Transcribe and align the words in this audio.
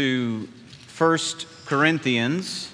to 0.00 0.48
1 0.96 1.18
Corinthians 1.66 2.72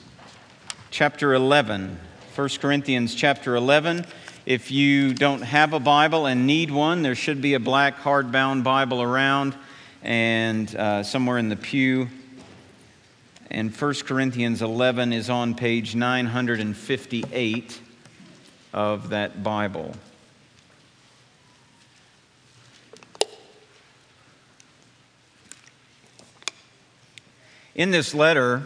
chapter 0.93 1.35
11. 1.35 1.99
1 2.37 2.49
Corinthians 2.61 3.17
chapter 3.17 3.57
11. 3.57 4.07
If 4.45 4.71
you 4.71 5.13
don't 5.13 5.43
have 5.43 5.73
a 5.73 5.81
Bible 5.81 6.27
and 6.27 6.47
need 6.47 6.71
one, 6.71 7.03
there 7.03 7.17
should 7.17 7.43
be 7.43 7.55
a 7.55 7.59
black 7.59 7.99
hardbound 7.99 8.63
Bible 8.63 9.03
around 9.03 9.57
and 10.05 10.73
uh, 10.77 11.03
somewhere 11.03 11.39
in 11.39 11.49
the 11.49 11.57
pew. 11.57 12.07
And 13.51 13.75
1 13.75 13.95
Corinthians 14.05 14.63
11 14.63 15.13
is 15.13 15.29
on 15.29 15.57
page 15.57 15.97
958 15.97 17.81
of 18.73 19.09
that 19.09 19.43
Bible. 19.43 19.97
In 27.77 27.91
this 27.91 28.15
letter 28.15 28.63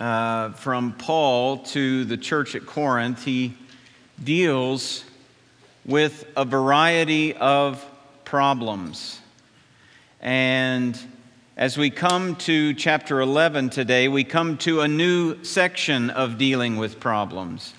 uh, 0.00 0.50
from 0.54 0.94
Paul 0.94 1.58
to 1.58 2.04
the 2.04 2.16
church 2.16 2.56
at 2.56 2.66
Corinth, 2.66 3.24
he 3.24 3.56
deals 4.24 5.04
with 5.84 6.26
a 6.36 6.44
variety 6.44 7.32
of 7.36 7.86
problems. 8.24 9.20
And 10.20 10.98
as 11.56 11.78
we 11.78 11.90
come 11.90 12.34
to 12.38 12.74
chapter 12.74 13.20
11 13.20 13.70
today, 13.70 14.08
we 14.08 14.24
come 14.24 14.58
to 14.58 14.80
a 14.80 14.88
new 14.88 15.44
section 15.44 16.10
of 16.10 16.36
dealing 16.36 16.76
with 16.76 16.98
problems, 16.98 17.72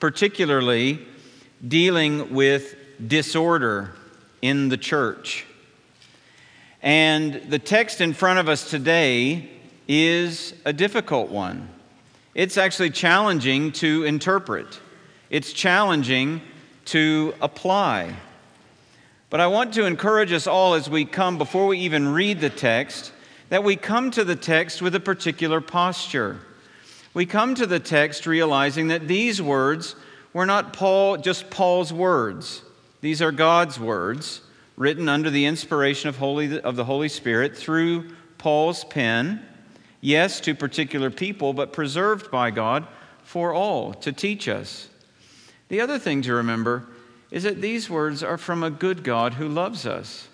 particularly 0.00 1.06
dealing 1.68 2.32
with 2.32 2.74
disorder 3.06 3.94
in 4.40 4.70
the 4.70 4.78
church. 4.78 5.44
And 6.80 7.34
the 7.50 7.58
text 7.58 8.00
in 8.00 8.14
front 8.14 8.38
of 8.38 8.48
us 8.48 8.70
today 8.70 9.50
is 9.88 10.54
a 10.64 10.72
difficult 10.72 11.30
one. 11.30 11.68
It's 12.34 12.56
actually 12.56 12.90
challenging 12.90 13.72
to 13.72 14.04
interpret, 14.04 14.80
it's 15.30 15.52
challenging 15.52 16.40
to 16.86 17.34
apply. 17.40 18.14
But 19.30 19.40
I 19.40 19.46
want 19.48 19.74
to 19.74 19.86
encourage 19.86 20.32
us 20.32 20.46
all 20.46 20.74
as 20.74 20.88
we 20.88 21.04
come, 21.04 21.38
before 21.38 21.66
we 21.66 21.78
even 21.78 22.08
read 22.08 22.40
the 22.40 22.50
text, 22.50 23.12
that 23.48 23.64
we 23.64 23.74
come 23.74 24.10
to 24.12 24.22
the 24.22 24.36
text 24.36 24.80
with 24.80 24.94
a 24.94 25.00
particular 25.00 25.60
posture. 25.60 26.38
We 27.14 27.26
come 27.26 27.54
to 27.56 27.66
the 27.66 27.80
text 27.80 28.26
realizing 28.26 28.88
that 28.88 29.08
these 29.08 29.40
words 29.40 29.96
were 30.32 30.46
not 30.46 30.72
Paul, 30.72 31.16
just 31.16 31.50
Paul's 31.50 31.92
words. 31.92 32.62
These 33.00 33.22
are 33.22 33.32
God's 33.32 33.78
words, 33.78 34.40
written 34.76 35.08
under 35.08 35.30
the 35.30 35.46
inspiration 35.46 36.08
of, 36.08 36.16
Holy, 36.16 36.60
of 36.60 36.76
the 36.76 36.84
Holy 36.84 37.08
Spirit 37.08 37.56
through 37.56 38.10
Paul's 38.38 38.84
pen 38.84 39.44
yes, 40.04 40.38
to 40.38 40.54
particular 40.54 41.10
people, 41.10 41.54
but 41.54 41.72
preserved 41.72 42.30
by 42.30 42.50
God 42.50 42.86
for 43.22 43.54
all 43.54 43.94
to 43.94 44.12
teach 44.12 44.48
us. 44.48 44.88
The 45.68 45.80
other 45.80 45.98
thing 45.98 46.20
to 46.22 46.34
remember 46.34 46.84
is 47.30 47.42
that 47.44 47.62
these 47.62 47.88
words 47.88 48.22
are 48.22 48.36
from 48.36 48.62
a 48.62 48.70
good 48.70 49.02
God 49.02 49.34
who 49.34 49.48
loves 49.48 49.86
us, 49.86 50.28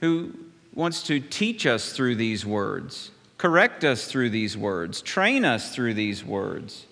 who 0.00 0.32
wants 0.74 1.04
to 1.04 1.20
teach 1.20 1.64
us 1.64 1.92
through 1.92 2.16
these 2.16 2.44
words, 2.44 3.12
correct 3.38 3.84
us 3.84 4.06
through 4.06 4.30
these 4.30 4.56
words, 4.56 5.00
train 5.00 5.44
us 5.44 5.72
through 5.72 5.94
these 5.94 6.24
words. 6.24 6.86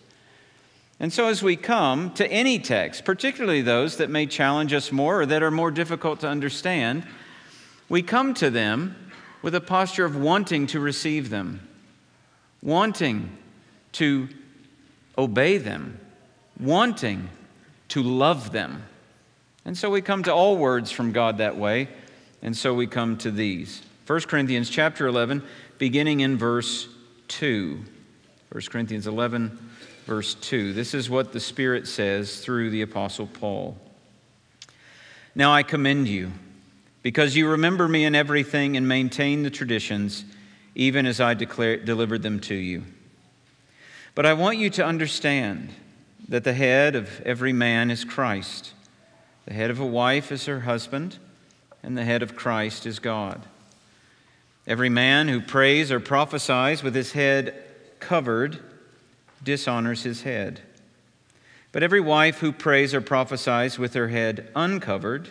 And 1.00 1.12
so, 1.12 1.26
as 1.26 1.42
we 1.42 1.56
come 1.56 2.12
to 2.14 2.26
any 2.30 2.60
text, 2.60 3.04
particularly 3.04 3.62
those 3.62 3.96
that 3.96 4.10
may 4.10 4.26
challenge 4.26 4.72
us 4.72 4.92
more 4.92 5.22
or 5.22 5.26
that 5.26 5.42
are 5.42 5.50
more 5.50 5.70
difficult 5.70 6.20
to 6.20 6.28
understand, 6.28 7.04
we 7.88 8.02
come 8.02 8.32
to 8.34 8.48
them 8.48 9.07
with 9.42 9.54
a 9.54 9.60
posture 9.60 10.04
of 10.04 10.16
wanting 10.16 10.66
to 10.68 10.80
receive 10.80 11.30
them, 11.30 11.66
wanting 12.62 13.36
to 13.92 14.28
obey 15.16 15.58
them, 15.58 15.98
wanting 16.58 17.28
to 17.88 18.02
love 18.02 18.52
them. 18.52 18.82
And 19.64 19.76
so 19.76 19.90
we 19.90 20.00
come 20.00 20.22
to 20.24 20.34
all 20.34 20.56
words 20.56 20.90
from 20.90 21.12
God 21.12 21.38
that 21.38 21.56
way, 21.56 21.88
and 22.42 22.56
so 22.56 22.74
we 22.74 22.86
come 22.86 23.16
to 23.18 23.30
these. 23.30 23.82
1 24.06 24.20
Corinthians 24.22 24.70
chapter 24.70 25.06
11, 25.06 25.42
beginning 25.78 26.20
in 26.20 26.38
verse 26.38 26.88
2. 27.28 27.84
1 28.50 28.62
Corinthians 28.70 29.06
11, 29.06 29.58
verse 30.06 30.34
2. 30.34 30.72
This 30.72 30.94
is 30.94 31.10
what 31.10 31.32
the 31.32 31.40
Spirit 31.40 31.86
says 31.86 32.40
through 32.40 32.70
the 32.70 32.82
Apostle 32.82 33.26
Paul. 33.26 33.76
Now 35.34 35.52
I 35.52 35.62
commend 35.62 36.08
you 36.08 36.32
because 37.08 37.34
you 37.34 37.48
remember 37.48 37.88
me 37.88 38.04
in 38.04 38.14
everything 38.14 38.76
and 38.76 38.86
maintain 38.86 39.42
the 39.42 39.48
traditions, 39.48 40.26
even 40.74 41.06
as 41.06 41.22
I 41.22 41.32
declare, 41.32 41.78
delivered 41.78 42.22
them 42.22 42.38
to 42.40 42.54
you. 42.54 42.84
But 44.14 44.26
I 44.26 44.34
want 44.34 44.58
you 44.58 44.68
to 44.68 44.84
understand 44.84 45.70
that 46.28 46.44
the 46.44 46.52
head 46.52 46.94
of 46.94 47.22
every 47.22 47.54
man 47.54 47.90
is 47.90 48.04
Christ. 48.04 48.74
The 49.46 49.54
head 49.54 49.70
of 49.70 49.80
a 49.80 49.86
wife 49.86 50.30
is 50.30 50.44
her 50.44 50.60
husband, 50.60 51.16
and 51.82 51.96
the 51.96 52.04
head 52.04 52.22
of 52.22 52.36
Christ 52.36 52.84
is 52.84 52.98
God. 52.98 53.40
Every 54.66 54.90
man 54.90 55.28
who 55.28 55.40
prays 55.40 55.90
or 55.90 56.00
prophesies 56.00 56.82
with 56.82 56.94
his 56.94 57.12
head 57.12 57.54
covered 58.00 58.58
dishonors 59.42 60.02
his 60.02 60.24
head. 60.24 60.60
But 61.72 61.82
every 61.82 62.00
wife 62.00 62.40
who 62.40 62.52
prays 62.52 62.92
or 62.92 63.00
prophesies 63.00 63.78
with 63.78 63.94
her 63.94 64.08
head 64.08 64.50
uncovered 64.54 65.30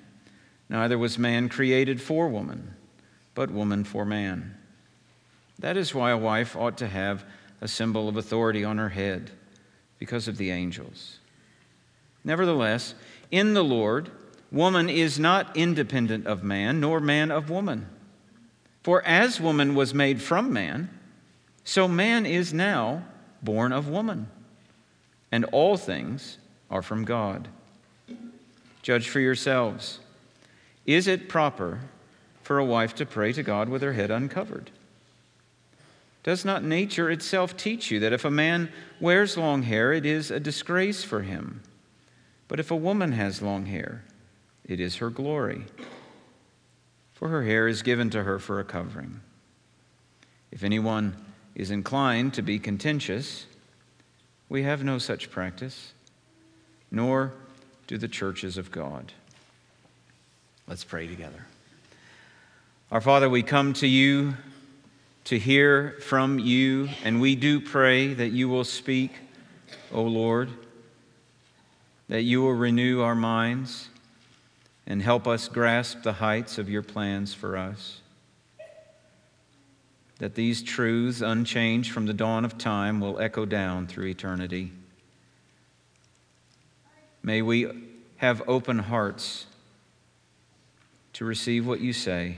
Neither 0.71 0.97
was 0.97 1.19
man 1.19 1.49
created 1.49 2.01
for 2.01 2.29
woman, 2.29 2.75
but 3.35 3.51
woman 3.51 3.83
for 3.83 4.05
man. 4.05 4.55
That 5.59 5.75
is 5.75 5.93
why 5.93 6.11
a 6.11 6.17
wife 6.17 6.55
ought 6.55 6.77
to 6.77 6.87
have 6.87 7.25
a 7.59 7.67
symbol 7.67 8.07
of 8.07 8.15
authority 8.15 8.63
on 8.63 8.77
her 8.77 8.89
head, 8.89 9.31
because 9.99 10.29
of 10.29 10.37
the 10.37 10.49
angels. 10.49 11.19
Nevertheless, 12.23 12.95
in 13.31 13.53
the 13.53 13.65
Lord, 13.65 14.11
woman 14.49 14.89
is 14.89 15.19
not 15.19 15.55
independent 15.57 16.25
of 16.25 16.41
man, 16.41 16.79
nor 16.79 17.01
man 17.01 17.31
of 17.31 17.49
woman. 17.49 17.87
For 18.81 19.05
as 19.05 19.41
woman 19.41 19.75
was 19.75 19.93
made 19.93 20.21
from 20.21 20.53
man, 20.53 20.89
so 21.65 21.85
man 21.85 22.25
is 22.25 22.53
now 22.53 23.03
born 23.43 23.73
of 23.73 23.89
woman. 23.89 24.29
And 25.33 25.43
all 25.45 25.75
things 25.75 26.37
are 26.69 26.81
from 26.81 27.03
God. 27.03 27.49
Judge 28.81 29.09
for 29.09 29.19
yourselves. 29.19 29.99
Is 30.85 31.07
it 31.07 31.29
proper 31.29 31.79
for 32.43 32.57
a 32.57 32.65
wife 32.65 32.95
to 32.95 33.05
pray 33.05 33.33
to 33.33 33.43
God 33.43 33.69
with 33.69 33.81
her 33.81 33.93
head 33.93 34.11
uncovered? 34.11 34.71
Does 36.23 36.45
not 36.45 36.63
nature 36.63 37.09
itself 37.09 37.57
teach 37.57 37.89
you 37.89 37.99
that 37.99 38.13
if 38.13 38.25
a 38.25 38.31
man 38.31 38.71
wears 38.99 39.37
long 39.37 39.63
hair, 39.63 39.91
it 39.91 40.05
is 40.05 40.29
a 40.29 40.39
disgrace 40.39 41.03
for 41.03 41.21
him? 41.21 41.61
But 42.47 42.59
if 42.59 42.69
a 42.69 42.75
woman 42.75 43.13
has 43.13 43.41
long 43.41 43.65
hair, 43.65 44.03
it 44.65 44.79
is 44.79 44.97
her 44.97 45.09
glory, 45.09 45.65
for 47.13 47.29
her 47.29 47.43
hair 47.43 47.67
is 47.67 47.81
given 47.81 48.09
to 48.11 48.23
her 48.23 48.37
for 48.37 48.59
a 48.59 48.63
covering. 48.63 49.21
If 50.51 50.63
anyone 50.63 51.15
is 51.55 51.71
inclined 51.71 52.33
to 52.35 52.41
be 52.41 52.59
contentious, 52.59 53.45
we 54.49 54.63
have 54.63 54.83
no 54.83 54.97
such 54.97 55.31
practice, 55.31 55.93
nor 56.91 57.33
do 57.87 57.97
the 57.97 58.07
churches 58.07 58.57
of 58.57 58.69
God. 58.69 59.13
Let's 60.71 60.85
pray 60.85 61.05
together. 61.05 61.45
Our 62.93 63.01
Father, 63.01 63.29
we 63.29 63.43
come 63.43 63.73
to 63.73 63.87
you 63.87 64.35
to 65.25 65.37
hear 65.37 65.97
from 65.99 66.39
you, 66.39 66.87
and 67.03 67.19
we 67.19 67.35
do 67.35 67.59
pray 67.59 68.13
that 68.13 68.29
you 68.29 68.47
will 68.47 68.63
speak, 68.63 69.11
O 69.91 70.01
Lord, 70.03 70.49
that 72.07 72.21
you 72.21 72.41
will 72.41 72.53
renew 72.53 73.01
our 73.01 73.15
minds 73.15 73.89
and 74.87 75.01
help 75.01 75.27
us 75.27 75.49
grasp 75.49 76.03
the 76.03 76.13
heights 76.13 76.57
of 76.57 76.69
your 76.69 76.83
plans 76.83 77.33
for 77.33 77.57
us. 77.57 77.99
That 80.19 80.35
these 80.35 80.63
truths, 80.63 81.19
unchanged 81.19 81.91
from 81.91 82.05
the 82.05 82.13
dawn 82.13 82.45
of 82.45 82.57
time, 82.57 83.01
will 83.01 83.19
echo 83.19 83.43
down 83.43 83.87
through 83.87 84.05
eternity. 84.05 84.71
May 87.21 87.41
we 87.41 87.67
have 88.15 88.41
open 88.47 88.79
hearts 88.79 89.47
to 91.21 91.25
receive 91.25 91.67
what 91.67 91.79
you 91.79 91.93
say 91.93 92.35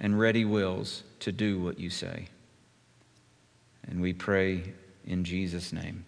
and 0.00 0.18
ready 0.18 0.44
wills 0.44 1.04
to 1.20 1.30
do 1.30 1.60
what 1.60 1.78
you 1.78 1.88
say. 1.88 2.26
And 3.86 4.00
we 4.00 4.12
pray 4.12 4.72
in 5.06 5.22
Jesus' 5.22 5.72
name. 5.72 6.04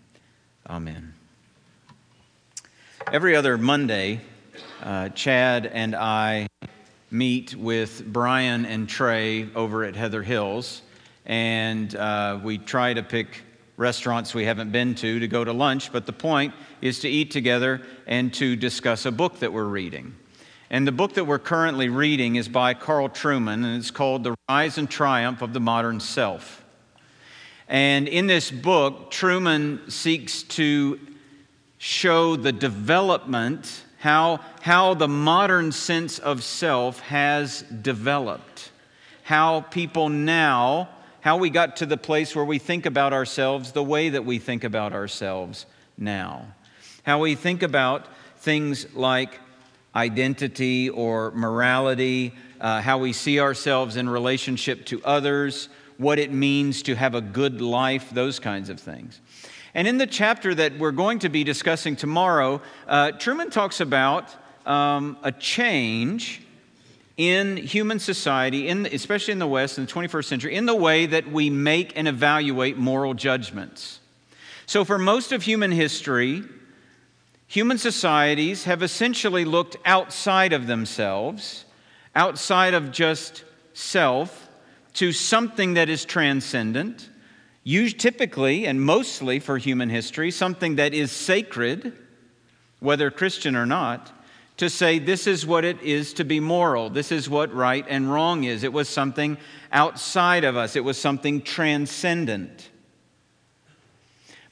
Amen. 0.69 1.15
Every 3.13 3.37
other 3.37 3.57
Monday, 3.57 4.21
uh, 4.83 5.11
Chad 5.11 5.67
and 5.67 5.95
I 5.95 6.49
meet 7.13 7.55
with 7.55 8.05
Brian 8.05 8.67
and 8.67 8.89
Trey 8.89 9.49
over 9.55 9.85
at 9.85 9.95
Heather 9.95 10.25
Hills, 10.25 10.83
and 11.27 11.95
uh, 11.95 12.41
we 12.43 12.59
try 12.59 12.93
to 12.93 13.05
pick 13.05 13.45
restaurants 13.77 14.35
we 14.35 14.47
haven't 14.47 14.73
been 14.73 14.97
to 14.97 15.21
to 15.21 15.29
go 15.29 15.45
to 15.45 15.53
lunch, 15.53 15.93
but 15.93 16.07
the 16.07 16.13
point 16.13 16.55
is 16.83 16.99
to 17.01 17.09
eat 17.09 17.31
together 17.31 17.83
and 18.09 18.35
to 18.35 18.57
discuss 18.57 19.07
a 19.07 19.13
book 19.13 19.39
that 19.39 19.53
we're 19.53 19.63
reading. 19.63 20.13
And 20.71 20.87
the 20.87 20.93
book 20.93 21.15
that 21.15 21.25
we're 21.25 21.39
currently 21.39 21.89
reading 21.89 22.37
is 22.37 22.49
by 22.49 22.75
Carl 22.75 23.09
Trueman, 23.09 23.65
and 23.65 23.77
it's 23.77 23.91
called 23.91 24.25
The 24.25 24.35
Rise 24.49 24.79
and 24.79 24.91
Triumph 24.91 25.43
of 25.43 25.53
the 25.53 25.61
Modern 25.61 26.01
Self. 26.01 26.65
And 27.69 28.09
in 28.09 28.27
this 28.27 28.51
book, 28.51 29.11
Trueman 29.11 29.91
seeks 29.91 30.43
to 30.45 30.99
show 31.79 32.37
the 32.37 32.53
development, 32.53 33.85
how, 33.99 34.41
how 34.61 34.95
the 34.95 35.09
modern 35.09 35.73
sense 35.73 36.19
of 36.19 36.43
self 36.43 37.01
has 37.01 37.63
developed, 37.63 38.71
how 39.23 39.61
people 39.61 40.09
now 40.09 40.89
how 41.27 41.37
we 41.37 41.51
got 41.51 41.75
to 41.75 41.87
the 41.87 41.97
place 41.97 42.37
where 42.37 42.45
we 42.45 42.57
think 42.61 42.87
about 42.87 43.13
ourselves 43.13 43.73
the 43.73 43.83
way 43.83 44.11
that 44.11 44.25
we 44.25 44.39
think 44.39 44.63
about 44.63 44.93
ourselves 44.93 45.67
now. 45.99 46.47
How 47.03 47.19
we 47.19 47.35
think 47.35 47.65
about 47.65 48.07
things 48.37 48.95
like 48.95 49.41
identity 49.97 50.91
or 50.91 51.31
morality, 51.33 52.35
uh, 52.61 52.83
how 52.83 52.99
we 52.99 53.13
see 53.13 53.41
ourselves 53.41 53.97
in 53.97 54.09
relationship 54.09 54.85
to 54.87 55.03
others, 55.05 55.71
what 55.97 56.19
it 56.19 56.31
means 56.31 56.83
to 56.83 56.95
have 56.95 57.15
a 57.15 57.21
good 57.21 57.63
life, 57.63 58.11
those 58.11 58.39
kinds 58.39 58.69
of 58.69 58.79
things. 58.79 59.21
And 59.75 59.89
in 59.89 59.99
the 59.99 60.07
chapter 60.07 60.55
that 60.55 60.79
we're 60.79 60.93
going 60.93 61.21
to 61.21 61.29
be 61.29 61.45
discussing 61.45 61.97
tomorrow, 61.97 62.61
uh, 62.87 63.13
Trueman 63.13 63.51
talks 63.51 63.81
about 63.81 64.35
um, 64.67 65.17
a 65.23 65.33
change 65.33 66.43
in 67.17 67.57
human 67.57 67.99
society, 67.99 68.69
in, 68.69 68.85
especially 68.87 69.33
in 69.33 69.39
the 69.39 69.47
West 69.47 69.79
in 69.79 69.87
the 69.87 69.93
21st 69.93 70.25
century, 70.27 70.55
in 70.55 70.67
the 70.67 70.75
way 70.75 71.07
that 71.07 71.31
we 71.31 71.49
make 71.49 71.97
and 71.97 72.07
evaluate 72.07 72.77
moral 72.77 73.15
judgments. 73.15 74.01
So, 74.67 74.85
for 74.85 74.99
most 74.99 75.33
of 75.33 75.43
human 75.43 75.71
history, 75.71 76.43
human 77.47 77.79
societies 77.79 78.65
have 78.65 78.83
essentially 78.83 79.45
looked 79.45 79.77
outside 79.85 80.53
of 80.53 80.67
themselves, 80.67 81.65
outside 82.15 82.75
of 82.75 82.93
just 82.93 83.45
self, 83.73 84.49
to 84.95 85.13
something 85.13 85.75
that 85.75 85.89
is 85.89 86.05
transcendent, 86.05 87.11
typically 87.65 88.67
and 88.67 88.81
mostly 88.81 89.39
for 89.39 89.59
human 89.59 89.91
history, 89.91 90.31
something 90.31 90.77
that 90.77 90.95
is 90.95 91.13
sacred, 91.13 91.93
whether 92.81 93.11
Christian 93.11 93.57
or 93.57 93.67
not 93.67 94.13
to 94.57 94.71
say 94.71 94.99
this 94.99 95.27
is 95.27 95.47
what 95.47 95.65
it 95.65 95.81
is 95.83 96.15
to 96.15 96.25
be 96.25 96.41
moral, 96.41 96.89
this 96.89 97.13
is 97.13 97.29
what 97.29 97.53
right 97.53 97.85
and 97.89 98.11
wrong 98.11 98.45
is. 98.45 98.63
It 98.63 98.73
was 98.73 98.89
something 98.89 99.37
outside 99.71 100.45
of 100.45 100.57
us, 100.57 100.77
it 100.77 100.85
was 100.85 100.99
something 100.99 101.43
transcendent. 101.43 102.71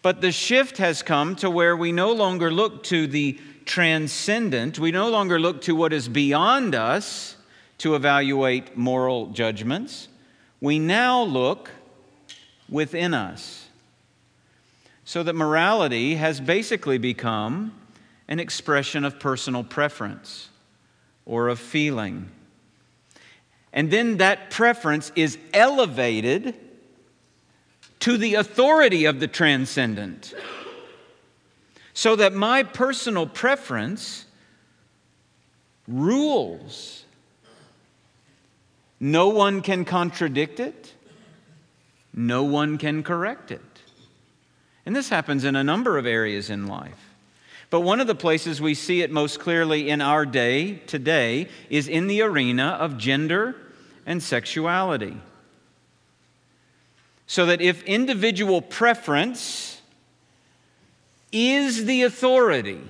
But 0.04 0.20
the 0.20 0.32
shift 0.32 0.76
has 0.76 1.02
come 1.02 1.34
to 1.36 1.48
where 1.48 1.74
we 1.74 1.90
no 1.90 2.12
longer 2.12 2.50
look 2.50 2.82
to 2.84 3.06
the 3.06 3.38
transcendent, 3.64 4.78
we 4.78 4.92
no 4.92 5.08
longer 5.08 5.40
look 5.40 5.62
to 5.62 5.74
what 5.74 5.94
is 5.94 6.10
beyond 6.10 6.74
us 6.74 7.36
to 7.78 7.94
evaluate 7.94 8.76
moral 8.76 9.28
judgments. 9.28 10.08
We 10.60 10.78
now 10.78 11.22
look 11.22 11.70
within 12.68 13.14
us. 13.14 13.68
So 15.06 15.22
that 15.22 15.34
morality 15.34 16.16
has 16.16 16.38
basically 16.38 16.98
become 16.98 17.72
an 18.28 18.38
expression 18.38 19.06
of 19.06 19.18
personal 19.18 19.64
preference 19.64 20.50
or 21.24 21.48
of 21.48 21.58
feeling. 21.58 22.30
And 23.72 23.90
then 23.90 24.18
that 24.18 24.50
preference 24.50 25.12
is 25.16 25.38
elevated 25.54 26.54
to 28.00 28.16
the 28.16 28.34
authority 28.34 29.04
of 29.04 29.20
the 29.20 29.28
transcendent. 29.28 30.34
So 31.92 32.16
that 32.16 32.34
my 32.34 32.62
personal 32.62 33.26
preference 33.26 34.26
rules. 35.86 37.04
No 39.00 39.28
one 39.28 39.60
can 39.60 39.84
contradict 39.84 40.60
it, 40.60 40.94
no 42.12 42.44
one 42.44 42.78
can 42.78 43.02
correct 43.02 43.50
it. 43.50 43.60
And 44.86 44.94
this 44.94 45.08
happens 45.08 45.44
in 45.44 45.56
a 45.56 45.64
number 45.64 45.98
of 45.98 46.06
areas 46.06 46.50
in 46.50 46.66
life. 46.66 47.14
But 47.70 47.80
one 47.80 48.00
of 48.00 48.06
the 48.06 48.14
places 48.14 48.60
we 48.60 48.74
see 48.74 49.02
it 49.02 49.10
most 49.10 49.40
clearly 49.40 49.88
in 49.88 50.00
our 50.00 50.24
day 50.24 50.74
today 50.86 51.48
is 51.70 51.88
in 51.88 52.06
the 52.06 52.22
arena 52.22 52.76
of 52.78 52.98
gender 52.98 53.56
and 54.06 54.22
sexuality. 54.22 55.16
So 57.26 57.46
that 57.46 57.60
if 57.60 57.82
individual 57.84 58.60
preference 58.60 59.80
is 61.32 61.84
the 61.84 62.02
authority, 62.02 62.80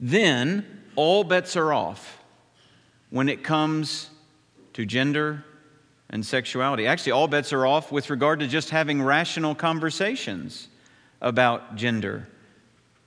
then 0.00 0.64
all 0.96 1.24
bets 1.24 1.56
are 1.56 1.72
off 1.72 2.22
when 3.10 3.28
it 3.28 3.42
comes 3.42 4.10
to 4.74 4.86
gender 4.86 5.44
and 6.10 6.24
sexuality. 6.24 6.86
Actually, 6.86 7.12
all 7.12 7.28
bets 7.28 7.52
are 7.52 7.66
off 7.66 7.92
with 7.92 8.10
regard 8.10 8.40
to 8.40 8.46
just 8.46 8.70
having 8.70 9.02
rational 9.02 9.54
conversations 9.54 10.68
about 11.20 11.76
gender 11.76 12.28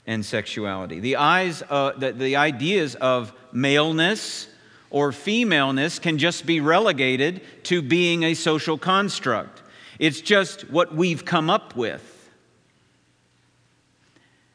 and 0.05 0.25
sexuality. 0.25 0.99
The, 0.99 1.15
eyes, 1.15 1.63
uh, 1.69 1.93
the, 1.97 2.11
the 2.11 2.35
ideas 2.35 2.95
of 2.95 3.33
maleness 3.51 4.47
or 4.91 5.11
femaleness 5.11 5.97
can 5.97 6.17
just 6.17 6.45
be 6.45 6.59
relegated 6.61 7.41
to 7.63 7.81
being 7.81 8.23
a 8.23 8.33
social 8.33 8.77
construct. 8.77 9.61
It's 9.97 10.21
just 10.21 10.69
what 10.69 10.93
we've 10.93 11.25
come 11.25 11.49
up 11.49 11.75
with. 11.75 12.29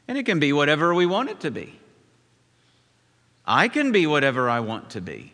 And 0.07 0.17
it 0.17 0.25
can 0.25 0.39
be 0.39 0.53
whatever 0.53 0.93
we 0.93 1.05
want 1.05 1.29
it 1.29 1.41
to 1.41 1.51
be. 1.51 1.77
I 3.45 3.67
can 3.67 3.91
be 3.91 4.07
whatever 4.07 4.49
I 4.49 4.59
want 4.61 4.91
to 4.91 5.01
be. 5.01 5.33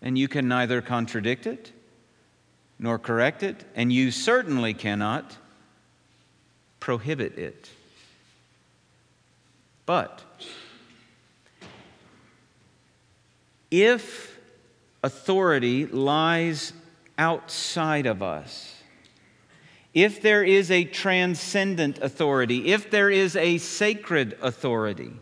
And 0.00 0.18
you 0.18 0.26
can 0.28 0.48
neither 0.48 0.80
contradict 0.80 1.46
it 1.46 1.72
nor 2.78 2.98
correct 2.98 3.42
it, 3.42 3.64
and 3.74 3.92
you 3.92 4.10
certainly 4.10 4.72
cannot 4.72 5.36
prohibit 6.78 7.36
it. 7.36 7.68
But 9.84 10.22
if 13.70 14.38
authority 15.02 15.86
lies 15.86 16.72
outside 17.16 18.06
of 18.06 18.22
us, 18.22 18.74
if 19.94 20.22
there 20.22 20.44
is 20.44 20.70
a 20.70 20.84
transcendent 20.84 21.98
authority, 21.98 22.72
if 22.72 22.90
there 22.90 23.10
is 23.10 23.36
a 23.36 23.58
sacred 23.58 24.38
authority 24.42 25.12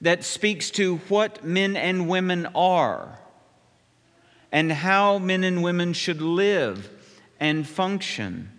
that 0.00 0.24
speaks 0.24 0.70
to 0.70 0.96
what 1.08 1.44
men 1.44 1.76
and 1.76 2.08
women 2.08 2.46
are 2.54 3.18
and 4.52 4.72
how 4.72 5.18
men 5.18 5.44
and 5.44 5.62
women 5.62 5.92
should 5.92 6.20
live 6.20 6.90
and 7.38 7.66
function, 7.66 8.50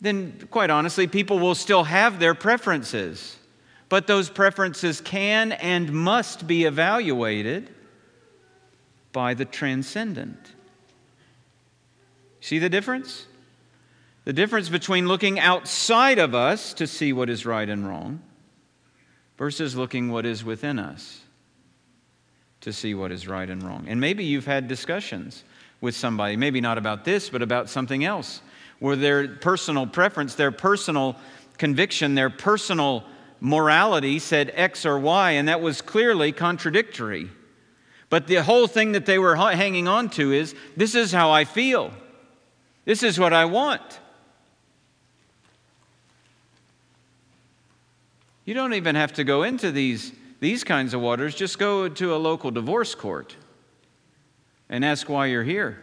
then 0.00 0.46
quite 0.50 0.70
honestly, 0.70 1.06
people 1.06 1.38
will 1.38 1.54
still 1.54 1.84
have 1.84 2.20
their 2.20 2.34
preferences. 2.34 3.37
But 3.88 4.06
those 4.06 4.28
preferences 4.28 5.00
can 5.00 5.52
and 5.52 5.92
must 5.92 6.46
be 6.46 6.64
evaluated 6.64 7.70
by 9.12 9.34
the 9.34 9.44
transcendent. 9.44 10.52
See 12.40 12.58
the 12.58 12.68
difference? 12.68 13.26
The 14.24 14.32
difference 14.32 14.68
between 14.68 15.08
looking 15.08 15.40
outside 15.40 16.18
of 16.18 16.34
us 16.34 16.74
to 16.74 16.86
see 16.86 17.12
what 17.12 17.30
is 17.30 17.46
right 17.46 17.68
and 17.68 17.88
wrong 17.88 18.20
versus 19.38 19.74
looking 19.74 20.10
what 20.10 20.26
is 20.26 20.44
within 20.44 20.78
us 20.78 21.22
to 22.60 22.72
see 22.72 22.94
what 22.94 23.12
is 23.12 23.26
right 23.26 23.48
and 23.48 23.62
wrong. 23.62 23.86
And 23.88 24.00
maybe 24.00 24.24
you've 24.24 24.46
had 24.46 24.68
discussions 24.68 25.44
with 25.80 25.94
somebody, 25.94 26.36
maybe 26.36 26.60
not 26.60 26.76
about 26.76 27.04
this, 27.04 27.30
but 27.30 27.40
about 27.40 27.70
something 27.70 28.04
else 28.04 28.42
where 28.80 28.96
their 28.96 29.28
personal 29.28 29.86
preference, 29.86 30.34
their 30.34 30.52
personal 30.52 31.16
conviction, 31.56 32.14
their 32.14 32.30
personal 32.30 33.04
morality 33.40 34.18
said 34.18 34.50
X 34.54 34.84
or 34.84 34.98
Y, 34.98 35.32
and 35.32 35.48
that 35.48 35.60
was 35.60 35.80
clearly 35.80 36.32
contradictory. 36.32 37.30
But 38.10 38.26
the 38.26 38.42
whole 38.42 38.66
thing 38.66 38.92
that 38.92 39.06
they 39.06 39.18
were 39.18 39.36
hanging 39.36 39.86
on 39.86 40.08
to 40.10 40.32
is 40.32 40.54
this 40.76 40.94
is 40.94 41.12
how 41.12 41.30
I 41.30 41.44
feel, 41.44 41.92
this 42.84 43.02
is 43.02 43.18
what 43.18 43.32
I 43.32 43.44
want. 43.44 44.00
You 48.44 48.54
don't 48.54 48.72
even 48.72 48.94
have 48.94 49.12
to 49.14 49.24
go 49.24 49.42
into 49.42 49.70
these 49.70 50.12
these 50.40 50.62
kinds 50.62 50.94
of 50.94 51.00
waters, 51.00 51.34
just 51.34 51.58
go 51.58 51.88
to 51.88 52.14
a 52.14 52.16
local 52.16 52.50
divorce 52.50 52.94
court 52.94 53.36
and 54.68 54.84
ask 54.84 55.08
why 55.08 55.26
you're 55.26 55.44
here. 55.44 55.82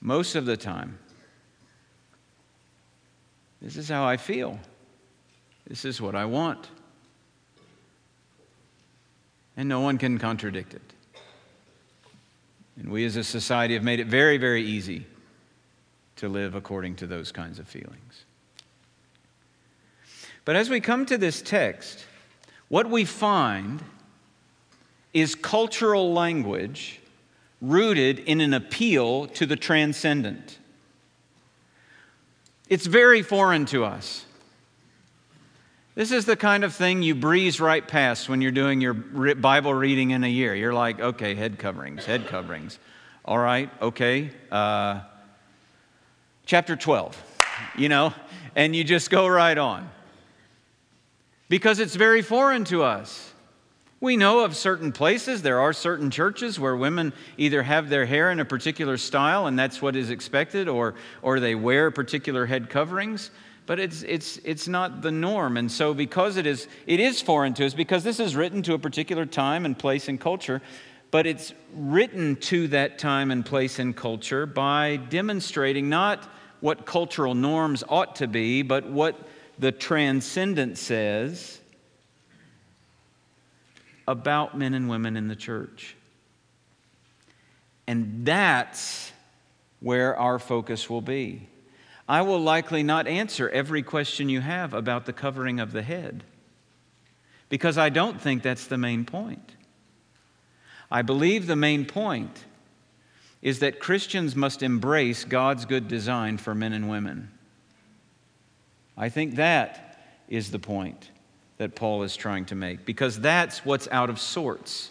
Most 0.00 0.34
of 0.34 0.44
the 0.46 0.56
time, 0.56 0.98
this 3.62 3.76
is 3.76 3.88
how 3.88 4.04
I 4.04 4.16
feel. 4.16 4.58
This 5.66 5.84
is 5.84 6.00
what 6.00 6.14
I 6.14 6.24
want. 6.24 6.68
And 9.56 9.68
no 9.68 9.80
one 9.80 9.98
can 9.98 10.18
contradict 10.18 10.74
it. 10.74 10.82
And 12.76 12.90
we 12.90 13.04
as 13.04 13.16
a 13.16 13.24
society 13.24 13.74
have 13.74 13.84
made 13.84 14.00
it 14.00 14.08
very, 14.08 14.36
very 14.36 14.62
easy 14.62 15.06
to 16.16 16.28
live 16.28 16.54
according 16.54 16.96
to 16.96 17.06
those 17.06 17.30
kinds 17.30 17.58
of 17.58 17.68
feelings. 17.68 18.24
But 20.44 20.56
as 20.56 20.68
we 20.68 20.80
come 20.80 21.06
to 21.06 21.16
this 21.16 21.40
text, 21.40 22.04
what 22.68 22.90
we 22.90 23.04
find 23.04 23.82
is 25.12 25.34
cultural 25.34 26.12
language 26.12 27.00
rooted 27.60 28.18
in 28.20 28.40
an 28.40 28.54
appeal 28.54 29.26
to 29.28 29.46
the 29.46 29.56
transcendent. 29.56 30.58
It's 32.72 32.86
very 32.86 33.20
foreign 33.20 33.66
to 33.66 33.84
us. 33.84 34.24
This 35.94 36.10
is 36.10 36.24
the 36.24 36.36
kind 36.36 36.64
of 36.64 36.74
thing 36.74 37.02
you 37.02 37.14
breeze 37.14 37.60
right 37.60 37.86
past 37.86 38.30
when 38.30 38.40
you're 38.40 38.50
doing 38.50 38.80
your 38.80 38.94
Bible 38.94 39.74
reading 39.74 40.12
in 40.12 40.24
a 40.24 40.28
year. 40.28 40.54
You're 40.54 40.72
like, 40.72 40.98
okay, 40.98 41.34
head 41.34 41.58
coverings, 41.58 42.06
head 42.06 42.28
coverings. 42.28 42.78
All 43.26 43.36
right, 43.36 43.68
okay. 43.82 44.30
Uh, 44.50 45.02
chapter 46.46 46.74
12, 46.74 47.22
you 47.76 47.90
know, 47.90 48.14
and 48.56 48.74
you 48.74 48.84
just 48.84 49.10
go 49.10 49.28
right 49.28 49.58
on. 49.58 49.90
Because 51.50 51.78
it's 51.78 51.94
very 51.94 52.22
foreign 52.22 52.64
to 52.64 52.84
us. 52.84 53.31
We 54.02 54.16
know 54.16 54.44
of 54.44 54.56
certain 54.56 54.90
places, 54.90 55.42
there 55.42 55.60
are 55.60 55.72
certain 55.72 56.10
churches 56.10 56.58
where 56.58 56.74
women 56.74 57.12
either 57.36 57.62
have 57.62 57.88
their 57.88 58.04
hair 58.04 58.32
in 58.32 58.40
a 58.40 58.44
particular 58.44 58.96
style 58.96 59.46
and 59.46 59.56
that's 59.56 59.80
what 59.80 59.94
is 59.94 60.10
expected, 60.10 60.66
or, 60.66 60.96
or 61.22 61.38
they 61.38 61.54
wear 61.54 61.88
particular 61.92 62.44
head 62.44 62.68
coverings. 62.68 63.30
But 63.64 63.78
it's, 63.78 64.02
it's, 64.02 64.38
it's 64.38 64.66
not 64.66 65.02
the 65.02 65.12
norm. 65.12 65.56
And 65.56 65.70
so, 65.70 65.94
because 65.94 66.36
it 66.36 66.46
is, 66.46 66.66
it 66.84 66.98
is 66.98 67.22
foreign 67.22 67.54
to 67.54 67.64
us, 67.64 67.74
because 67.74 68.02
this 68.02 68.18
is 68.18 68.34
written 68.34 68.60
to 68.62 68.74
a 68.74 68.78
particular 68.80 69.24
time 69.24 69.64
and 69.64 69.78
place 69.78 70.08
and 70.08 70.20
culture, 70.20 70.60
but 71.12 71.24
it's 71.24 71.54
written 71.72 72.34
to 72.36 72.66
that 72.68 72.98
time 72.98 73.30
and 73.30 73.46
place 73.46 73.78
and 73.78 73.94
culture 73.94 74.46
by 74.46 74.96
demonstrating 74.96 75.88
not 75.88 76.28
what 76.58 76.86
cultural 76.86 77.36
norms 77.36 77.84
ought 77.88 78.16
to 78.16 78.26
be, 78.26 78.62
but 78.62 78.84
what 78.84 79.28
the 79.60 79.70
transcendent 79.70 80.76
says 80.76 81.60
about 84.06 84.56
men 84.56 84.74
and 84.74 84.88
women 84.88 85.16
in 85.16 85.28
the 85.28 85.36
church. 85.36 85.96
And 87.86 88.24
that's 88.24 89.12
where 89.80 90.16
our 90.16 90.38
focus 90.38 90.88
will 90.88 91.00
be. 91.00 91.48
I 92.08 92.22
will 92.22 92.40
likely 92.40 92.82
not 92.82 93.06
answer 93.06 93.48
every 93.48 93.82
question 93.82 94.28
you 94.28 94.40
have 94.40 94.74
about 94.74 95.06
the 95.06 95.12
covering 95.12 95.60
of 95.60 95.72
the 95.72 95.82
head 95.82 96.24
because 97.48 97.78
I 97.78 97.90
don't 97.90 98.20
think 98.20 98.42
that's 98.42 98.66
the 98.66 98.78
main 98.78 99.04
point. 99.04 99.56
I 100.90 101.02
believe 101.02 101.46
the 101.46 101.56
main 101.56 101.84
point 101.84 102.44
is 103.40 103.58
that 103.58 103.80
Christians 103.80 104.36
must 104.36 104.62
embrace 104.62 105.24
God's 105.24 105.64
good 105.64 105.88
design 105.88 106.38
for 106.38 106.54
men 106.54 106.72
and 106.72 106.88
women. 106.88 107.30
I 108.96 109.08
think 109.08 109.36
that 109.36 109.98
is 110.28 110.50
the 110.50 110.58
point 110.58 111.10
that 111.62 111.76
Paul 111.76 112.02
is 112.02 112.16
trying 112.16 112.44
to 112.46 112.56
make 112.56 112.84
because 112.84 113.20
that's 113.20 113.64
what's 113.64 113.86
out 113.92 114.10
of 114.10 114.18
sorts. 114.18 114.90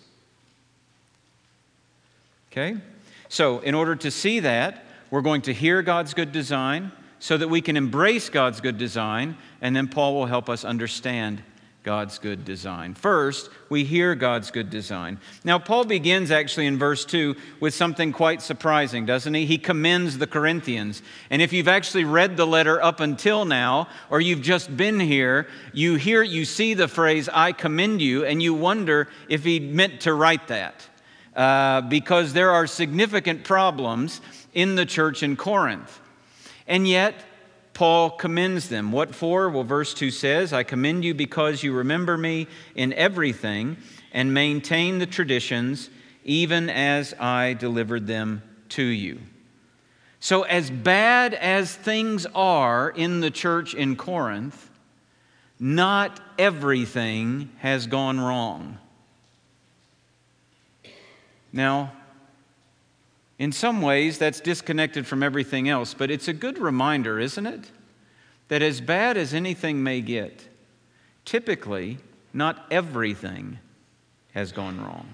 Okay? 2.49 2.77
So, 3.27 3.59
in 3.59 3.75
order 3.75 3.95
to 3.97 4.09
see 4.09 4.39
that, 4.39 4.85
we're 5.09 5.21
going 5.21 5.41
to 5.43 5.53
hear 5.53 5.81
God's 5.81 6.13
good 6.13 6.31
design 6.31 6.93
so 7.19 7.37
that 7.37 7.49
we 7.49 7.59
can 7.61 7.75
embrace 7.75 8.29
God's 8.29 8.61
good 8.61 8.77
design, 8.77 9.37
and 9.61 9.75
then 9.75 9.89
Paul 9.89 10.15
will 10.15 10.25
help 10.25 10.49
us 10.49 10.63
understand 10.63 11.43
God's 11.83 12.19
good 12.19 12.45
design. 12.45 12.93
First, 12.93 13.50
we 13.69 13.83
hear 13.83 14.13
God's 14.13 14.51
good 14.51 14.69
design. 14.69 15.19
Now, 15.43 15.57
Paul 15.57 15.83
begins 15.83 16.29
actually 16.29 16.67
in 16.67 16.77
verse 16.77 17.05
2 17.05 17.35
with 17.59 17.73
something 17.73 18.11
quite 18.11 18.43
surprising, 18.43 19.07
doesn't 19.07 19.33
he? 19.33 19.47
He 19.47 19.57
commends 19.57 20.19
the 20.19 20.27
Corinthians. 20.27 21.01
And 21.31 21.41
if 21.41 21.51
you've 21.51 21.67
actually 21.67 22.03
read 22.03 22.38
the 22.38 22.45
letter 22.45 22.81
up 22.83 23.00
until 23.00 23.45
now, 23.45 23.88
or 24.11 24.21
you've 24.21 24.43
just 24.43 24.77
been 24.77 25.00
here, 25.00 25.47
you 25.73 25.95
hear, 25.95 26.21
you 26.21 26.45
see 26.45 26.75
the 26.75 26.88
phrase, 26.88 27.27
I 27.33 27.51
commend 27.51 28.00
you, 28.00 28.25
and 28.25 28.43
you 28.43 28.53
wonder 28.53 29.07
if 29.27 29.43
he 29.43 29.59
meant 29.59 30.01
to 30.01 30.13
write 30.13 30.50
that. 30.50 30.88
Uh, 31.35 31.81
because 31.81 32.33
there 32.33 32.51
are 32.51 32.67
significant 32.67 33.43
problems 33.43 34.21
in 34.53 34.75
the 34.75 34.85
church 34.85 35.23
in 35.23 35.35
Corinth. 35.35 36.00
And 36.67 36.88
yet, 36.88 37.15
Paul 37.73 38.11
commends 38.11 38.69
them. 38.69 38.91
What 38.91 39.15
for? 39.15 39.49
Well, 39.49 39.63
verse 39.63 39.93
2 39.93 40.11
says, 40.11 40.53
I 40.53 40.63
commend 40.63 41.05
you 41.05 41.13
because 41.13 41.63
you 41.63 41.73
remember 41.73 42.17
me 42.17 42.47
in 42.75 42.93
everything 42.93 43.77
and 44.11 44.33
maintain 44.33 44.99
the 44.99 45.05
traditions, 45.05 45.89
even 46.23 46.69
as 46.69 47.13
I 47.19 47.53
delivered 47.53 48.07
them 48.07 48.43
to 48.69 48.83
you. 48.83 49.19
So, 50.19 50.43
as 50.43 50.69
bad 50.69 51.33
as 51.33 51.75
things 51.75 52.27
are 52.35 52.89
in 52.89 53.21
the 53.21 53.31
church 53.31 53.73
in 53.73 53.95
Corinth, 53.95 54.69
not 55.59 56.19
everything 56.37 57.49
has 57.59 57.87
gone 57.87 58.19
wrong. 58.19 58.77
Now, 61.53 61.93
in 63.41 63.51
some 63.51 63.81
ways, 63.81 64.19
that's 64.19 64.39
disconnected 64.39 65.07
from 65.07 65.24
everything 65.24 65.67
else, 65.67 65.95
but 65.95 66.12
it's 66.12 66.27
a 66.27 66.33
good 66.33 66.60
reminder, 66.60 67.19
isn't 67.19 67.48
it? 67.48 67.71
That 68.50 68.62
as 68.62 68.79
bad 68.79 69.17
as 69.17 69.33
anything 69.33 69.81
may 69.81 70.01
get, 70.01 70.48
typically, 71.25 71.98
not 72.33 72.67
everything 72.69 73.57
has 74.36 74.51
gone 74.51 74.79
wrong. 74.79 75.07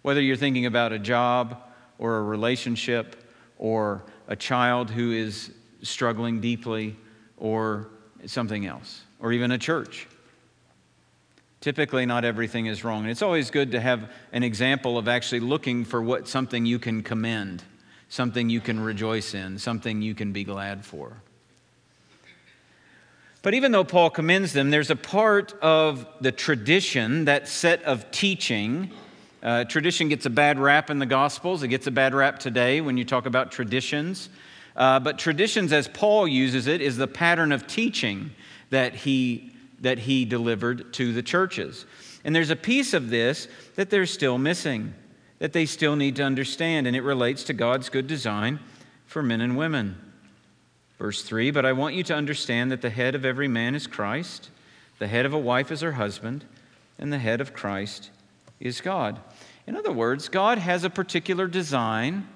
Whether 0.00 0.22
you're 0.22 0.38
thinking 0.38 0.64
about 0.64 0.94
a 0.94 0.98
job 0.98 1.60
or 1.98 2.16
a 2.16 2.22
relationship 2.22 3.14
or 3.58 4.04
a 4.26 4.36
child 4.36 4.90
who 4.90 5.12
is 5.12 5.50
struggling 5.82 6.40
deeply 6.40 6.96
or 7.36 7.88
something 8.24 8.64
else, 8.64 9.02
or 9.20 9.34
even 9.34 9.50
a 9.50 9.58
church. 9.58 10.08
Typically, 11.64 12.04
not 12.04 12.26
everything 12.26 12.66
is 12.66 12.84
wrong. 12.84 13.04
And 13.04 13.10
it's 13.10 13.22
always 13.22 13.50
good 13.50 13.72
to 13.72 13.80
have 13.80 14.10
an 14.34 14.42
example 14.42 14.98
of 14.98 15.08
actually 15.08 15.40
looking 15.40 15.86
for 15.86 16.02
what 16.02 16.28
something 16.28 16.66
you 16.66 16.78
can 16.78 17.02
commend, 17.02 17.62
something 18.10 18.50
you 18.50 18.60
can 18.60 18.78
rejoice 18.78 19.32
in, 19.32 19.58
something 19.58 20.02
you 20.02 20.14
can 20.14 20.30
be 20.30 20.44
glad 20.44 20.84
for. 20.84 21.22
But 23.40 23.54
even 23.54 23.72
though 23.72 23.82
Paul 23.82 24.10
commends 24.10 24.52
them, 24.52 24.70
there's 24.70 24.90
a 24.90 24.96
part 24.96 25.54
of 25.62 26.06
the 26.20 26.32
tradition, 26.32 27.24
that 27.24 27.48
set 27.48 27.82
of 27.84 28.10
teaching. 28.10 28.90
Uh, 29.42 29.64
tradition 29.64 30.10
gets 30.10 30.26
a 30.26 30.30
bad 30.30 30.58
rap 30.58 30.90
in 30.90 30.98
the 30.98 31.06
Gospels. 31.06 31.62
It 31.62 31.68
gets 31.68 31.86
a 31.86 31.90
bad 31.90 32.14
rap 32.14 32.38
today 32.40 32.82
when 32.82 32.98
you 32.98 33.06
talk 33.06 33.24
about 33.24 33.50
traditions. 33.50 34.28
Uh, 34.76 35.00
but 35.00 35.18
traditions, 35.18 35.72
as 35.72 35.88
Paul 35.88 36.28
uses 36.28 36.66
it, 36.66 36.82
is 36.82 36.98
the 36.98 37.08
pattern 37.08 37.52
of 37.52 37.66
teaching 37.66 38.32
that 38.68 38.94
he 38.94 39.53
that 39.84 40.00
he 40.00 40.24
delivered 40.24 40.92
to 40.94 41.12
the 41.12 41.22
churches. 41.22 41.86
And 42.24 42.34
there's 42.34 42.50
a 42.50 42.56
piece 42.56 42.94
of 42.94 43.10
this 43.10 43.48
that 43.76 43.90
they're 43.90 44.06
still 44.06 44.38
missing, 44.38 44.94
that 45.38 45.52
they 45.52 45.66
still 45.66 45.94
need 45.94 46.16
to 46.16 46.22
understand, 46.22 46.86
and 46.86 46.96
it 46.96 47.02
relates 47.02 47.44
to 47.44 47.52
God's 47.52 47.90
good 47.90 48.06
design 48.06 48.60
for 49.06 49.22
men 49.22 49.40
and 49.40 49.56
women. 49.56 49.96
Verse 50.98 51.22
3 51.22 51.50
But 51.50 51.66
I 51.66 51.72
want 51.72 51.94
you 51.94 52.02
to 52.04 52.14
understand 52.14 52.72
that 52.72 52.80
the 52.80 52.90
head 52.90 53.14
of 53.14 53.24
every 53.24 53.48
man 53.48 53.74
is 53.74 53.86
Christ, 53.86 54.50
the 54.98 55.06
head 55.06 55.26
of 55.26 55.34
a 55.34 55.38
wife 55.38 55.70
is 55.70 55.82
her 55.82 55.92
husband, 55.92 56.44
and 56.98 57.12
the 57.12 57.18
head 57.18 57.40
of 57.40 57.52
Christ 57.52 58.10
is 58.58 58.80
God. 58.80 59.20
In 59.66 59.76
other 59.76 59.92
words, 59.92 60.28
God 60.28 60.58
has 60.58 60.84
a 60.84 60.90
particular 60.90 61.46
design 61.46 62.26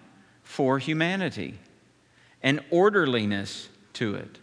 for 0.42 0.78
humanity, 0.78 1.58
an 2.42 2.60
orderliness 2.70 3.68
to 3.94 4.14
it. 4.14 4.38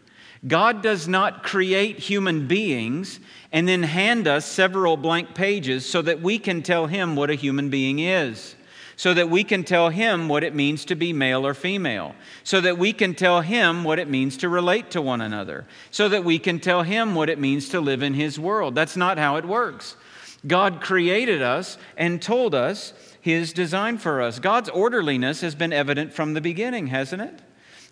God 0.48 0.84
does 0.84 1.08
not 1.08 1.44
create 1.44 1.98
human 1.98 2.48
beings 2.48 3.20
and 3.52 3.68
then 3.68 3.84
hand 3.84 4.28
us 4.28 4.46
several 4.46 4.96
blank 4.96 5.34
pages 5.34 5.90
so 5.90 6.02
that 6.04 6.22
we 6.22 6.38
can 6.38 6.62
tell 6.62 6.86
him 6.86 7.16
what 7.16 7.32
a 7.32 7.36
human 7.36 7.70
being 7.70 7.98
is, 8.00 8.56
so 8.96 9.14
that 9.16 9.30
we 9.30 9.44
can 9.44 9.64
tell 9.64 9.90
him 9.90 10.28
what 10.28 10.44
it 10.44 10.54
means 10.54 10.86
to 10.86 10.96
be 10.96 11.14
male 11.14 11.48
or 11.48 11.56
female, 11.56 12.14
so 12.44 12.62
that 12.62 12.78
we 12.78 12.94
can 12.94 13.16
tell 13.16 13.42
him 13.42 13.84
what 13.84 13.98
it 13.98 14.08
means 14.08 14.38
to 14.38 14.50
relate 14.50 14.92
to 14.92 15.02
one 15.02 15.22
another, 15.22 15.66
so 15.90 16.08
that 16.10 16.24
we 16.24 16.38
can 16.38 16.60
tell 16.60 16.84
him 16.84 17.16
what 17.16 17.30
it 17.30 17.40
means 17.40 17.70
to 17.70 17.80
live 17.80 18.04
in 18.04 18.14
his 18.14 18.38
world. 18.38 18.76
That's 18.76 18.98
not 18.98 19.18
how 19.18 19.38
it 19.38 19.46
works. 19.46 19.96
God 20.46 20.80
created 20.80 21.42
us 21.42 21.80
and 21.98 22.22
told 22.22 22.54
us 22.54 22.94
his 23.20 23.52
design 23.52 23.98
for 23.98 24.22
us. 24.22 24.38
God's 24.38 24.70
orderliness 24.70 25.42
has 25.42 25.56
been 25.56 25.74
evident 25.74 26.14
from 26.14 26.36
the 26.36 26.42
beginning, 26.42 26.88
hasn't 26.88 27.24
it? 27.24 27.42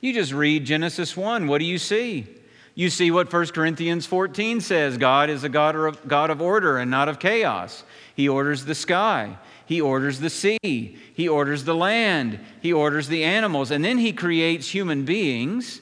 You 0.01 0.13
just 0.13 0.33
read 0.33 0.65
Genesis 0.65 1.17
1. 1.17 1.48
What 1.48 1.57
do 1.57 1.65
you 1.65 1.79
see? 1.79 2.27
You 2.75 2.89
see 2.89 3.12
what 3.12 3.32
1 3.32 3.48
Corinthians 3.48 4.06
14 4.06 4.60
says 4.62 4.98
God 4.98 5.30
is 5.30 5.44
a 5.44 5.50
God 5.50 5.75
of, 5.75 6.08
God 6.08 6.30
of 6.30 6.42
order 6.42 6.77
and 6.77 6.89
not 6.89 7.08
of 7.08 7.20
chaos. 7.20 7.84
He 8.15 8.27
orders 8.27 8.65
the 8.65 8.75
sky, 8.75 9.38
He 9.65 9.80
orders 9.80 10.20
the 10.20 10.30
sea, 10.30 10.98
He 11.13 11.27
orders 11.27 11.65
the 11.65 11.75
land, 11.75 12.39
He 12.62 12.74
orders 12.74 13.08
the 13.08 13.24
animals, 13.24 13.70
and 13.70 13.86
then 13.86 14.00
He 14.00 14.12
creates 14.13 14.70
human 14.70 15.06
beings 15.06 15.82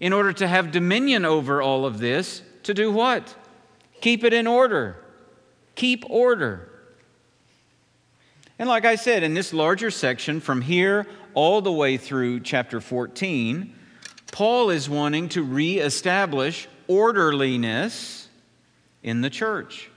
in 0.00 0.12
order 0.12 0.32
to 0.32 0.48
have 0.48 0.72
dominion 0.72 1.24
over 1.24 1.60
all 1.60 1.84
of 1.84 1.98
this. 1.98 2.42
To 2.64 2.74
do 2.74 2.90
what? 2.90 3.34
Keep 4.00 4.24
it 4.24 4.32
in 4.32 4.46
order. 4.46 4.96
Keep 5.74 6.08
order. 6.08 6.68
And 8.58 8.68
like 8.68 8.84
I 8.84 8.94
said, 8.94 9.22
in 9.22 9.34
this 9.34 9.52
larger 9.52 9.90
section, 9.90 10.40
from 10.40 10.62
here 10.62 11.06
all 11.34 11.60
the 11.60 11.72
way 11.72 11.96
through 11.96 12.40
chapter 12.40 12.80
14, 12.80 13.74
Paul 14.32 14.70
is 14.70 14.88
wanting 14.88 15.28
to 15.30 15.42
reestablish 15.42 16.66
orderliness 16.88 18.28
in 19.02 19.20
the 19.20 19.28
church 19.30 19.90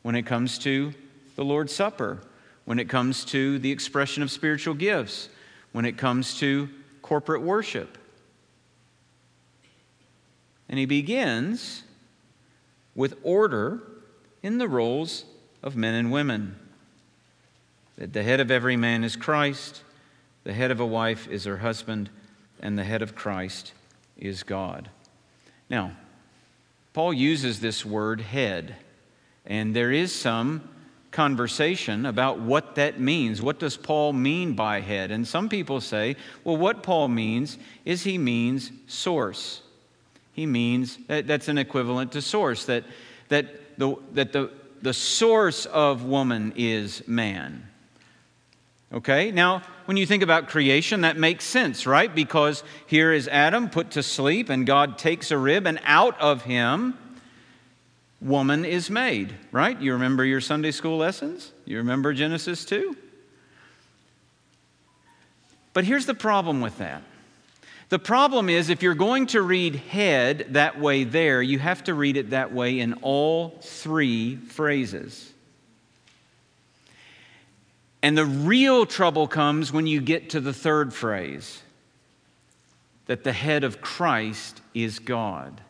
when 0.00 0.14
it 0.14 0.22
comes 0.22 0.58
to 0.60 0.94
the 1.36 1.44
Lord's 1.44 1.74
Supper, 1.74 2.22
when 2.64 2.78
it 2.78 2.88
comes 2.88 3.26
to 3.26 3.58
the 3.58 3.70
expression 3.70 4.22
of 4.22 4.30
spiritual 4.30 4.72
gifts, 4.72 5.28
when 5.72 5.84
it 5.84 5.98
comes 5.98 6.38
to 6.38 6.70
corporate 7.02 7.42
worship. 7.42 7.98
And 10.70 10.78
he 10.78 10.86
begins 10.86 11.82
with 12.94 13.18
order 13.22 13.82
in 14.42 14.56
the 14.56 14.68
roles 14.68 15.26
of 15.62 15.76
men 15.76 15.94
and 15.94 16.10
women. 16.10 16.56
That 17.98 18.14
the 18.14 18.22
head 18.22 18.40
of 18.40 18.50
every 18.50 18.78
man 18.78 19.04
is 19.04 19.14
Christ, 19.14 19.82
the 20.42 20.54
head 20.54 20.70
of 20.70 20.80
a 20.80 20.86
wife 20.86 21.28
is 21.28 21.44
her 21.44 21.58
husband 21.58 22.08
and 22.62 22.78
the 22.78 22.84
head 22.84 23.02
of 23.02 23.14
Christ 23.14 23.72
is 24.16 24.42
God. 24.42 24.88
Now, 25.68 25.92
Paul 26.92 27.12
uses 27.12 27.60
this 27.60 27.84
word 27.84 28.20
head, 28.20 28.76
and 29.44 29.74
there 29.74 29.90
is 29.90 30.14
some 30.14 30.68
conversation 31.10 32.06
about 32.06 32.38
what 32.38 32.76
that 32.76 33.00
means. 33.00 33.42
What 33.42 33.58
does 33.58 33.76
Paul 33.76 34.12
mean 34.12 34.54
by 34.54 34.80
head? 34.80 35.10
And 35.10 35.26
some 35.26 35.48
people 35.48 35.80
say, 35.80 36.16
well, 36.44 36.56
what 36.56 36.82
Paul 36.82 37.08
means 37.08 37.58
is 37.84 38.04
he 38.04 38.16
means 38.18 38.70
source. 38.86 39.62
He 40.32 40.46
means 40.46 40.98
that's 41.06 41.48
an 41.48 41.58
equivalent 41.58 42.12
to 42.12 42.22
source, 42.22 42.64
that, 42.66 42.84
that, 43.28 43.78
the, 43.78 43.96
that 44.12 44.32
the, 44.32 44.50
the 44.80 44.94
source 44.94 45.66
of 45.66 46.04
woman 46.04 46.54
is 46.56 47.06
man. 47.06 47.68
Okay, 48.92 49.30
now 49.30 49.62
when 49.86 49.96
you 49.96 50.04
think 50.04 50.22
about 50.22 50.48
creation, 50.48 51.00
that 51.00 51.16
makes 51.16 51.44
sense, 51.44 51.86
right? 51.86 52.14
Because 52.14 52.62
here 52.86 53.10
is 53.12 53.26
Adam 53.26 53.70
put 53.70 53.92
to 53.92 54.02
sleep, 54.02 54.50
and 54.50 54.66
God 54.66 54.98
takes 54.98 55.30
a 55.30 55.38
rib, 55.38 55.66
and 55.66 55.80
out 55.84 56.20
of 56.20 56.42
him, 56.42 56.98
woman 58.20 58.66
is 58.66 58.90
made, 58.90 59.34
right? 59.50 59.80
You 59.80 59.94
remember 59.94 60.26
your 60.26 60.42
Sunday 60.42 60.72
school 60.72 60.98
lessons? 60.98 61.52
You 61.64 61.78
remember 61.78 62.12
Genesis 62.12 62.66
2? 62.66 62.94
But 65.72 65.84
here's 65.84 66.04
the 66.04 66.14
problem 66.14 66.60
with 66.60 66.76
that. 66.76 67.02
The 67.88 67.98
problem 67.98 68.50
is, 68.50 68.68
if 68.68 68.82
you're 68.82 68.94
going 68.94 69.26
to 69.28 69.40
read 69.40 69.76
head 69.76 70.48
that 70.50 70.78
way 70.78 71.04
there, 71.04 71.40
you 71.40 71.58
have 71.58 71.84
to 71.84 71.94
read 71.94 72.18
it 72.18 72.30
that 72.30 72.52
way 72.52 72.78
in 72.78 72.94
all 73.02 73.58
three 73.62 74.36
phrases. 74.36 75.31
And 78.02 78.18
the 78.18 78.26
real 78.26 78.84
trouble 78.84 79.28
comes 79.28 79.72
when 79.72 79.86
you 79.86 80.00
get 80.00 80.30
to 80.30 80.40
the 80.40 80.52
third 80.52 80.92
phrase 80.92 81.62
that 83.06 83.24
the 83.24 83.32
head 83.32 83.64
of 83.64 83.80
Christ 83.80 84.60
is 84.74 84.98
God. 84.98 85.60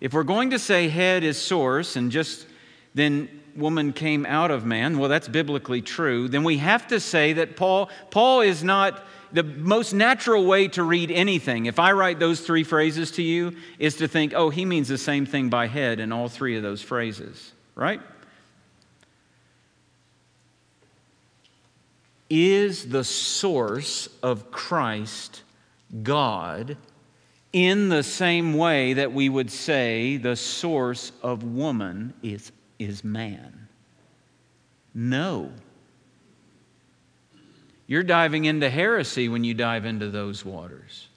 If 0.00 0.12
we're 0.12 0.22
going 0.22 0.50
to 0.50 0.58
say 0.58 0.88
head 0.88 1.24
is 1.24 1.38
source 1.38 1.96
and 1.96 2.10
just 2.10 2.46
then 2.94 3.28
woman 3.56 3.92
came 3.92 4.26
out 4.26 4.50
of 4.50 4.64
man, 4.64 4.98
well, 4.98 5.08
that's 5.08 5.28
biblically 5.28 5.80
true, 5.80 6.28
then 6.28 6.44
we 6.44 6.58
have 6.58 6.86
to 6.88 7.00
say 7.00 7.34
that 7.34 7.56
Paul, 7.56 7.88
Paul 8.10 8.40
is 8.40 8.62
not 8.62 9.02
the 9.32 9.42
most 9.42 9.92
natural 9.92 10.44
way 10.44 10.68
to 10.68 10.82
read 10.82 11.10
anything. 11.10 11.66
If 11.66 11.78
I 11.78 11.92
write 11.92 12.18
those 12.18 12.40
three 12.40 12.64
phrases 12.64 13.10
to 13.12 13.22
you, 13.22 13.56
is 13.78 13.96
to 13.96 14.08
think, 14.08 14.32
oh, 14.34 14.50
he 14.50 14.64
means 14.64 14.88
the 14.88 14.98
same 14.98 15.26
thing 15.26 15.48
by 15.48 15.66
head 15.66 16.00
in 16.00 16.12
all 16.12 16.28
three 16.28 16.56
of 16.56 16.62
those 16.62 16.82
phrases, 16.82 17.52
right? 17.74 18.00
Is 22.30 22.88
the 22.88 23.04
source 23.04 24.08
of 24.22 24.50
Christ 24.50 25.42
God 26.02 26.76
in 27.52 27.88
the 27.88 28.02
same 28.02 28.54
way 28.54 28.94
that 28.94 29.12
we 29.12 29.28
would 29.28 29.50
say 29.50 30.16
the 30.16 30.34
source 30.34 31.12
of 31.22 31.44
woman 31.44 32.14
is, 32.22 32.50
is 32.78 33.04
man? 33.04 33.68
No. 34.92 35.52
You're 37.86 38.02
diving 38.02 38.46
into 38.46 38.70
heresy 38.70 39.28
when 39.28 39.44
you 39.44 39.54
dive 39.54 39.84
into 39.84 40.10
those 40.10 40.44
waters. 40.44 41.08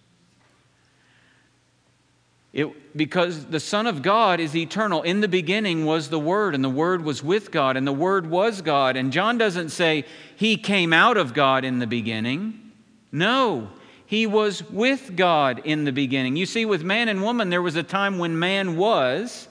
It, 2.53 2.95
because 2.97 3.45
the 3.45 3.59
Son 3.59 3.87
of 3.87 4.01
God 4.01 4.39
is 4.39 4.55
eternal. 4.55 5.03
In 5.03 5.21
the 5.21 5.27
beginning 5.27 5.85
was 5.85 6.09
the 6.09 6.19
Word, 6.19 6.55
and 6.55 6.63
the 6.63 6.69
Word 6.69 7.03
was 7.03 7.23
with 7.23 7.51
God, 7.51 7.77
and 7.77 7.85
the 7.85 7.93
Word 7.93 8.29
was 8.29 8.61
God. 8.61 8.95
And 8.95 9.11
John 9.11 9.37
doesn't 9.37 9.69
say 9.69 10.05
he 10.35 10.57
came 10.57 10.93
out 10.93 11.17
of 11.17 11.33
God 11.33 11.63
in 11.65 11.79
the 11.79 11.87
beginning. 11.87 12.71
No, 13.11 13.69
he 14.05 14.25
was 14.25 14.63
with 14.69 15.15
God 15.15 15.61
in 15.65 15.83
the 15.83 15.91
beginning. 15.91 16.35
You 16.35 16.45
see, 16.45 16.65
with 16.65 16.83
man 16.83 17.09
and 17.09 17.21
woman, 17.21 17.49
there 17.49 17.61
was 17.61 17.75
a 17.75 17.83
time 17.83 18.17
when 18.17 18.39
man 18.39 18.77
was 18.77 19.47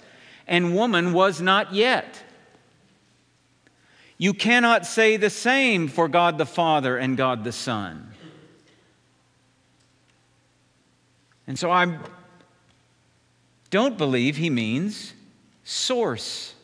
and 0.47 0.75
woman 0.75 1.13
was 1.13 1.41
not 1.41 1.75
yet. 1.75 2.23
You 4.19 4.33
cannot 4.33 4.87
say 4.87 5.17
the 5.19 5.31
same 5.31 5.89
for 5.89 6.09
God 6.09 6.39
the 6.39 6.47
Father 6.47 6.97
and 6.97 7.17
God 7.17 7.45
the 7.45 7.53
Son. 7.53 8.13
And 11.47 11.59
so 11.59 11.71
I'm 11.71 12.01
don't 13.71 13.99
believe 13.99 14.37
he 14.37 14.51
means 14.51 15.13
source. 15.65 16.55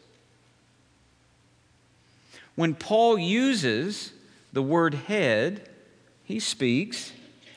When 2.54 2.74
Paul 2.74 3.18
uses 3.18 4.12
the 4.52 4.62
word 4.62 4.94
head, 4.94 5.68
he 6.24 6.38
speaks 6.38 7.12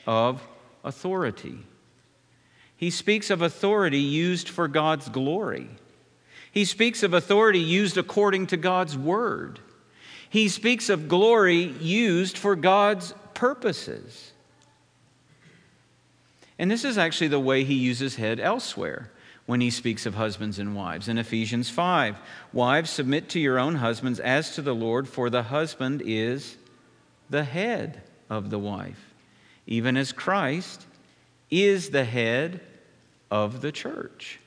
of 0.06 0.42
authority. 0.84 1.58
He 2.76 2.90
speaks 2.90 3.30
of 3.30 3.42
authority 3.42 3.98
used 3.98 4.48
for 4.48 4.68
God's 4.68 5.08
glory. 5.08 5.68
He 6.50 6.64
speaks 6.64 7.02
of 7.02 7.14
authority 7.14 7.58
used 7.58 7.98
according 7.98 8.48
to 8.48 8.56
God's 8.56 8.96
word. 8.96 9.60
He 10.28 10.48
speaks 10.48 10.88
of 10.88 11.08
glory 11.08 11.74
used 11.80 12.36
for 12.36 12.56
God's 12.56 13.14
purposes. 13.34 14.32
And 16.58 16.70
this 16.70 16.84
is 16.84 16.96
actually 16.96 17.28
the 17.28 17.40
way 17.40 17.64
he 17.64 17.74
uses 17.74 18.16
head 18.16 18.40
elsewhere 18.40 19.10
when 19.46 19.60
he 19.60 19.70
speaks 19.70 20.06
of 20.06 20.14
husbands 20.14 20.58
and 20.58 20.74
wives. 20.74 21.08
In 21.08 21.18
Ephesians 21.18 21.70
5, 21.70 22.18
wives, 22.52 22.90
submit 22.90 23.28
to 23.30 23.40
your 23.40 23.58
own 23.58 23.76
husbands 23.76 24.20
as 24.20 24.54
to 24.56 24.62
the 24.62 24.74
Lord, 24.74 25.08
for 25.08 25.30
the 25.30 25.44
husband 25.44 26.02
is 26.04 26.56
the 27.30 27.44
head 27.44 28.02
of 28.28 28.50
the 28.50 28.58
wife, 28.58 29.14
even 29.66 29.96
as 29.96 30.12
Christ 30.12 30.84
is 31.50 31.90
the 31.90 32.04
head 32.04 32.60
of 33.30 33.60
the 33.60 33.72
church. 33.72 34.40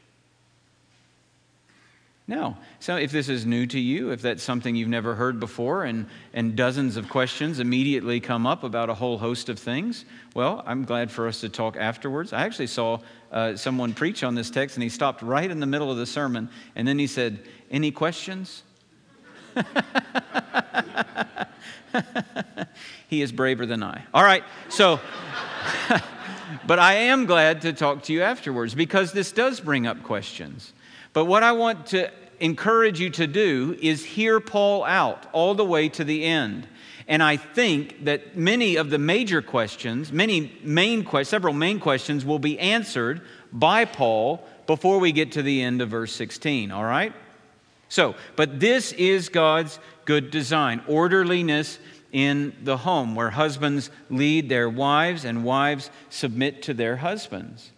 Now, 2.29 2.59
so 2.79 2.95
if 2.95 3.11
this 3.11 3.27
is 3.27 3.47
new 3.47 3.65
to 3.65 3.79
you, 3.79 4.11
if 4.11 4.21
that's 4.21 4.43
something 4.43 4.75
you've 4.75 4.87
never 4.87 5.15
heard 5.15 5.39
before, 5.39 5.83
and, 5.83 6.05
and 6.31 6.55
dozens 6.55 6.95
of 6.95 7.09
questions 7.09 7.59
immediately 7.59 8.19
come 8.19 8.45
up 8.45 8.63
about 8.63 8.87
a 8.87 8.93
whole 8.93 9.17
host 9.17 9.49
of 9.49 9.57
things, 9.57 10.05
well, 10.35 10.61
I'm 10.67 10.85
glad 10.85 11.09
for 11.09 11.27
us 11.27 11.41
to 11.41 11.49
talk 11.49 11.75
afterwards. 11.75 12.31
I 12.31 12.43
actually 12.43 12.67
saw 12.67 12.99
uh, 13.31 13.55
someone 13.55 13.95
preach 13.95 14.23
on 14.23 14.35
this 14.35 14.51
text, 14.51 14.75
and 14.75 14.83
he 14.83 14.89
stopped 14.89 15.23
right 15.23 15.49
in 15.49 15.59
the 15.59 15.65
middle 15.65 15.89
of 15.89 15.97
the 15.97 16.05
sermon, 16.05 16.49
and 16.75 16.87
then 16.87 16.99
he 16.99 17.07
said, 17.07 17.39
Any 17.71 17.89
questions? 17.89 18.61
he 23.07 23.23
is 23.23 23.31
braver 23.31 23.65
than 23.65 23.81
I. 23.81 24.03
All 24.13 24.23
right, 24.23 24.43
so. 24.69 24.99
but 26.67 26.77
I 26.77 26.93
am 26.93 27.25
glad 27.25 27.61
to 27.63 27.73
talk 27.73 28.03
to 28.03 28.13
you 28.13 28.21
afterwards 28.21 28.75
because 28.75 29.13
this 29.13 29.31
does 29.31 29.59
bring 29.59 29.87
up 29.87 30.03
questions. 30.03 30.73
But 31.13 31.25
what 31.25 31.43
I 31.43 31.53
want 31.53 31.87
to 31.87 32.11
encourage 32.39 32.99
you 32.99 33.09
to 33.11 33.27
do 33.27 33.77
is 33.81 34.03
hear 34.03 34.39
Paul 34.39 34.83
out 34.83 35.25
all 35.33 35.55
the 35.55 35.65
way 35.65 35.89
to 35.89 36.03
the 36.03 36.23
end. 36.23 36.67
And 37.07 37.23
I 37.23 37.37
think 37.37 38.05
that 38.05 38.37
many 38.37 38.75
of 38.75 38.91
the 38.91 38.99
major 38.99 39.41
questions, 39.41 40.11
many 40.11 40.51
main 40.63 41.03
questions, 41.03 41.29
several 41.29 41.53
main 41.53 41.79
questions 41.79 42.23
will 42.23 42.39
be 42.39 42.59
answered 42.59 43.21
by 43.51 43.85
Paul 43.85 44.45
before 44.67 44.99
we 44.99 45.11
get 45.11 45.31
to 45.31 45.41
the 45.41 45.63
end 45.63 45.81
of 45.81 45.89
verse 45.89 46.13
16, 46.13 46.71
all 46.71 46.83
right? 46.83 47.13
So, 47.89 48.13
but 48.35 48.59
this 48.59 48.91
is 48.93 49.29
God's 49.29 49.79
good 50.05 50.29
design 50.29 50.83
orderliness 50.87 51.79
in 52.11 52.55
the 52.63 52.77
home 52.77 53.15
where 53.15 53.31
husbands 53.31 53.89
lead 54.11 54.49
their 54.49 54.69
wives 54.69 55.25
and 55.25 55.43
wives 55.43 55.89
submit 56.09 56.61
to 56.63 56.75
their 56.75 56.97
husbands. 56.97 57.71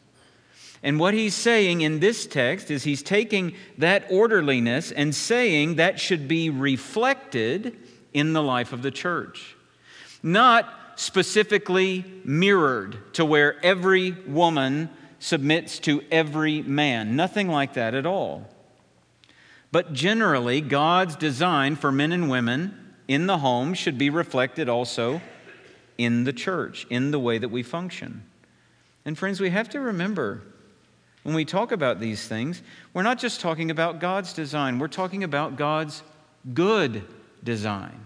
And 0.83 0.99
what 0.99 1.13
he's 1.13 1.35
saying 1.35 1.81
in 1.81 1.99
this 1.99 2.25
text 2.25 2.71
is 2.71 2.83
he's 2.83 3.03
taking 3.03 3.53
that 3.77 4.05
orderliness 4.09 4.91
and 4.91 5.13
saying 5.13 5.75
that 5.75 5.99
should 5.99 6.27
be 6.27 6.49
reflected 6.49 7.77
in 8.13 8.33
the 8.33 8.41
life 8.41 8.73
of 8.73 8.81
the 8.81 8.91
church. 8.91 9.55
Not 10.23 10.73
specifically 10.95 12.05
mirrored 12.23 13.13
to 13.13 13.25
where 13.25 13.63
every 13.63 14.11
woman 14.11 14.89
submits 15.19 15.77
to 15.79 16.01
every 16.11 16.61
man. 16.63 17.15
Nothing 17.15 17.47
like 17.47 17.75
that 17.75 17.93
at 17.93 18.05
all. 18.05 18.47
But 19.71 19.93
generally, 19.93 20.61
God's 20.61 21.15
design 21.15 21.75
for 21.75 21.91
men 21.91 22.11
and 22.11 22.29
women 22.29 22.93
in 23.07 23.27
the 23.27 23.37
home 23.37 23.73
should 23.73 23.97
be 23.97 24.09
reflected 24.09 24.67
also 24.67 25.21
in 25.97 26.23
the 26.23 26.33
church, 26.33 26.87
in 26.89 27.11
the 27.11 27.19
way 27.19 27.37
that 27.37 27.49
we 27.49 27.63
function. 27.63 28.23
And 29.05 29.17
friends, 29.17 29.39
we 29.39 29.51
have 29.51 29.69
to 29.69 29.79
remember 29.79 30.41
when 31.23 31.35
we 31.35 31.45
talk 31.45 31.71
about 31.71 31.99
these 31.99 32.27
things, 32.27 32.61
we're 32.93 33.03
not 33.03 33.19
just 33.19 33.41
talking 33.41 33.69
about 33.71 33.99
God's 33.99 34.33
design, 34.33 34.79
we're 34.79 34.87
talking 34.87 35.23
about 35.23 35.55
God's 35.55 36.03
good 36.53 37.03
design. 37.43 37.99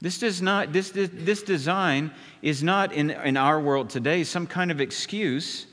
This, 0.00 0.18
does 0.18 0.42
not, 0.42 0.72
this, 0.72 0.90
this, 0.90 1.10
this 1.12 1.42
design 1.42 2.10
is 2.42 2.62
not 2.62 2.92
in, 2.92 3.10
in 3.10 3.36
our 3.36 3.58
world 3.58 3.90
today 3.90 4.22
some 4.24 4.46
kind 4.46 4.70
of 4.70 4.80
excuse 4.80 5.66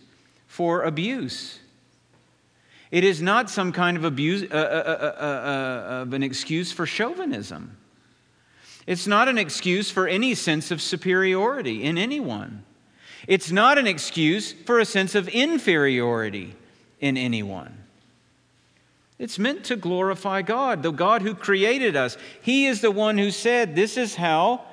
for 0.47 0.83
abuse. 0.83 1.59
It 2.91 3.03
is 3.03 3.21
not 3.21 3.49
some 3.49 3.71
kind 3.71 3.97
of 3.97 4.03
abuse, 4.03 4.43
uh, 4.43 4.55
uh, 4.55 5.23
uh, 5.23 6.01
of 6.01 6.13
an 6.13 6.23
excuse 6.23 6.71
for 6.71 6.85
chauvinism. 6.85 7.77
It's 8.87 9.07
not 9.07 9.27
an 9.27 9.37
excuse 9.37 9.91
for 9.91 10.07
any 10.07 10.35
sense 10.35 10.71
of 10.71 10.81
superiority 10.81 11.83
in 11.83 11.97
anyone. 11.97 12.63
It's 13.27 13.51
not 13.51 13.77
an 13.77 13.87
excuse 13.87 14.51
for 14.51 14.79
a 14.79 14.85
sense 14.85 15.15
of 15.15 15.27
inferiority 15.27 16.55
in 16.99 17.17
anyone. 17.17 17.77
It's 19.19 19.37
meant 19.37 19.63
to 19.65 19.75
glorify 19.75 20.41
God, 20.41 20.81
the 20.81 20.91
God 20.91 21.21
who 21.21 21.35
created 21.35 21.95
us. 21.95 22.17
He 22.41 22.65
is 22.65 22.81
the 22.81 22.89
one 22.89 23.19
who 23.19 23.29
said, 23.29 23.75
This 23.75 23.95
is 23.95 24.15
how 24.15 24.65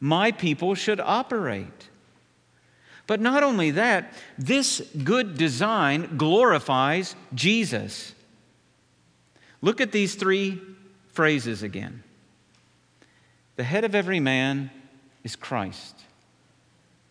my 0.00 0.32
people 0.32 0.74
should 0.74 1.00
operate. 1.00 1.88
But 3.06 3.20
not 3.20 3.42
only 3.42 3.70
that, 3.70 4.12
this 4.36 4.82
good 5.02 5.38
design 5.38 6.16
glorifies 6.16 7.14
Jesus. 7.34 8.14
Look 9.62 9.80
at 9.80 9.92
these 9.92 10.14
three 10.14 10.60
phrases 11.12 11.62
again. 11.62 12.02
The 13.56 13.64
head 13.64 13.84
of 13.84 13.94
every 13.94 14.20
man 14.20 14.70
is 15.24 15.36
Christ. 15.36 15.95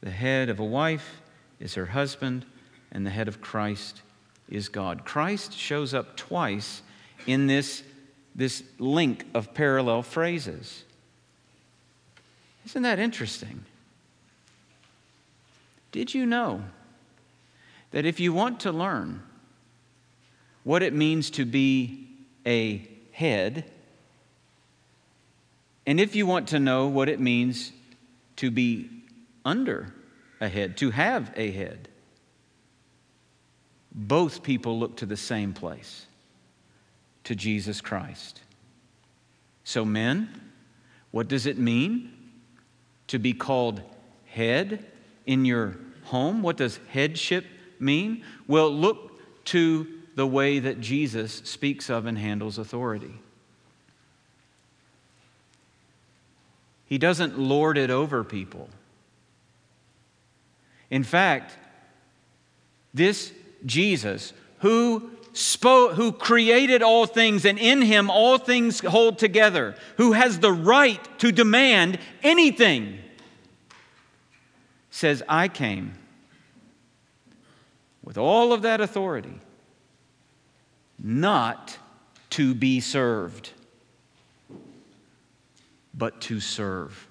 The 0.06 0.12
head 0.12 0.50
of 0.50 0.60
a 0.60 0.64
wife 0.64 1.20
is 1.60 1.74
her 1.74 1.88
husband, 1.88 2.46
and 2.92 3.04
the 3.04 3.10
head 3.10 3.28
of 3.28 3.42
Christ 3.42 4.04
is 4.48 4.70
God. 4.70 5.04
Christ 5.04 5.58
shows 5.58 5.96
up 5.96 6.16
twice 6.16 6.84
in 7.26 7.48
this, 7.48 7.82
this 8.36 8.62
link 8.78 9.26
of 9.34 9.56
parallel 9.56 10.04
phrases. 10.04 10.84
Isn't 12.68 12.84
that 12.84 13.00
interesting? 13.00 13.66
Did 15.92 16.14
you 16.14 16.28
know 16.28 16.62
that 17.90 18.06
if 18.06 18.20
you 18.20 18.32
want 18.32 18.60
to 18.60 18.72
learn 18.72 19.24
what 20.64 20.84
it 20.84 20.94
means 20.94 21.32
to 21.32 21.46
be 21.46 22.08
a 22.46 22.88
head, 23.12 23.66
and 25.88 26.00
if 26.00 26.16
you 26.16 26.28
want 26.28 26.50
to 26.50 26.60
know 26.60 26.90
what 26.90 27.10
it 27.10 27.20
means 27.20 27.72
to 28.36 28.52
be 28.52 28.88
under 29.44 29.95
a 30.40 30.50
head, 30.50 30.78
to 30.78 30.92
have 30.92 31.32
a 31.36 31.52
head. 31.52 31.88
Both 33.92 34.44
people 34.44 34.78
look 34.80 34.98
to 34.98 35.06
the 35.06 35.18
same 35.18 35.54
place, 35.54 36.06
to 37.24 37.36
Jesus 37.36 37.82
Christ. 37.82 38.42
So, 39.64 39.86
men, 39.86 40.30
what 41.12 41.28
does 41.28 41.46
it 41.46 41.58
mean 41.58 42.12
to 43.08 43.18
be 43.18 43.34
called 43.34 43.82
head 44.26 44.86
in 45.26 45.46
your 45.46 45.78
home? 46.04 46.42
What 46.42 46.58
does 46.58 46.80
headship 46.90 47.46
mean? 47.80 48.24
Well, 48.48 48.70
look 48.70 49.46
to 49.46 49.88
the 50.16 50.28
way 50.28 50.60
that 50.60 50.82
Jesus 50.82 51.42
speaks 51.46 51.90
of 51.90 52.06
and 52.06 52.18
handles 52.18 52.58
authority. 52.58 53.14
He 56.86 56.98
doesn't 56.98 57.40
lord 57.40 57.78
it 57.78 57.90
over 57.90 58.24
people. 58.24 58.70
In 60.96 61.04
fact, 61.04 61.58
this 62.94 63.34
Jesus, 63.66 64.32
who 64.60 65.12
spoke, 65.34 65.96
who 65.96 66.14
created 66.14 66.82
all 66.82 67.06
things, 67.06 67.44
and 67.44 67.60
in 67.60 67.82
him 67.82 68.10
all 68.10 68.38
things 68.38 68.80
hold 68.80 69.20
together, 69.20 69.76
who 69.98 70.14
has 70.14 70.40
the 70.40 70.54
right 70.54 71.02
to 71.20 71.34
demand 71.34 72.00
anything, 72.24 72.98
says, 74.90 75.22
I 75.28 75.50
came 75.50 75.96
with 78.02 78.18
all 78.18 78.54
of 78.54 78.62
that 78.62 78.80
authority, 78.80 79.38
not 80.98 81.78
to 82.30 82.56
be 82.56 82.80
served, 82.80 83.50
but 85.94 86.22
to 86.22 86.40
serve. 86.40 87.06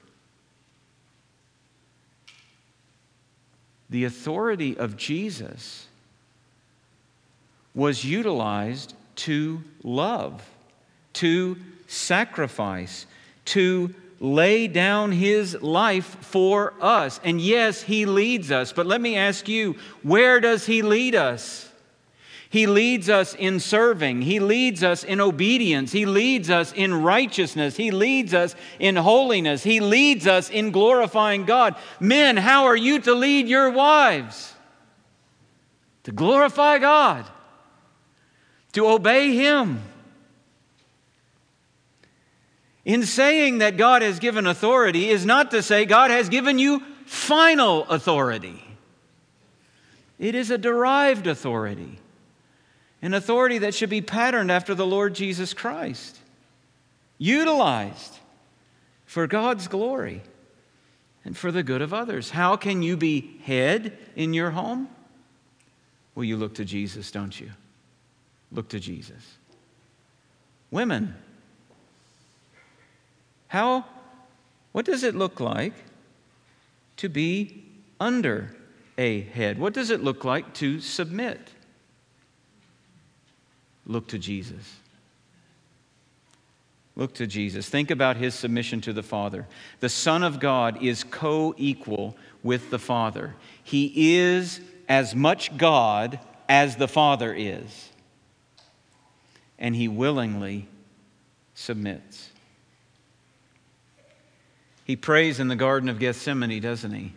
The 3.95 4.03
authority 4.03 4.77
of 4.77 4.97
Jesus 4.97 5.87
was 7.77 8.05
utilized 8.05 8.93
to 9.15 9.63
love, 9.85 10.51
to 11.13 11.57
sacrifice, 11.87 13.07
to 13.45 13.95
lay 14.19 14.67
down 14.67 15.13
his 15.13 15.55
life 15.63 16.17
for 16.23 16.75
us. 16.81 17.21
And 17.23 17.41
yes, 17.41 17.83
he 17.83 18.05
leads 18.05 18.51
us. 18.51 18.73
But 18.73 18.87
let 18.87 19.01
me 19.01 19.17
ask 19.17 19.47
you, 19.47 19.77
where 20.03 20.41
does 20.41 20.67
he 20.67 20.83
lead 20.83 21.15
us? 21.15 21.71
He 22.55 22.69
leads 22.69 23.11
us 23.11 23.35
in 23.35 23.59
serving. 23.59 24.23
He 24.23 24.39
leads 24.39 24.85
us 24.85 25.03
in 25.03 25.21
obedience. 25.21 25.91
He 25.91 26.07
leads 26.07 26.51
us 26.51 26.73
in 26.73 26.95
righteousness. 27.03 27.77
He 27.77 27.91
leads 27.91 28.33
us 28.33 28.55
in 28.79 28.95
holiness. 28.95 29.65
He 29.65 29.81
leads 29.81 30.29
us 30.29 30.51
in 30.51 30.71
glorifying 30.71 31.47
God. 31.47 31.75
Men, 31.99 32.37
how 32.37 32.67
are 32.67 32.77
you 32.77 33.01
to 33.01 33.13
lead 33.13 33.49
your 33.49 33.71
wives? 33.71 34.55
To 36.05 36.13
glorify 36.13 36.79
God, 36.79 37.27
to 38.75 38.87
obey 38.87 39.35
Him. 39.35 39.83
In 42.85 43.03
saying 43.03 43.59
that 43.59 43.77
God 43.77 44.03
has 44.03 44.21
given 44.21 44.47
authority 44.47 45.11
is 45.11 45.27
not 45.27 45.51
to 45.51 45.61
say 45.61 45.87
God 45.87 46.13
has 46.13 46.29
given 46.29 46.61
you 46.61 46.85
final 47.05 47.83
authority. 47.89 48.63
It 50.21 50.37
is 50.37 50.53
a 50.53 50.57
derived 50.57 51.27
authority 51.27 51.99
an 53.05 53.13
authority 53.13 53.59
that 53.59 53.75
should 53.75 53.91
be 53.91 54.01
patterned 54.01 54.51
after 54.51 54.75
the 54.75 54.87
Lord 54.87 55.15
Jesus 55.15 55.53
Christ, 55.53 56.19
utilized 57.19 58.19
for 59.05 59.27
God's 59.27 59.69
glory 59.69 60.23
and 61.23 61.37
for 61.37 61.53
the 61.53 61.63
good 61.63 61.83
of 61.83 61.93
others. 61.93 62.31
How 62.31 62.57
can 62.57 62.83
you 62.83 62.97
be 62.97 63.39
head 63.45 63.99
in 64.17 64.33
your 64.33 64.53
home? 64.53 64.89
Well, 66.15 66.25
you 66.25 66.39
look 66.39 66.55
to 66.55 66.65
Jesus, 66.65 67.11
don't 67.11 67.39
you? 67.39 67.51
Look 68.51 68.71
to 68.71 68.81
Jesus. 68.81 69.37
Women, 70.71 71.15
how, 73.49 73.85
what 74.73 74.87
does 74.87 75.03
it 75.03 75.15
look 75.15 75.41
like 75.41 75.75
to 76.97 77.11
be 77.11 77.67
under 78.01 78.57
a 78.97 79.21
head? 79.21 79.59
What 79.59 79.75
does 79.75 79.91
it 79.91 80.03
look 80.03 80.25
like 80.25 80.55
to 80.55 80.81
submit? 80.81 81.51
Look 83.87 84.09
to 84.09 84.19
Jesus. 84.19 84.77
Look 86.97 87.15
to 87.15 87.27
Jesus. 87.27 87.69
Think 87.69 87.91
about 87.91 88.17
his 88.17 88.35
submission 88.35 88.81
to 88.83 88.93
the 88.93 89.03
Father. 89.03 89.47
The 89.81 89.89
Son 89.89 90.23
of 90.23 90.39
God 90.39 90.83
is 90.83 91.05
co 91.05 91.55
equal 91.59 92.17
with 92.43 92.71
the 92.71 92.79
Father. 92.79 93.35
He 93.63 94.17
is 94.17 94.61
as 94.89 95.15
much 95.15 95.57
God 95.57 96.21
as 96.49 96.77
the 96.77 96.89
Father 96.89 97.35
is. 97.37 97.91
And 99.59 99.75
he 99.75 99.89
willingly 99.89 100.69
submits. 101.55 102.31
He 104.85 104.97
prays 104.97 105.41
in 105.41 105.49
the 105.49 105.57
Garden 105.57 105.89
of 105.89 105.99
Gethsemane, 105.99 106.61
doesn't 106.61 106.93
he? 106.93 107.13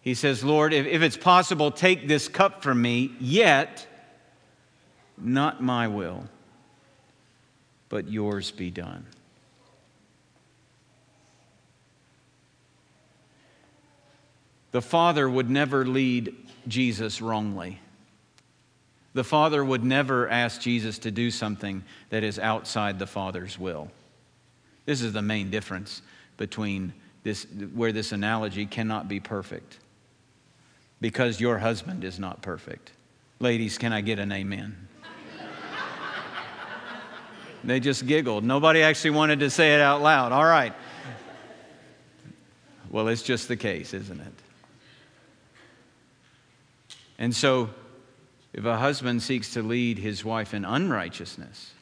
He 0.00 0.14
says, 0.14 0.42
Lord, 0.42 0.72
if, 0.72 0.86
if 0.86 1.02
it's 1.02 1.16
possible, 1.16 1.70
take 1.70 2.08
this 2.08 2.28
cup 2.28 2.62
from 2.62 2.82
me, 2.82 3.12
yet 3.20 3.86
not 5.22 5.62
my 5.62 5.88
will, 5.88 6.24
but 7.88 8.08
yours 8.08 8.50
be 8.50 8.70
done. 8.70 9.06
The 14.70 14.82
Father 14.82 15.28
would 15.28 15.48
never 15.48 15.86
lead 15.86 16.34
Jesus 16.66 17.20
wrongly. 17.20 17.80
The 19.14 19.24
Father 19.24 19.64
would 19.64 19.82
never 19.82 20.28
ask 20.28 20.60
Jesus 20.60 20.98
to 21.00 21.10
do 21.10 21.30
something 21.30 21.82
that 22.10 22.22
is 22.22 22.38
outside 22.38 22.98
the 22.98 23.06
Father's 23.06 23.58
will. 23.58 23.90
This 24.84 25.00
is 25.02 25.12
the 25.12 25.22
main 25.22 25.50
difference 25.50 26.02
between 26.36 26.92
this, 27.22 27.46
where 27.74 27.92
this 27.92 28.12
analogy 28.12 28.66
cannot 28.66 29.08
be 29.08 29.20
perfect. 29.20 29.78
Because 31.00 31.40
your 31.40 31.58
husband 31.58 32.04
is 32.04 32.18
not 32.18 32.42
perfect. 32.42 32.92
Ladies, 33.40 33.78
can 33.78 33.92
I 33.92 34.00
get 34.00 34.18
an 34.18 34.32
amen? 34.32 34.87
They 37.68 37.80
just 37.80 38.06
giggled. 38.06 38.44
Nobody 38.44 38.82
actually 38.82 39.10
wanted 39.10 39.40
to 39.40 39.50
say 39.50 39.74
it 39.74 39.80
out 39.80 40.02
loud. 40.02 40.32
All 40.32 40.44
right. 40.44 40.72
Well, 42.90 43.08
it's 43.08 43.22
just 43.22 43.48
the 43.48 43.56
case, 43.56 43.92
isn't 43.92 44.20
it? 44.20 44.32
And 47.18 47.34
so, 47.34 47.70
if 48.52 48.64
a 48.64 48.76
husband 48.76 49.22
seeks 49.22 49.54
to 49.54 49.62
lead 49.62 49.98
his 49.98 50.24
wife 50.24 50.54
in 50.54 50.64
unrighteousness, 50.64 51.72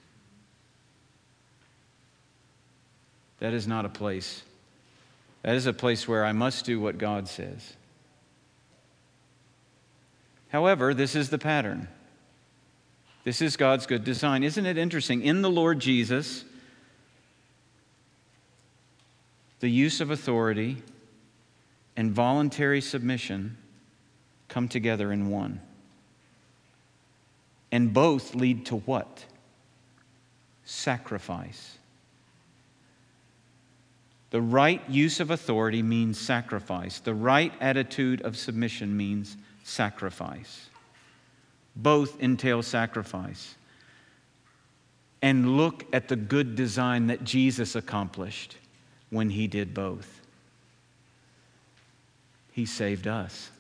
that 3.39 3.53
is 3.53 3.67
not 3.67 3.85
a 3.85 3.89
place. 3.89 4.43
That 5.43 5.55
is 5.55 5.67
a 5.67 5.73
place 5.73 6.09
where 6.09 6.25
I 6.25 6.33
must 6.33 6.65
do 6.65 6.81
what 6.81 6.99
God 6.99 7.29
says. 7.29 7.75
However, 10.49 10.95
this 10.95 11.15
is 11.15 11.31
the 11.31 11.39
pattern. 11.39 11.89
This 13.27 13.43
is 13.43 13.57
God's 13.57 13.87
good 13.87 14.05
design. 14.05 14.45
Isn't 14.45 14.67
it 14.67 14.79
interesting? 14.79 15.21
In 15.21 15.43
the 15.43 15.51
Lord 15.51 15.81
Jesus, 15.81 16.45
the 19.59 19.69
use 19.69 20.01
of 20.01 20.13
authority 20.13 20.77
and 21.97 22.13
voluntary 22.13 22.81
submission 22.81 23.57
come 24.47 24.69
together 24.69 25.11
in 25.11 25.29
one. 25.29 25.61
And 27.73 27.93
both 27.93 28.37
lead 28.37 28.65
to 28.67 28.77
what? 28.77 29.25
Sacrifice. 30.65 31.79
The 34.31 34.41
right 34.41 34.89
use 34.89 35.19
of 35.19 35.33
authority 35.33 35.83
means 35.83 36.17
sacrifice. 36.17 37.01
The 37.01 37.15
right 37.15 37.53
attitude 37.61 38.23
of 38.23 38.37
submission 38.37 38.97
means 38.97 39.37
sacrifice. 39.65 40.69
Both 41.77 42.21
entail 42.23 42.63
sacrifice. 42.63 43.55
And 45.23 45.57
look 45.57 45.85
at 45.93 46.09
the 46.09 46.17
good 46.17 46.57
design 46.57 47.09
that 47.09 47.25
Jesus 47.25 47.75
accomplished 47.75 48.57
when 49.11 49.31
he 49.31 49.47
did 49.47 49.75
both. 49.75 50.21
He 52.53 52.65
saved 52.65 53.07
us. 53.07 53.51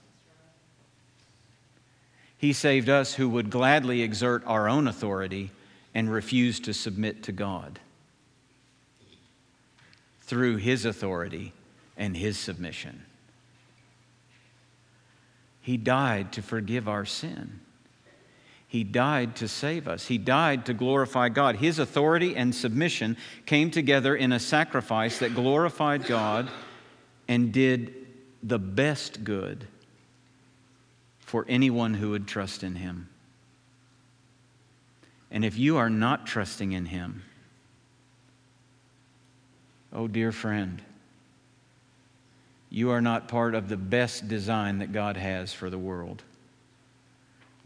He 2.39 2.53
saved 2.53 2.89
us 2.89 3.15
who 3.15 3.29
would 3.29 3.51
gladly 3.51 4.03
exert 4.03 4.43
our 4.47 4.69
own 4.69 4.87
authority 4.87 5.51
and 5.95 6.11
refuse 6.11 6.61
to 6.61 6.75
submit 6.75 7.23
to 7.25 7.33
God 7.33 7.79
through 10.21 10.57
His 10.57 10.85
authority 10.85 11.53
and 11.97 12.17
His 12.17 12.37
submission. 12.39 13.03
He 15.63 15.77
died 15.77 16.33
to 16.33 16.43
forgive 16.43 16.89
our 16.89 17.05
sin. 17.05 17.61
He 18.69 18.83
died 18.85 19.37
to 19.37 19.49
save 19.49 19.87
us. 19.87 20.07
He 20.07 20.19
died 20.19 20.67
to 20.67 20.75
glorify 20.75 21.29
God. 21.29 21.57
His 21.57 21.79
authority 21.79 22.35
and 22.35 22.55
submission 22.55 23.17
came 23.47 23.71
together 23.71 24.15
in 24.17 24.33
a 24.33 24.41
sacrifice 24.41 25.19
that 25.21 25.35
glorified 25.35 26.05
God 26.07 26.51
and 27.29 27.53
did 27.53 27.95
the 28.43 28.59
best 28.59 29.25
good 29.25 29.67
for 31.21 31.45
anyone 31.49 31.95
who 31.95 32.11
would 32.11 32.27
trust 32.27 32.63
in 32.63 32.77
him. 32.77 33.09
And 35.31 35.45
if 35.45 35.59
you 35.59 35.77
are 35.77 35.91
not 35.91 36.27
trusting 36.27 36.73
in 36.73 36.87
him, 36.87 37.23
oh, 39.93 40.07
dear 40.07 40.33
friend, 40.33 40.83
you 42.71 42.91
are 42.91 43.01
not 43.01 43.29
part 43.29 43.55
of 43.55 43.69
the 43.69 43.77
best 43.77 44.29
design 44.29 44.79
that 44.79 44.93
God 44.93 45.17
has 45.17 45.53
for 45.53 45.71
the 45.71 45.79
world, 45.79 46.23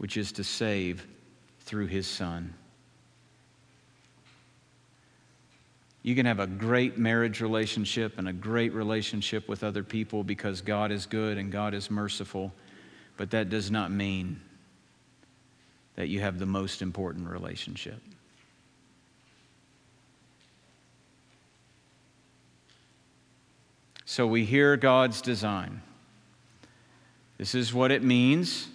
which 0.01 0.17
is 0.17 0.31
to 0.31 0.43
save 0.43 1.05
through 1.59 1.85
his 1.85 2.07
Son. 2.07 2.55
You 6.01 6.15
can 6.15 6.25
have 6.25 6.39
a 6.39 6.47
great 6.47 6.97
marriage 6.97 7.39
relationship 7.39 8.17
and 8.17 8.27
a 8.27 8.33
great 8.33 8.73
relationship 8.73 9.47
with 9.47 9.63
other 9.63 9.83
people 9.83 10.23
because 10.23 10.61
God 10.61 10.91
is 10.91 11.05
good 11.05 11.37
and 11.37 11.51
God 11.51 11.75
is 11.75 11.91
merciful. 11.91 12.51
But 13.15 13.29
that 13.29 13.51
does 13.51 13.69
not 13.69 13.91
mean 13.91 14.41
that 15.97 16.07
you 16.07 16.19
have 16.19 16.39
the 16.39 16.47
most 16.47 16.81
important 16.81 17.29
relationship. 17.29 18.01
So 24.05 24.25
we 24.25 24.45
hear 24.45 24.77
God's 24.77 25.21
design. 25.21 25.83
This 27.37 27.53
is 27.53 27.71
what 27.71 27.91
it 27.91 28.03
means. 28.03 28.67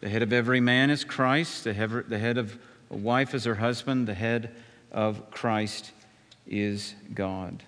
The 0.00 0.08
head 0.08 0.22
of 0.22 0.32
every 0.32 0.60
man 0.60 0.88
is 0.90 1.04
Christ, 1.04 1.64
the 1.64 1.74
head 1.74 2.38
of 2.38 2.58
a 2.90 2.96
wife 2.96 3.34
is 3.34 3.44
her 3.44 3.56
husband, 3.56 4.08
the 4.08 4.14
head 4.14 4.54
of 4.90 5.30
Christ 5.30 5.92
is 6.46 6.94
God. 7.14 7.62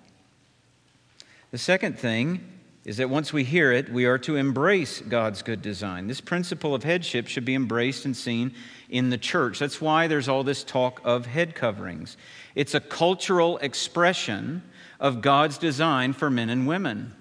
The 1.51 1.57
second 1.59 1.99
thing 1.99 2.43
is 2.85 2.97
that 2.97 3.09
once 3.09 3.31
we 3.31 3.43
hear 3.43 3.71
it, 3.71 3.87
we 3.89 4.05
are 4.05 4.17
to 4.17 4.35
embrace 4.35 4.99
God's 4.99 5.41
good 5.43 5.61
design. 5.61 6.07
This 6.07 6.19
principle 6.19 6.73
of 6.73 6.83
headship 6.83 7.27
should 7.27 7.45
be 7.45 7.55
embraced 7.55 8.03
and 8.03 8.17
seen 8.17 8.53
in 8.89 9.09
the 9.11 9.17
church. 9.17 9.59
That's 9.59 9.79
why 9.79 10.07
there's 10.07 10.27
all 10.27 10.43
this 10.43 10.63
talk 10.63 10.99
of 11.05 11.27
head 11.27 11.55
coverings. 11.55 12.17
It's 12.55 12.73
a 12.73 12.81
cultural 12.81 13.57
expression 13.59 14.63
of 14.99 15.21
God's 15.21 15.57
design 15.59 16.13
for 16.13 16.29
men 16.29 16.49
and 16.49 16.67
women. 16.67 17.13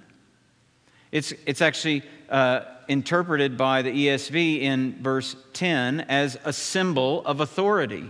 It's, 1.13 1.33
it's 1.47 1.61
actually 1.61 2.03
uh, 2.29 2.63
interpreted 2.89 3.57
by 3.57 3.83
the 3.83 3.91
ESV 3.91 4.63
in 4.63 5.03
verse 5.03 5.37
10 5.53 6.01
as 6.01 6.39
a 6.45 6.53
symbol 6.53 7.25
of 7.27 7.41
authority. 7.41 8.09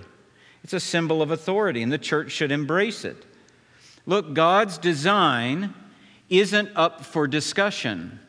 It's 0.64 0.72
a 0.72 0.80
symbol 0.80 1.20
of 1.20 1.30
authority, 1.30 1.82
and 1.82 1.92
the 1.92 1.98
church 1.98 2.30
should 2.30 2.52
embrace 2.52 3.04
it. 3.04 3.26
Look, 4.06 4.34
God's 4.34 4.78
design 4.78 5.74
isn't 6.30 6.70
up 6.76 7.04
for 7.04 7.26
discussion. 7.26 8.20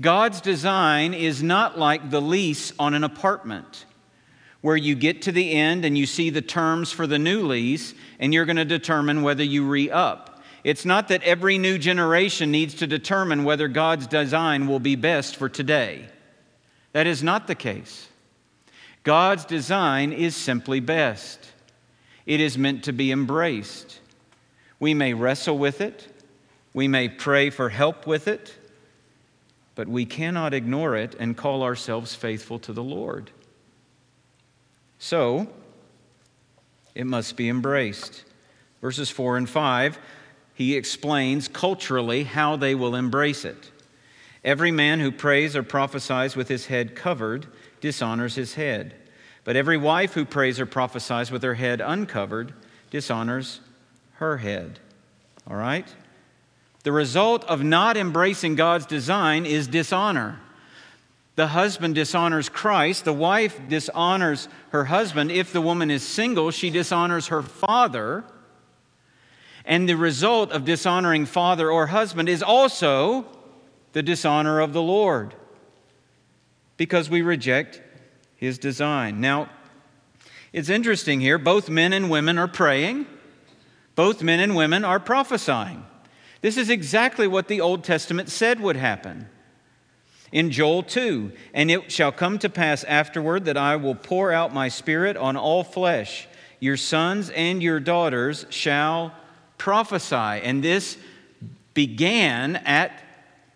God's 0.00 0.40
design 0.40 1.14
is 1.14 1.42
not 1.42 1.78
like 1.78 2.10
the 2.10 2.20
lease 2.20 2.72
on 2.78 2.94
an 2.94 3.04
apartment 3.04 3.86
where 4.60 4.76
you 4.76 4.94
get 4.94 5.22
to 5.22 5.32
the 5.32 5.52
end 5.52 5.84
and 5.84 5.96
you 5.96 6.06
see 6.06 6.30
the 6.30 6.42
terms 6.42 6.90
for 6.90 7.06
the 7.06 7.18
new 7.18 7.46
lease 7.46 7.94
and 8.18 8.34
you're 8.34 8.46
going 8.46 8.56
to 8.56 8.64
determine 8.64 9.22
whether 9.22 9.44
you 9.44 9.66
re 9.68 9.90
up. 9.90 10.33
It's 10.64 10.86
not 10.86 11.08
that 11.08 11.22
every 11.22 11.58
new 11.58 11.76
generation 11.76 12.50
needs 12.50 12.74
to 12.76 12.86
determine 12.86 13.44
whether 13.44 13.68
God's 13.68 14.06
design 14.06 14.66
will 14.66 14.80
be 14.80 14.96
best 14.96 15.36
for 15.36 15.50
today. 15.50 16.06
That 16.92 17.06
is 17.06 17.22
not 17.22 17.46
the 17.46 17.54
case. 17.54 18.08
God's 19.02 19.44
design 19.44 20.12
is 20.12 20.34
simply 20.34 20.80
best, 20.80 21.38
it 22.24 22.40
is 22.40 22.56
meant 22.56 22.84
to 22.84 22.92
be 22.92 23.12
embraced. 23.12 24.00
We 24.80 24.94
may 24.94 25.14
wrestle 25.14 25.58
with 25.58 25.82
it, 25.82 26.08
we 26.72 26.88
may 26.88 27.08
pray 27.08 27.50
for 27.50 27.68
help 27.68 28.06
with 28.06 28.26
it, 28.26 28.54
but 29.74 29.86
we 29.86 30.06
cannot 30.06 30.54
ignore 30.54 30.96
it 30.96 31.14
and 31.18 31.36
call 31.36 31.62
ourselves 31.62 32.14
faithful 32.14 32.58
to 32.60 32.72
the 32.72 32.82
Lord. 32.82 33.30
So, 34.98 35.48
it 36.94 37.06
must 37.06 37.36
be 37.36 37.48
embraced. 37.48 38.24
Verses 38.80 39.10
4 39.10 39.36
and 39.36 39.48
5, 39.48 39.98
he 40.54 40.76
explains 40.76 41.48
culturally 41.48 42.24
how 42.24 42.56
they 42.56 42.74
will 42.74 42.94
embrace 42.94 43.44
it. 43.44 43.70
Every 44.44 44.70
man 44.70 45.00
who 45.00 45.10
prays 45.10 45.56
or 45.56 45.62
prophesies 45.62 46.36
with 46.36 46.48
his 46.48 46.66
head 46.66 46.94
covered 46.94 47.46
dishonors 47.80 48.36
his 48.36 48.54
head. 48.54 48.94
But 49.42 49.56
every 49.56 49.76
wife 49.76 50.14
who 50.14 50.24
prays 50.24 50.60
or 50.60 50.66
prophesies 50.66 51.30
with 51.30 51.42
her 51.42 51.54
head 51.54 51.80
uncovered 51.80 52.54
dishonors 52.90 53.60
her 54.14 54.38
head. 54.38 54.78
All 55.48 55.56
right? 55.56 55.86
The 56.84 56.92
result 56.92 57.44
of 57.44 57.62
not 57.62 57.96
embracing 57.96 58.54
God's 58.54 58.86
design 58.86 59.46
is 59.46 59.66
dishonor. 59.66 60.40
The 61.36 61.48
husband 61.48 61.94
dishonors 61.94 62.48
Christ. 62.48 63.04
The 63.04 63.12
wife 63.12 63.60
dishonors 63.68 64.48
her 64.70 64.84
husband. 64.84 65.32
If 65.32 65.52
the 65.52 65.60
woman 65.60 65.90
is 65.90 66.06
single, 66.06 66.50
she 66.50 66.70
dishonors 66.70 67.28
her 67.28 67.42
father. 67.42 68.24
And 69.64 69.88
the 69.88 69.96
result 69.96 70.52
of 70.52 70.64
dishonoring 70.64 71.26
father 71.26 71.70
or 71.70 71.86
husband 71.86 72.28
is 72.28 72.42
also 72.42 73.26
the 73.92 74.02
dishonor 74.02 74.60
of 74.60 74.72
the 74.72 74.82
Lord 74.82 75.34
because 76.76 77.08
we 77.08 77.22
reject 77.22 77.80
his 78.36 78.58
design. 78.58 79.20
Now, 79.20 79.48
it's 80.52 80.68
interesting 80.68 81.20
here. 81.20 81.38
Both 81.38 81.68
men 81.68 81.92
and 81.92 82.10
women 82.10 82.38
are 82.38 82.48
praying, 82.48 83.06
both 83.94 84.22
men 84.22 84.40
and 84.40 84.54
women 84.54 84.84
are 84.84 85.00
prophesying. 85.00 85.84
This 86.42 86.56
is 86.56 86.68
exactly 86.68 87.26
what 87.26 87.48
the 87.48 87.60
Old 87.60 87.84
Testament 87.84 88.28
said 88.28 88.60
would 88.60 88.76
happen. 88.76 89.28
In 90.30 90.50
Joel 90.50 90.82
2, 90.82 91.32
and 91.54 91.70
it 91.70 91.90
shall 91.90 92.12
come 92.12 92.38
to 92.40 92.50
pass 92.50 92.84
afterward 92.84 93.44
that 93.44 93.56
I 93.56 93.76
will 93.76 93.94
pour 93.94 94.32
out 94.32 94.52
my 94.52 94.68
spirit 94.68 95.16
on 95.16 95.36
all 95.36 95.64
flesh. 95.64 96.28
Your 96.58 96.76
sons 96.76 97.30
and 97.30 97.62
your 97.62 97.78
daughters 97.78 98.44
shall 98.50 99.14
prophesy. 99.64 100.14
And 100.44 100.62
this 100.62 100.98
began 101.72 102.56
at 102.56 103.02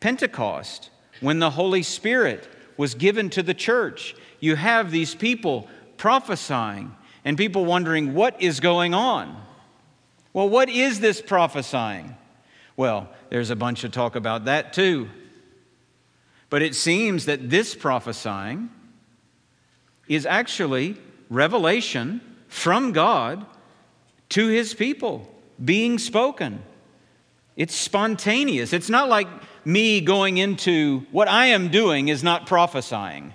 Pentecost 0.00 0.88
when 1.20 1.38
the 1.38 1.50
Holy 1.50 1.82
Spirit 1.82 2.48
was 2.78 2.94
given 2.94 3.28
to 3.28 3.42
the 3.42 3.52
church. 3.52 4.16
You 4.40 4.56
have 4.56 4.90
these 4.90 5.14
people 5.14 5.68
prophesying 5.98 6.96
and 7.26 7.36
people 7.36 7.66
wondering 7.66 8.14
what 8.14 8.40
is 8.40 8.58
going 8.58 8.94
on. 8.94 9.38
Well, 10.32 10.48
what 10.48 10.70
is 10.70 10.98
this 10.98 11.20
prophesying? 11.20 12.16
Well, 12.74 13.10
there's 13.28 13.50
a 13.50 13.56
bunch 13.56 13.84
of 13.84 13.92
talk 13.92 14.16
about 14.16 14.46
that 14.46 14.72
too. 14.72 15.10
But 16.48 16.62
it 16.62 16.74
seems 16.74 17.26
that 17.26 17.50
this 17.50 17.74
prophesying 17.74 18.70
is 20.08 20.24
actually 20.24 20.96
revelation 21.28 22.22
from 22.48 22.92
God 22.92 23.44
to 24.30 24.46
his 24.46 24.72
people 24.72 25.34
being 25.62 25.98
spoken. 25.98 26.62
It's 27.56 27.74
spontaneous. 27.74 28.72
It's 28.72 28.88
not 28.88 29.08
like 29.08 29.26
me 29.64 30.00
going 30.00 30.38
into 30.38 31.06
what 31.10 31.28
I 31.28 31.46
am 31.46 31.68
doing 31.68 32.08
is 32.08 32.22
not 32.22 32.46
prophesying. 32.46 33.34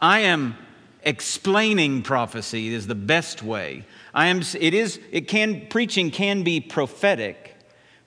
I 0.00 0.20
am 0.20 0.56
explaining 1.02 2.02
prophecy 2.02 2.74
is 2.74 2.86
the 2.86 2.94
best 2.94 3.42
way. 3.42 3.86
I 4.12 4.26
am 4.26 4.42
it 4.58 4.74
is 4.74 4.98
it 5.12 5.28
can 5.28 5.66
preaching 5.68 6.10
can 6.10 6.42
be 6.42 6.60
prophetic, 6.60 7.54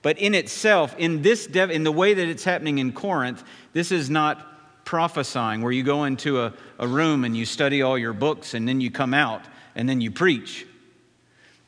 but 0.02 0.18
in 0.18 0.34
itself 0.34 0.94
in 0.98 1.22
this 1.22 1.46
in 1.46 1.84
the 1.84 1.92
way 1.92 2.14
that 2.14 2.28
it's 2.28 2.44
happening 2.44 2.78
in 2.78 2.92
Corinth, 2.92 3.42
this 3.72 3.90
is 3.90 4.10
not 4.10 4.84
prophesying 4.84 5.60
where 5.60 5.72
you 5.72 5.82
go 5.82 6.04
into 6.04 6.40
a, 6.40 6.52
a 6.78 6.86
room 6.86 7.24
and 7.24 7.36
you 7.36 7.44
study 7.44 7.82
all 7.82 7.98
your 7.98 8.12
books 8.12 8.54
and 8.54 8.66
then 8.66 8.80
you 8.80 8.90
come 8.90 9.12
out 9.12 9.42
and 9.74 9.88
then 9.88 10.00
you 10.00 10.10
preach. 10.10 10.66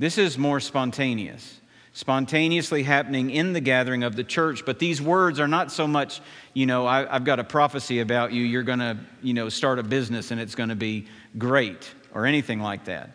This 0.00 0.16
is 0.16 0.38
more 0.38 0.60
spontaneous, 0.60 1.60
spontaneously 1.92 2.84
happening 2.84 3.28
in 3.28 3.52
the 3.52 3.60
gathering 3.60 4.02
of 4.02 4.16
the 4.16 4.24
church. 4.24 4.64
But 4.64 4.78
these 4.78 5.02
words 5.02 5.38
are 5.38 5.46
not 5.46 5.70
so 5.70 5.86
much, 5.86 6.22
you 6.54 6.64
know, 6.64 6.86
I, 6.86 7.04
have 7.04 7.24
got 7.24 7.38
a 7.38 7.44
prophecy 7.44 8.00
about 8.00 8.32
you, 8.32 8.42
you're 8.42 8.62
going 8.62 8.78
to, 8.78 8.96
you 9.22 9.34
know, 9.34 9.50
start 9.50 9.78
a 9.78 9.82
business 9.82 10.30
and 10.30 10.40
it's 10.40 10.54
going 10.54 10.70
to 10.70 10.74
be 10.74 11.04
great 11.36 11.92
or 12.14 12.24
anything 12.24 12.60
like 12.60 12.86
that. 12.86 13.10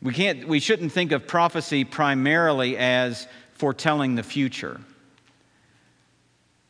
We, 0.00 0.14
can't, 0.14 0.48
we 0.48 0.58
shouldn't 0.58 0.90
think 0.90 1.12
of 1.12 1.26
prophecy 1.26 1.84
primarily 1.84 2.78
as 2.78 3.28
foretelling 3.52 4.14
the 4.14 4.22
future. 4.22 4.80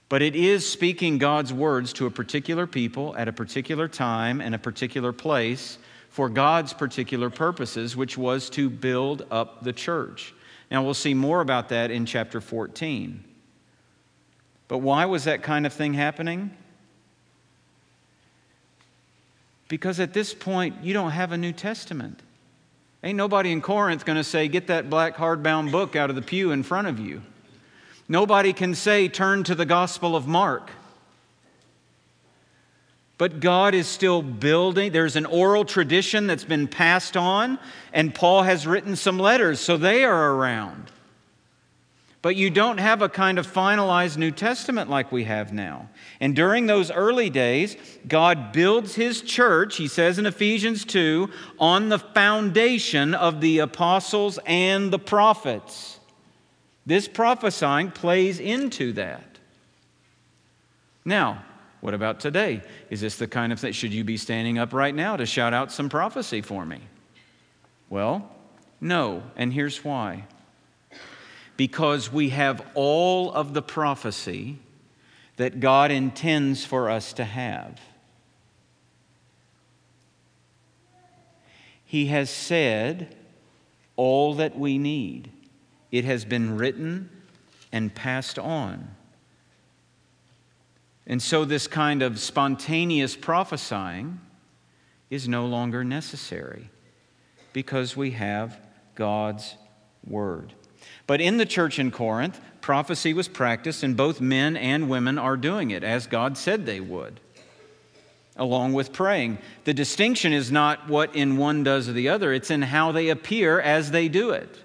But 0.09 0.23
it 0.23 0.35
is 0.35 0.69
speaking 0.69 1.19
God's 1.19 1.53
words 1.53 1.93
to 1.93 2.07
a 2.07 2.11
particular 2.11 2.67
people 2.67 3.17
at 3.17 3.29
a 3.29 3.33
particular 3.33 3.87
time 3.87 4.41
and 4.41 4.57
a 4.57 4.59
particular 4.59 5.13
place 5.13 5.79
for 6.13 6.29
God's 6.29 6.75
particular 6.75 7.31
purposes, 7.31 7.97
which 7.97 8.19
was 8.19 8.51
to 8.51 8.69
build 8.69 9.27
up 9.31 9.65
the 9.65 9.73
church. 9.73 10.35
Now, 10.71 10.83
we'll 10.83 10.93
see 10.93 11.15
more 11.15 11.41
about 11.41 11.71
that 11.71 11.91
in 11.91 12.05
chapter 12.05 12.41
14. 12.41 13.25
But 14.69 14.79
why 14.79 15.07
was 15.07 15.25
that 15.25 15.43
kind 15.43 15.65
of 15.65 15.73
thing 15.73 15.95
happening? 15.95 16.55
Because 19.69 20.01
at 20.01 20.13
this 20.13 20.35
point, 20.35 20.77
you 20.83 20.93
don't 20.93 21.13
have 21.13 21.33
a 21.33 21.39
New 21.39 21.53
Testament. 21.53 22.21
Ain't 23.03 23.17
nobody 23.17 23.51
in 23.51 23.63
Corinth 23.63 24.05
going 24.05 24.19
to 24.19 24.25
say, 24.25 24.49
Get 24.49 24.67
that 24.67 24.91
black 24.91 25.17
hardbound 25.17 25.73
book 25.73 25.97
out 25.97 26.11
of 26.11 26.17
the 26.17 26.23
pew 26.23 26.53
in 26.53 26.63
front 26.63 26.89
of 26.89 27.01
you. 27.01 27.23
Nobody 28.07 28.53
can 28.53 28.75
say, 28.75 29.09
Turn 29.09 29.45
to 29.45 29.55
the 29.55 29.65
Gospel 29.65 30.15
of 30.15 30.27
Mark. 30.27 30.71
But 33.23 33.39
God 33.39 33.73
is 33.77 33.87
still 33.87 34.21
building. 34.21 34.91
There's 34.91 35.15
an 35.15 35.27
oral 35.27 35.65
tradition 35.65 36.27
that's 36.27 36.43
been 36.43 36.67
passed 36.67 37.17
on, 37.17 37.61
and 37.93 38.13
Paul 38.13 38.43
has 38.43 38.67
written 38.67 38.97
some 38.97 39.17
letters, 39.17 39.61
so 39.61 39.77
they 39.77 40.03
are 40.03 40.35
around. 40.35 40.91
But 42.21 42.35
you 42.35 42.51
don't 42.51 42.79
have 42.79 43.01
a 43.01 43.09
kind 43.09 43.39
of 43.39 43.47
finalized 43.47 44.17
New 44.17 44.33
Testament 44.33 44.91
like 44.91 45.13
we 45.13 45.23
have 45.23 45.53
now. 45.53 45.89
And 46.19 46.35
during 46.35 46.67
those 46.67 46.91
early 46.91 47.31
days, 47.31 47.77
God 48.09 48.51
builds 48.53 48.97
his 48.97 49.21
church, 49.21 49.77
he 49.77 49.87
says 49.87 50.19
in 50.19 50.27
Ephesians 50.27 50.85
2, 50.85 51.31
on 51.61 51.91
the 51.91 52.01
foundation 52.01 53.15
of 53.15 53.41
the 53.41 53.61
apostles 53.61 54.41
and 54.47 54.93
the 54.93 54.99
prophets. 54.99 56.01
This 56.85 57.07
prophesying 57.07 57.93
plays 57.93 58.41
into 58.41 58.93
that. 58.95 59.39
Now, 61.05 61.45
what 61.83 61.95
about 61.95 62.21
today? 62.21 62.63
Is 62.91 63.01
this 63.01 63.17
the 63.17 63.27
kind 63.27 63.53
of 63.53 63.59
thing? 63.59 63.73
Should 63.73 63.93
you 63.93 64.05
be 64.05 64.17
standing 64.17 64.57
up 64.57 64.73
right 64.73 64.95
now 64.95 65.17
to 65.17 65.27
shout 65.27 65.53
out 65.53 65.73
some 65.73 65.89
prophecy 65.89 66.41
for 66.41 66.65
me? 66.65 66.81
Well, 67.91 68.31
no. 68.81 69.25
And 69.37 69.53
here's 69.53 69.85
why 69.85 70.25
because 71.57 72.13
we 72.13 72.31
have 72.31 72.65
all 72.75 73.33
of 73.33 73.53
the 73.53 73.63
prophecy 73.63 74.59
that 75.37 75.61
God 75.61 75.91
intends 75.91 76.65
for 76.65 76.89
us 76.89 77.13
to 77.15 77.25
have. 77.25 77.81
He 81.85 82.07
has 82.07 82.31
said 82.31 83.15
all 83.97 84.35
that 84.35 84.57
we 84.57 84.79
need. 84.79 85.31
It 85.91 86.05
has 86.05 86.25
been 86.25 86.57
written 86.57 87.11
and 87.71 87.95
passed 87.95 88.39
on. 88.39 88.95
And 91.07 91.21
so, 91.21 91.45
this 91.45 91.67
kind 91.67 92.03
of 92.03 92.19
spontaneous 92.19 93.17
prophesying 93.17 94.21
is 95.11 95.29
no 95.29 95.47
longer 95.47 95.85
necessary 95.85 96.71
because 97.53 97.97
we 97.97 98.13
have 98.13 98.59
God's 98.95 99.57
Word. 100.07 100.53
But 101.07 101.21
in 101.21 101.37
the 101.37 101.47
church 101.47 101.79
in 101.79 101.91
Corinth, 101.91 102.41
prophecy 102.61 103.13
was 103.13 103.29
practiced, 103.29 103.83
and 103.83 103.97
both 103.97 104.21
men 104.21 104.57
and 104.57 104.89
women 104.89 105.19
are 105.19 105.37
doing 105.37 105.71
it 105.71 105.85
as 105.85 106.07
God 106.07 106.39
said 106.39 106.65
they 106.65 106.81
would, 106.81 107.21
along 108.37 108.73
with 108.73 108.93
praying. 108.93 109.39
The 109.65 109.75
distinction 109.75 110.33
is 110.33 110.51
not 110.51 110.89
what 110.89 111.15
in 111.15 111.37
one 111.37 111.65
does 111.65 111.89
or 111.89 111.93
the 111.93 112.09
other, 112.09 112.33
it's 112.33 112.51
in 112.51 112.63
how 112.63 112.93
they 112.93 113.09
appear 113.09 113.61
as 113.61 113.91
they 113.91 114.09
do 114.09 114.31
it. 114.31 114.59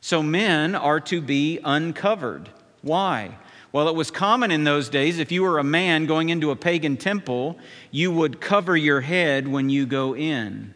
So 0.00 0.22
men 0.22 0.74
are 0.74 1.00
to 1.00 1.20
be 1.20 1.58
uncovered. 1.64 2.50
Why? 2.82 3.38
Well, 3.72 3.88
it 3.88 3.94
was 3.94 4.10
common 4.10 4.50
in 4.50 4.64
those 4.64 4.90
days, 4.90 5.18
if 5.18 5.32
you 5.32 5.42
were 5.42 5.58
a 5.58 5.64
man 5.64 6.04
going 6.04 6.28
into 6.28 6.50
a 6.50 6.56
pagan 6.56 6.98
temple, 6.98 7.58
you 7.90 8.12
would 8.12 8.38
cover 8.38 8.76
your 8.76 9.00
head 9.00 9.48
when 9.48 9.70
you 9.70 9.86
go 9.86 10.14
in. 10.14 10.74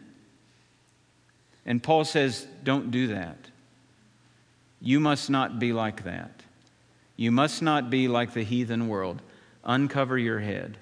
And 1.63 1.83
Paul 1.83 2.05
says, 2.05 2.47
don't 2.63 2.89
do 2.89 3.07
that. 3.07 3.37
You 4.81 4.99
must 4.99 5.29
not 5.29 5.59
be 5.59 5.73
like 5.73 6.05
that. 6.05 6.41
You 7.15 7.31
must 7.31 7.61
not 7.61 7.89
be 7.89 8.07
like 8.07 8.33
the 8.33 8.43
heathen 8.43 8.87
world. 8.87 9.21
Uncover 9.63 10.17
your 10.17 10.39
head. 10.39 10.77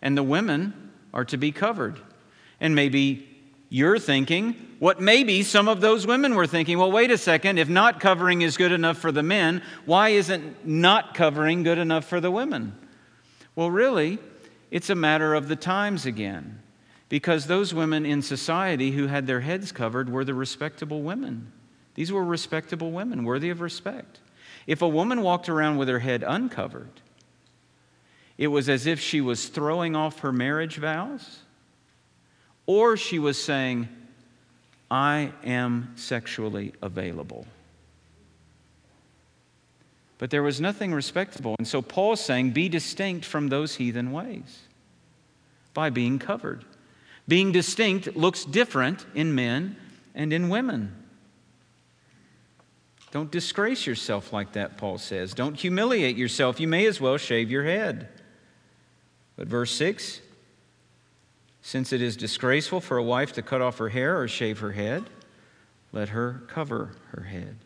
And 0.00 0.16
the 0.16 0.22
women 0.22 0.92
are 1.12 1.24
to 1.26 1.36
be 1.36 1.52
covered. 1.52 1.98
And 2.60 2.74
maybe 2.74 3.33
you're 3.68 3.98
thinking 3.98 4.54
what 4.78 5.00
maybe 5.00 5.42
some 5.42 5.68
of 5.68 5.80
those 5.80 6.06
women 6.06 6.34
were 6.34 6.46
thinking. 6.46 6.78
Well, 6.78 6.92
wait 6.92 7.10
a 7.10 7.18
second. 7.18 7.58
If 7.58 7.68
not 7.68 8.00
covering 8.00 8.42
is 8.42 8.56
good 8.56 8.72
enough 8.72 8.98
for 8.98 9.10
the 9.10 9.22
men, 9.22 9.62
why 9.86 10.10
isn't 10.10 10.66
not 10.66 11.14
covering 11.14 11.62
good 11.62 11.78
enough 11.78 12.04
for 12.04 12.20
the 12.20 12.30
women? 12.30 12.76
Well, 13.56 13.70
really, 13.70 14.18
it's 14.70 14.90
a 14.90 14.94
matter 14.94 15.34
of 15.34 15.48
the 15.48 15.56
times 15.56 16.06
again. 16.06 16.60
Because 17.08 17.46
those 17.46 17.72
women 17.72 18.04
in 18.04 18.22
society 18.22 18.90
who 18.90 19.06
had 19.06 19.26
their 19.26 19.40
heads 19.40 19.72
covered 19.72 20.10
were 20.10 20.24
the 20.24 20.34
respectable 20.34 21.02
women. 21.02 21.52
These 21.94 22.10
were 22.10 22.24
respectable 22.24 22.90
women, 22.90 23.24
worthy 23.24 23.50
of 23.50 23.60
respect. 23.60 24.20
If 24.66 24.82
a 24.82 24.88
woman 24.88 25.22
walked 25.22 25.48
around 25.48 25.76
with 25.76 25.88
her 25.88 26.00
head 26.00 26.24
uncovered, 26.26 27.00
it 28.36 28.48
was 28.48 28.68
as 28.68 28.86
if 28.86 28.98
she 28.98 29.20
was 29.20 29.48
throwing 29.48 29.94
off 29.94 30.20
her 30.20 30.32
marriage 30.32 30.76
vows 30.76 31.43
or 32.66 32.96
she 32.96 33.18
was 33.18 33.42
saying, 33.42 33.88
I 34.90 35.32
am 35.44 35.92
sexually 35.96 36.72
available. 36.82 37.46
But 40.18 40.30
there 40.30 40.42
was 40.42 40.60
nothing 40.60 40.92
respectable. 40.92 41.56
And 41.58 41.66
so 41.66 41.82
Paul's 41.82 42.24
saying, 42.24 42.50
be 42.50 42.68
distinct 42.68 43.24
from 43.24 43.48
those 43.48 43.74
heathen 43.74 44.12
ways 44.12 44.60
by 45.74 45.90
being 45.90 46.18
covered. 46.18 46.64
Being 47.26 47.52
distinct 47.52 48.16
looks 48.16 48.44
different 48.44 49.04
in 49.14 49.34
men 49.34 49.76
and 50.14 50.32
in 50.32 50.48
women. 50.48 50.94
Don't 53.10 53.30
disgrace 53.30 53.86
yourself 53.86 54.32
like 54.32 54.52
that, 54.52 54.76
Paul 54.76 54.98
says. 54.98 55.34
Don't 55.34 55.54
humiliate 55.54 56.16
yourself. 56.16 56.58
You 56.58 56.68
may 56.68 56.86
as 56.86 57.00
well 57.00 57.16
shave 57.16 57.50
your 57.50 57.64
head. 57.64 58.08
But 59.36 59.48
verse 59.48 59.70
6 59.72 60.20
since 61.66 61.94
it 61.94 62.02
is 62.02 62.14
disgraceful 62.14 62.78
for 62.78 62.98
a 62.98 63.02
wife 63.02 63.32
to 63.32 63.40
cut 63.40 63.62
off 63.62 63.78
her 63.78 63.88
hair 63.88 64.20
or 64.20 64.28
shave 64.28 64.58
her 64.58 64.72
head, 64.72 65.02
let 65.92 66.10
her 66.10 66.42
cover 66.46 66.90
her 67.12 67.22
head. 67.22 67.56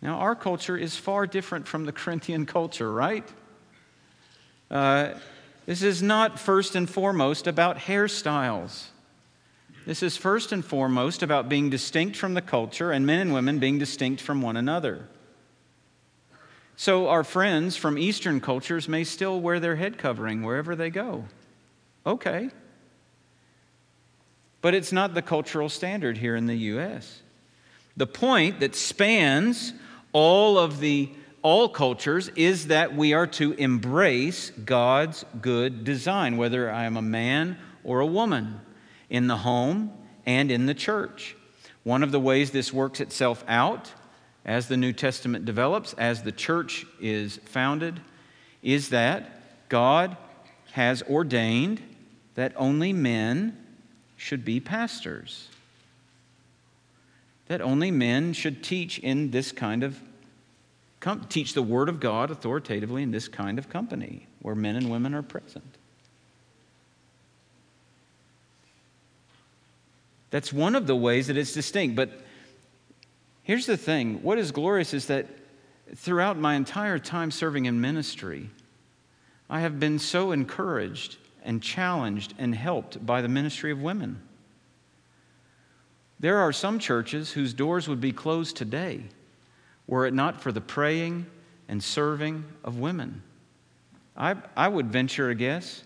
Now, 0.00 0.18
our 0.18 0.36
culture 0.36 0.76
is 0.76 0.96
far 0.96 1.26
different 1.26 1.66
from 1.66 1.84
the 1.84 1.90
Corinthian 1.92 2.46
culture, 2.46 2.92
right? 2.92 3.28
Uh, 4.70 5.14
this 5.66 5.82
is 5.82 6.00
not 6.00 6.38
first 6.38 6.76
and 6.76 6.88
foremost 6.88 7.48
about 7.48 7.76
hairstyles. 7.76 8.86
This 9.84 10.00
is 10.00 10.16
first 10.16 10.52
and 10.52 10.64
foremost 10.64 11.24
about 11.24 11.48
being 11.48 11.70
distinct 11.70 12.16
from 12.16 12.34
the 12.34 12.40
culture 12.40 12.92
and 12.92 13.04
men 13.04 13.18
and 13.18 13.34
women 13.34 13.58
being 13.58 13.80
distinct 13.80 14.22
from 14.22 14.40
one 14.42 14.56
another. 14.56 15.08
So, 16.76 17.08
our 17.08 17.24
friends 17.24 17.76
from 17.76 17.98
Eastern 17.98 18.40
cultures 18.40 18.88
may 18.88 19.02
still 19.02 19.40
wear 19.40 19.58
their 19.58 19.74
head 19.74 19.98
covering 19.98 20.44
wherever 20.44 20.76
they 20.76 20.88
go. 20.88 21.24
Okay. 22.06 22.50
But 24.60 24.74
it's 24.74 24.92
not 24.92 25.14
the 25.14 25.22
cultural 25.22 25.68
standard 25.68 26.18
here 26.18 26.36
in 26.36 26.46
the 26.46 26.56
U.S. 26.56 27.22
The 27.96 28.06
point 28.06 28.60
that 28.60 28.74
spans 28.74 29.72
all 30.12 30.58
of 30.58 30.80
the 30.80 31.10
all 31.42 31.68
cultures 31.68 32.28
is 32.36 32.68
that 32.68 32.94
we 32.94 33.12
are 33.12 33.26
to 33.26 33.52
embrace 33.54 34.50
God's 34.50 35.24
good 35.40 35.82
design, 35.82 36.36
whether 36.36 36.70
I 36.70 36.84
am 36.84 36.96
a 36.96 37.02
man 37.02 37.58
or 37.82 37.98
a 37.98 38.06
woman, 38.06 38.60
in 39.10 39.26
the 39.26 39.38
home 39.38 39.90
and 40.24 40.52
in 40.52 40.66
the 40.66 40.74
church. 40.74 41.36
One 41.82 42.04
of 42.04 42.12
the 42.12 42.20
ways 42.20 42.52
this 42.52 42.72
works 42.72 43.00
itself 43.00 43.44
out 43.48 43.92
as 44.44 44.68
the 44.68 44.76
New 44.76 44.92
Testament 44.92 45.44
develops, 45.44 45.92
as 45.94 46.22
the 46.22 46.32
church 46.32 46.86
is 47.00 47.38
founded, 47.44 48.00
is 48.62 48.90
that 48.90 49.68
God 49.68 50.16
has 50.72 51.02
ordained 51.02 51.82
that 52.34 52.52
only 52.56 52.92
men 52.92 53.56
should 54.16 54.44
be 54.44 54.60
pastors, 54.60 55.48
that 57.48 57.60
only 57.60 57.90
men 57.90 58.32
should 58.32 58.62
teach 58.62 58.98
in 58.98 59.30
this 59.30 59.52
kind 59.52 59.82
of 59.82 60.00
teach 61.28 61.54
the 61.54 61.62
word 61.62 61.88
of 61.88 61.98
God 61.98 62.30
authoritatively 62.30 63.02
in 63.02 63.10
this 63.10 63.26
kind 63.26 63.58
of 63.58 63.68
company 63.68 64.28
where 64.40 64.54
men 64.54 64.76
and 64.76 64.88
women 64.88 65.14
are 65.14 65.22
present. 65.22 65.64
That's 70.30 70.52
one 70.52 70.74
of 70.74 70.86
the 70.86 70.96
ways 70.96 71.26
that 71.26 71.36
it's 71.36 71.52
distinct. 71.52 71.94
But 71.94 72.10
here's 73.42 73.66
the 73.66 73.76
thing 73.76 74.22
what 74.22 74.38
is 74.38 74.50
glorious 74.50 74.94
is 74.94 75.06
that 75.06 75.26
throughout 75.94 76.38
my 76.38 76.54
entire 76.54 76.98
time 76.98 77.30
serving 77.30 77.66
in 77.66 77.80
ministry, 77.80 78.48
I 79.50 79.60
have 79.60 79.78
been 79.78 79.98
so 79.98 80.32
encouraged 80.32 81.18
and 81.44 81.62
challenged 81.62 82.34
and 82.38 82.54
helped 82.54 83.04
by 83.04 83.22
the 83.22 83.28
ministry 83.28 83.70
of 83.70 83.80
women. 83.80 84.20
There 86.20 86.38
are 86.38 86.52
some 86.52 86.78
churches 86.78 87.32
whose 87.32 87.52
doors 87.52 87.88
would 87.88 88.00
be 88.00 88.12
closed 88.12 88.56
today 88.56 89.02
were 89.86 90.06
it 90.06 90.14
not 90.14 90.40
for 90.40 90.52
the 90.52 90.60
praying 90.60 91.26
and 91.68 91.82
serving 91.82 92.44
of 92.62 92.78
women. 92.78 93.22
I, 94.16 94.36
I 94.56 94.68
would 94.68 94.92
venture 94.92 95.30
a 95.30 95.34
guess 95.34 95.82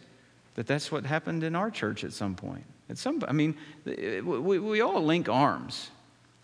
that 0.54 0.66
that's 0.66 0.90
what 0.90 1.06
happened 1.06 1.42
in 1.42 1.54
our 1.54 1.70
church 1.70 2.04
at 2.04 2.12
some 2.12 2.34
point. 2.34 2.64
At 2.88 2.98
some, 2.98 3.22
I 3.26 3.32
mean, 3.32 3.56
we, 3.84 4.58
we 4.58 4.80
all 4.80 5.02
link 5.02 5.28
arms. 5.28 5.90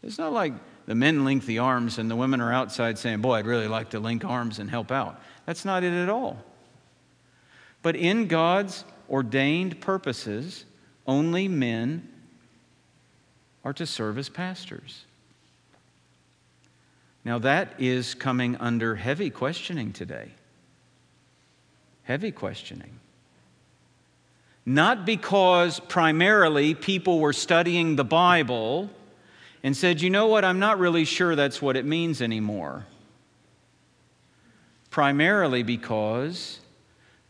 It's 0.02 0.18
not 0.18 0.32
like 0.32 0.54
the 0.86 0.94
men 0.94 1.24
link 1.24 1.44
the 1.44 1.58
arms 1.58 1.98
and 1.98 2.10
the 2.10 2.16
women 2.16 2.40
are 2.40 2.52
outside 2.52 2.98
saying, 2.98 3.20
Boy, 3.20 3.34
I'd 3.34 3.46
really 3.46 3.68
like 3.68 3.90
to 3.90 4.00
link 4.00 4.24
arms 4.24 4.58
and 4.58 4.68
help 4.68 4.90
out. 4.90 5.20
That's 5.46 5.64
not 5.64 5.84
it 5.84 5.92
at 5.92 6.08
all. 6.08 6.38
But 7.82 7.96
in 7.96 8.26
God's 8.26 8.84
ordained 9.12 9.80
purposes, 9.80 10.64
only 11.06 11.46
men 11.46 12.08
are 13.62 13.74
to 13.74 13.86
serve 13.86 14.16
as 14.16 14.30
pastors. 14.30 15.04
Now, 17.24 17.38
that 17.40 17.74
is 17.78 18.14
coming 18.14 18.56
under 18.56 18.96
heavy 18.96 19.30
questioning 19.30 19.92
today. 19.92 20.30
Heavy 22.04 22.32
questioning. 22.32 22.98
Not 24.64 25.04
because 25.04 25.78
primarily 25.78 26.74
people 26.74 27.20
were 27.20 27.32
studying 27.32 27.94
the 27.94 28.04
Bible 28.04 28.90
and 29.62 29.76
said, 29.76 30.00
you 30.00 30.10
know 30.10 30.26
what, 30.26 30.44
I'm 30.44 30.58
not 30.58 30.78
really 30.78 31.04
sure 31.04 31.36
that's 31.36 31.62
what 31.62 31.76
it 31.76 31.84
means 31.84 32.20
anymore. 32.20 32.86
Primarily 34.90 35.62
because 35.62 36.58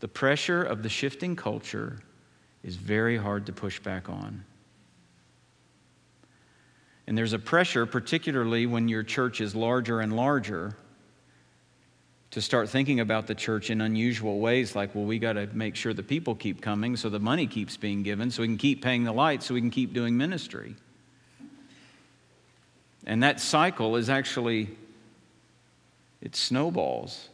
the 0.03 0.07
pressure 0.09 0.61
of 0.61 0.83
the 0.83 0.89
shifting 0.89 1.33
culture 1.33 1.97
is 2.61 2.75
very 2.75 3.15
hard 3.15 3.45
to 3.45 3.53
push 3.53 3.79
back 3.79 4.09
on. 4.09 4.43
And 7.07 7.17
there's 7.17 7.31
a 7.31 7.39
pressure, 7.39 7.85
particularly 7.85 8.65
when 8.65 8.89
your 8.89 9.03
church 9.03 9.39
is 9.39 9.55
larger 9.55 10.01
and 10.01 10.13
larger, 10.13 10.75
to 12.31 12.41
start 12.41 12.67
thinking 12.67 12.99
about 12.99 13.27
the 13.27 13.33
church 13.33 13.69
in 13.69 13.79
unusual 13.79 14.41
ways 14.41 14.75
like, 14.75 14.93
well, 14.93 15.05
we 15.05 15.19
got 15.19 15.33
to 15.33 15.47
make 15.53 15.77
sure 15.77 15.93
the 15.93 16.03
people 16.03 16.35
keep 16.35 16.59
coming 16.59 16.97
so 16.97 17.07
the 17.07 17.17
money 17.17 17.47
keeps 17.47 17.77
being 17.77 18.03
given 18.03 18.29
so 18.29 18.41
we 18.41 18.49
can 18.49 18.57
keep 18.57 18.83
paying 18.83 19.05
the 19.05 19.13
lights 19.13 19.45
so 19.45 19.53
we 19.53 19.61
can 19.61 19.71
keep 19.71 19.93
doing 19.93 20.17
ministry. 20.17 20.75
And 23.05 23.23
that 23.23 23.39
cycle 23.39 23.95
is 23.95 24.09
actually, 24.09 24.67
it 26.19 26.35
snowballs. 26.35 27.29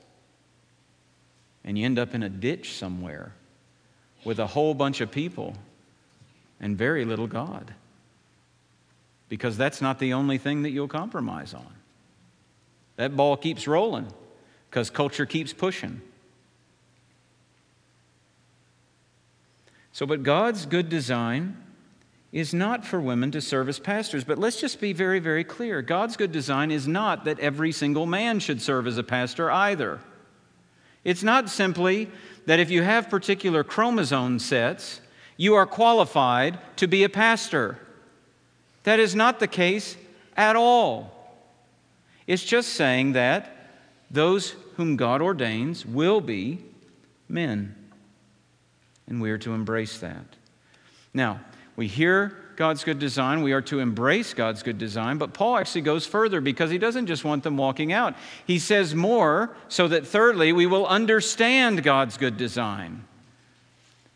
And 1.69 1.77
you 1.77 1.85
end 1.85 1.99
up 1.99 2.15
in 2.15 2.23
a 2.23 2.29
ditch 2.29 2.73
somewhere 2.73 3.31
with 4.25 4.39
a 4.39 4.47
whole 4.47 4.73
bunch 4.73 5.01
of 5.01 5.11
people 5.11 5.53
and 6.59 6.75
very 6.75 7.05
little 7.05 7.27
God 7.27 7.75
because 9.29 9.55
that's 9.55 9.79
not 9.79 9.99
the 9.99 10.13
only 10.13 10.39
thing 10.39 10.63
that 10.63 10.71
you'll 10.71 10.87
compromise 10.87 11.53
on. 11.53 11.71
That 12.95 13.15
ball 13.15 13.37
keeps 13.37 13.67
rolling 13.67 14.07
because 14.67 14.89
culture 14.89 15.27
keeps 15.27 15.53
pushing. 15.53 16.01
So, 19.91 20.07
but 20.07 20.23
God's 20.23 20.65
good 20.65 20.89
design 20.89 21.55
is 22.31 22.51
not 22.51 22.83
for 22.83 22.99
women 22.99 23.29
to 23.29 23.41
serve 23.41 23.69
as 23.69 23.77
pastors. 23.77 24.23
But 24.23 24.39
let's 24.39 24.59
just 24.59 24.81
be 24.81 24.91
very, 24.91 25.19
very 25.19 25.43
clear. 25.43 25.83
God's 25.83 26.17
good 26.17 26.31
design 26.31 26.71
is 26.71 26.87
not 26.87 27.25
that 27.25 27.39
every 27.39 27.71
single 27.71 28.07
man 28.07 28.39
should 28.39 28.59
serve 28.59 28.87
as 28.87 28.97
a 28.97 29.03
pastor 29.03 29.51
either. 29.51 29.99
It's 31.03 31.23
not 31.23 31.49
simply 31.49 32.09
that 32.45 32.59
if 32.59 32.69
you 32.69 32.81
have 32.83 33.09
particular 33.09 33.63
chromosome 33.63 34.39
sets, 34.39 35.01
you 35.37 35.55
are 35.55 35.65
qualified 35.65 36.59
to 36.77 36.87
be 36.87 37.03
a 37.03 37.09
pastor. 37.09 37.79
That 38.83 38.99
is 38.99 39.15
not 39.15 39.39
the 39.39 39.47
case 39.47 39.97
at 40.35 40.55
all. 40.55 41.13
It's 42.27 42.43
just 42.43 42.73
saying 42.73 43.13
that 43.13 43.55
those 44.11 44.55
whom 44.75 44.95
God 44.95 45.21
ordains 45.21 45.85
will 45.85 46.21
be 46.21 46.59
men. 47.27 47.75
And 49.07 49.21
we 49.21 49.31
are 49.31 49.37
to 49.39 49.53
embrace 49.53 49.99
that. 49.99 50.35
Now, 51.13 51.39
we 51.75 51.87
hear 51.87 52.37
God's 52.59 52.83
good 52.83 52.99
design. 52.99 53.41
We 53.41 53.53
are 53.53 53.61
to 53.61 53.79
embrace 53.79 54.33
God's 54.33 54.63
good 54.63 54.77
design. 54.77 55.17
But 55.17 55.33
Paul 55.33 55.55
actually 55.55 55.79
goes 55.79 56.05
further 56.05 56.41
because 56.41 56.69
he 56.69 56.77
doesn't 56.77 57.07
just 57.07 57.23
want 57.23 57.41
them 57.43 57.55
walking 57.55 57.93
out. 57.93 58.15
He 58.45 58.59
says 58.59 58.93
more 58.93 59.55
so 59.69 59.87
that, 59.87 60.05
thirdly, 60.05 60.51
we 60.51 60.65
will 60.65 60.85
understand 60.85 61.83
God's 61.83 62.17
good 62.17 62.35
design. 62.35 63.05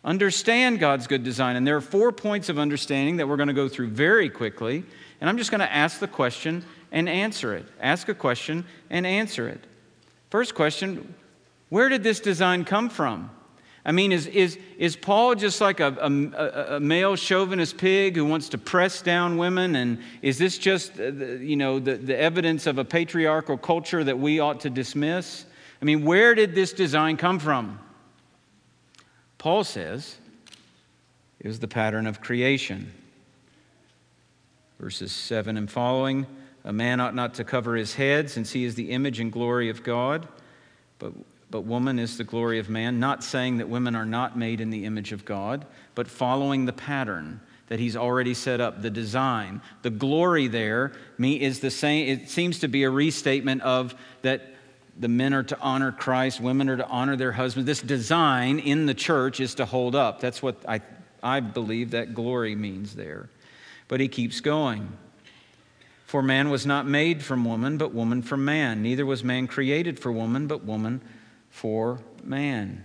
Understand 0.04 0.82
God's 0.82 1.08
good 1.08 1.24
design. 1.24 1.56
And 1.56 1.66
there 1.66 1.78
are 1.78 1.82
four 1.82 2.12
points 2.12 2.50
of 2.50 2.60
understanding 2.60 3.16
that 3.16 3.30
we're 3.30 3.38
going 3.38 3.48
to 3.48 3.54
go 3.54 3.70
through 3.70 3.88
very 3.88 4.30
quickly. 4.30 4.84
And 5.22 5.30
I'm 5.30 5.38
just 5.38 5.50
going 5.50 5.62
to 5.62 5.74
ask 5.74 6.00
the 6.00 6.08
question 6.10 6.66
and 6.92 7.08
answer 7.08 7.56
it. 7.56 7.66
Ask 7.80 8.10
a 8.10 8.14
question 8.14 8.66
and 8.90 9.08
answer 9.08 9.48
it. 9.48 9.64
First 10.30 10.54
question 10.54 11.16
Where 11.70 11.88
did 11.88 12.04
this 12.04 12.20
design 12.20 12.66
come 12.66 12.90
from? 12.90 13.30
I 13.86 13.92
mean, 13.92 14.14
is, 14.14 14.28
is, 14.28 14.58
is 14.78 14.96
Paul 14.96 15.36
just 15.36 15.60
like 15.60 15.82
a, 15.82 15.98
a, 16.00 16.76
a, 16.76 16.80
male 16.80 17.18
chauvinist 17.18 17.78
pig 17.78 18.16
who 18.16 18.24
wants 18.24 18.50
to 18.50 18.58
press 18.58 19.02
down 19.02 19.38
women? 19.38 19.76
And 19.76 20.00
is 20.22 20.38
this 20.38 20.58
just, 20.58 21.00
uh, 21.00 21.12
you 21.12 21.58
know, 21.58 21.80
the, 21.80 21.96
the 21.96 22.18
evidence 22.18 22.66
of 22.66 22.78
a 22.78 22.86
patriarchal 22.86 23.58
culture 23.58 24.02
that 24.04 24.18
we 24.18 24.40
ought 24.40 24.62
to 24.62 24.70
dismiss? 24.70 25.46
I 25.82 25.86
mean, 25.86 26.06
where 26.06 26.34
did 26.34 26.56
this 26.56 26.72
design 26.72 27.18
come 27.18 27.40
from? 27.40 27.78
Paul 29.38 29.66
says 29.66 30.16
it 31.42 31.48
was 31.48 31.60
the 31.60 31.68
pattern 31.68 32.08
of 32.08 32.22
creation. 32.22 32.94
Verses 34.80 35.12
7 35.12 35.58
and 35.58 35.70
following 35.70 36.26
A 36.64 36.72
man 36.72 37.02
ought 37.02 37.16
not 37.16 37.34
to 37.34 37.44
cover 37.44 37.76
his 37.76 37.96
head, 37.96 38.30
since 38.30 38.54
he 38.54 38.64
is 38.64 38.76
the 38.76 38.92
image 38.92 39.20
and 39.20 39.30
glory 39.30 39.70
of 39.70 39.84
God, 39.84 40.30
but, 41.00 41.12
but 41.54 41.66
woman 41.66 42.00
is 42.00 42.18
the 42.18 42.24
glory 42.24 42.58
of 42.58 42.68
man. 42.68 43.00
Not 43.00 43.24
saying 43.24 43.58
that 43.58 43.70
women 43.70 43.96
are 43.96 44.08
not 44.08 44.36
made 44.36 44.60
in 44.60 44.72
the 44.72 44.86
image 44.86 45.12
of 45.12 45.24
God, 45.24 45.68
but 45.94 46.08
following 46.08 46.66
the 46.66 46.74
pattern 46.74 47.42
that 47.68 47.80
he's 47.80 47.96
already 47.96 48.34
set 48.34 48.60
up, 48.60 48.82
the 48.82 48.90
design. 48.90 49.62
The 49.84 49.92
glory 49.92 50.48
there 50.48 50.94
me 51.20 51.40
is 51.40 51.60
the 51.60 51.70
same, 51.70 52.08
it 52.08 52.28
seems 52.28 52.58
to 52.62 52.68
be 52.68 52.82
a 52.82 52.90
restatement 52.90 53.62
of 53.62 53.94
that 54.24 54.56
the 54.98 55.08
men 55.08 55.32
are 55.36 55.44
to 55.44 55.60
honor 55.60 55.92
Christ, 55.92 56.42
women 56.42 56.70
are 56.70 56.78
to 56.78 56.88
honor 56.88 57.16
their 57.16 57.34
husbands. 57.34 57.68
This 57.68 57.84
design 57.84 58.58
in 58.58 58.88
the 58.88 58.96
church 58.96 59.40
is 59.40 59.54
to 59.56 59.66
hold 59.66 59.94
up. 59.94 60.22
That's 60.22 60.42
what 60.42 60.56
I, 60.68 60.82
I 61.22 61.40
believe 61.40 61.92
that 61.92 62.16
glory 62.16 62.56
means 62.56 62.96
there. 62.96 63.30
But 63.88 64.00
he 64.00 64.08
keeps 64.08 64.42
going. 64.42 64.92
For 66.08 66.24
man 66.24 66.50
was 66.50 66.66
not 66.66 66.88
made 66.88 67.22
from 67.22 67.46
woman, 67.46 67.78
but 67.78 67.94
woman 67.94 68.24
from 68.24 68.44
man. 68.44 68.82
Neither 68.82 69.06
was 69.06 69.24
man 69.24 69.46
created 69.46 70.00
for 70.00 70.12
woman, 70.12 70.48
but 70.48 70.64
woman 70.64 71.00
for 71.54 72.00
man. 72.24 72.84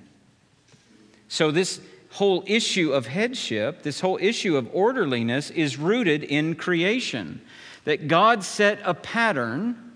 So, 1.26 1.50
this 1.50 1.80
whole 2.10 2.44
issue 2.46 2.92
of 2.92 3.06
headship, 3.06 3.82
this 3.82 4.00
whole 4.00 4.18
issue 4.20 4.56
of 4.56 4.68
orderliness, 4.74 5.50
is 5.50 5.78
rooted 5.78 6.22
in 6.22 6.54
creation. 6.54 7.40
That 7.84 8.08
God 8.08 8.44
set 8.44 8.78
a 8.84 8.92
pattern 8.92 9.92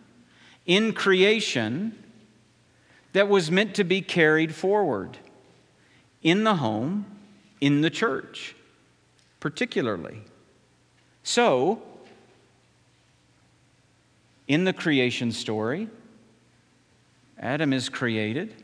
in 0.64 0.94
creation 0.94 2.02
that 3.12 3.28
was 3.28 3.50
meant 3.50 3.74
to 3.74 3.84
be 3.84 4.00
carried 4.00 4.54
forward 4.54 5.18
in 6.22 6.42
the 6.44 6.56
home, 6.56 7.04
in 7.60 7.82
the 7.82 7.90
church, 7.90 8.56
particularly. 9.38 10.22
So, 11.22 11.82
in 14.48 14.64
the 14.64 14.72
creation 14.72 15.30
story, 15.30 15.88
Adam 17.38 17.74
is 17.74 17.88
created 17.90 18.61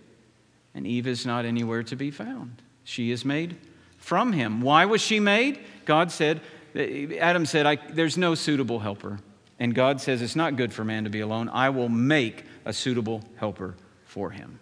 and 0.79 0.87
Eve 0.87 1.09
is 1.09 1.27
not 1.27 1.45
anywhere 1.45 1.83
to 1.83 1.97
be 1.97 2.13
found. 2.13 2.63
She 2.85 3.11
is 3.11 3.25
made 3.25 3.57
from 3.97 4.33
him. 4.33 4.61
Why 4.61 4.85
was 4.85 5.01
she 5.01 5.19
made? 5.19 5.59
God 5.85 6.13
said, 6.13 6.41
Adam 6.77 7.47
said, 7.47 7.81
There's 7.91 8.17
no 8.17 8.37
suitable 8.37 8.79
helper. 8.79 9.19
And 9.59 9.75
God 9.75 10.01
says, 10.01 10.23
It's 10.23 10.37
not 10.37 10.55
good 10.55 10.73
for 10.73 10.85
man 10.85 11.03
to 11.03 11.11
be 11.11 11.19
alone. 11.19 11.49
I 11.49 11.71
will 11.71 11.89
make 11.89 12.45
a 12.65 12.73
suitable 12.73 13.25
helper 13.39 13.75
for 14.05 14.31
him. 14.31 14.61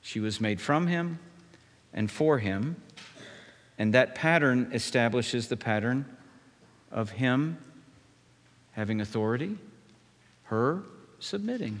She 0.00 0.18
was 0.18 0.40
made 0.40 0.62
from 0.62 0.86
him 0.86 1.18
and 1.92 2.10
for 2.10 2.38
him. 2.38 2.76
And 3.78 3.92
that 3.92 4.14
pattern 4.14 4.70
establishes 4.72 5.48
the 5.48 5.58
pattern 5.58 6.06
of 6.90 7.10
him 7.10 7.58
having 8.72 9.02
authority, 9.02 9.58
her 10.44 10.84
submitting. 11.18 11.80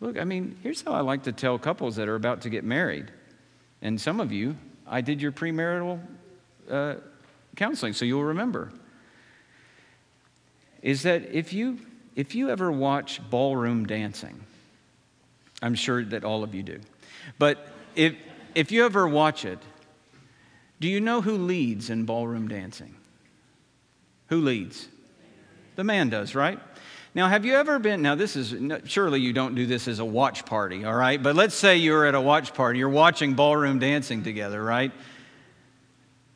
Look, 0.00 0.18
I 0.18 0.24
mean, 0.24 0.56
here's 0.62 0.82
how 0.82 0.92
I 0.92 1.00
like 1.00 1.24
to 1.24 1.32
tell 1.32 1.58
couples 1.58 1.96
that 1.96 2.08
are 2.08 2.14
about 2.14 2.42
to 2.42 2.50
get 2.50 2.64
married 2.64 3.10
and 3.82 4.00
some 4.00 4.20
of 4.20 4.32
you, 4.32 4.56
I 4.86 5.00
did 5.00 5.22
your 5.22 5.32
premarital 5.32 6.00
uh, 6.70 6.94
counseling, 7.56 7.92
so 7.92 8.04
you'll 8.04 8.24
remember. 8.24 8.72
Is 10.82 11.02
that 11.02 11.30
if 11.32 11.52
you, 11.52 11.78
if 12.16 12.34
you 12.34 12.50
ever 12.50 12.70
watch 12.72 13.20
ballroom 13.30 13.86
dancing, 13.86 14.40
I'm 15.62 15.74
sure 15.74 16.04
that 16.04 16.24
all 16.24 16.42
of 16.42 16.54
you 16.54 16.62
do, 16.62 16.80
but 17.38 17.68
if, 17.94 18.14
if 18.54 18.72
you 18.72 18.84
ever 18.84 19.06
watch 19.06 19.44
it, 19.44 19.58
do 20.80 20.88
you 20.88 21.00
know 21.00 21.20
who 21.20 21.36
leads 21.36 21.90
in 21.90 22.04
ballroom 22.04 22.46
dancing? 22.46 22.94
Who 24.28 24.40
leads? 24.40 24.88
The 25.74 25.84
man 25.84 26.08
does, 26.08 26.34
right? 26.34 26.60
Now, 27.18 27.26
have 27.26 27.44
you 27.44 27.56
ever 27.56 27.80
been? 27.80 28.00
Now, 28.00 28.14
this 28.14 28.36
is 28.36 28.54
surely 28.88 29.20
you 29.20 29.32
don't 29.32 29.56
do 29.56 29.66
this 29.66 29.88
as 29.88 29.98
a 29.98 30.04
watch 30.04 30.46
party, 30.46 30.84
all 30.84 30.94
right? 30.94 31.20
But 31.20 31.34
let's 31.34 31.56
say 31.56 31.78
you're 31.78 32.06
at 32.06 32.14
a 32.14 32.20
watch 32.20 32.54
party, 32.54 32.78
you're 32.78 32.88
watching 32.88 33.34
ballroom 33.34 33.80
dancing 33.80 34.22
together, 34.22 34.62
right? 34.62 34.92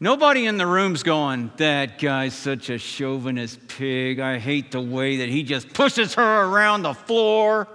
Nobody 0.00 0.44
in 0.44 0.56
the 0.56 0.66
room's 0.66 1.04
going, 1.04 1.52
that 1.58 2.00
guy's 2.00 2.34
such 2.34 2.68
a 2.68 2.78
chauvinist 2.78 3.68
pig. 3.68 4.18
I 4.18 4.38
hate 4.38 4.72
the 4.72 4.80
way 4.80 5.18
that 5.18 5.28
he 5.28 5.44
just 5.44 5.72
pushes 5.72 6.14
her 6.14 6.44
around 6.46 6.82
the 6.82 6.94
floor. 6.94 7.68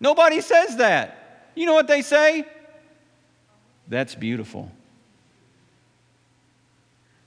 Nobody 0.00 0.40
says 0.40 0.78
that. 0.78 1.52
You 1.54 1.66
know 1.66 1.74
what 1.74 1.86
they 1.86 2.02
say? 2.02 2.44
That's 3.86 4.16
beautiful. 4.16 4.72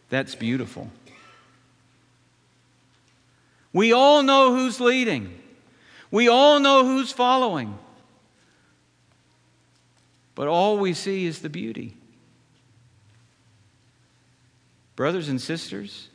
That's 0.09 0.35
beautiful. 0.35 0.89
We 3.73 3.93
all 3.93 4.23
know 4.23 4.53
who's 4.55 4.79
leading, 4.79 5.33
we 6.09 6.27
all 6.27 6.59
know 6.59 6.85
who's 6.85 7.11
following. 7.11 7.77
But 10.33 10.47
all 10.47 10.77
we 10.77 10.93
see 10.93 11.25
is 11.25 11.39
the 11.39 11.49
beauty. 11.49 11.95
Brothers 14.95 15.29
and 15.29 15.41
sisters, 15.41 16.07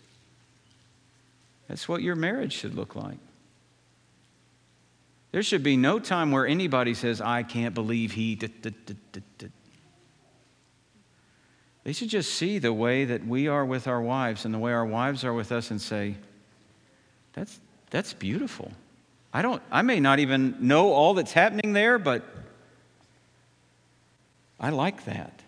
that's 1.69 1.89
what 1.89 2.03
your 2.03 2.17
marriage 2.17 2.53
should 2.53 2.75
look 2.75 2.97
like. 2.97 3.19
There 5.33 5.43
should 5.43 5.63
be 5.63 5.77
no 5.77 5.99
time 5.99 6.31
where 6.31 6.47
anybody 6.47 6.95
says, 6.95 7.21
I 7.21 7.43
can't 7.43 7.75
believe 7.75 8.13
he. 8.13 8.37
They 11.85 11.93
should 11.93 12.09
just 12.09 12.33
see 12.33 12.59
the 12.59 12.73
way 12.73 13.05
that 13.05 13.27
we 13.27 13.49
are 13.49 13.65
with 13.65 13.87
our 13.87 14.01
wives 14.01 14.45
and 14.45 14.55
the 14.55 14.59
way 14.59 14.73
our 14.73 14.87
wives 14.87 15.25
are 15.25 15.35
with 15.35 15.53
us 15.53 15.71
and 15.71 15.81
say, 15.81 16.17
that's, 17.37 17.61
that's 17.91 18.13
beautiful. 18.15 18.73
I, 19.33 19.43
don't, 19.43 19.63
I 19.71 19.83
may 19.83 20.01
not 20.01 20.19
even 20.19 20.57
know 20.61 20.93
all 20.93 21.15
that's 21.15 21.33
happening 21.33 21.73
there, 21.75 21.99
but 21.99 22.25
I 24.59 24.71
like 24.71 25.05
that. 25.05 25.43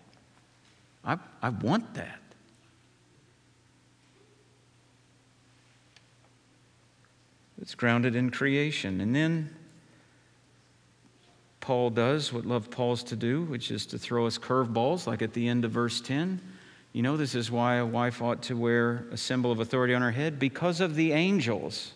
I, 1.03 1.17
I 1.41 1.49
want 1.49 1.95
that. 1.95 2.19
It's 7.61 7.75
grounded 7.75 8.15
in 8.15 8.29
creation. 8.29 9.01
And 9.01 9.15
then 9.15 9.55
Paul 11.59 11.89
does 11.89 12.31
what 12.31 12.45
love 12.45 12.69
Paul's 12.69 13.03
to 13.03 13.15
do, 13.15 13.43
which 13.43 13.71
is 13.71 13.85
to 13.87 13.97
throw 13.97 14.27
us 14.27 14.37
curveballs, 14.37 15.07
like 15.07 15.21
at 15.21 15.33
the 15.33 15.47
end 15.47 15.65
of 15.65 15.71
verse 15.71 15.99
10. 16.01 16.39
You 16.91 17.03
know, 17.03 17.17
this 17.17 17.35
is 17.35 17.51
why 17.51 17.75
a 17.75 17.85
wife 17.85 18.21
ought 18.21 18.41
to 18.43 18.57
wear 18.57 19.05
a 19.11 19.17
symbol 19.17 19.51
of 19.51 19.59
authority 19.59 19.93
on 19.93 20.01
her 20.01 20.11
head 20.11 20.39
because 20.39 20.81
of 20.81 20.95
the 20.95 21.11
angels. 21.11 21.93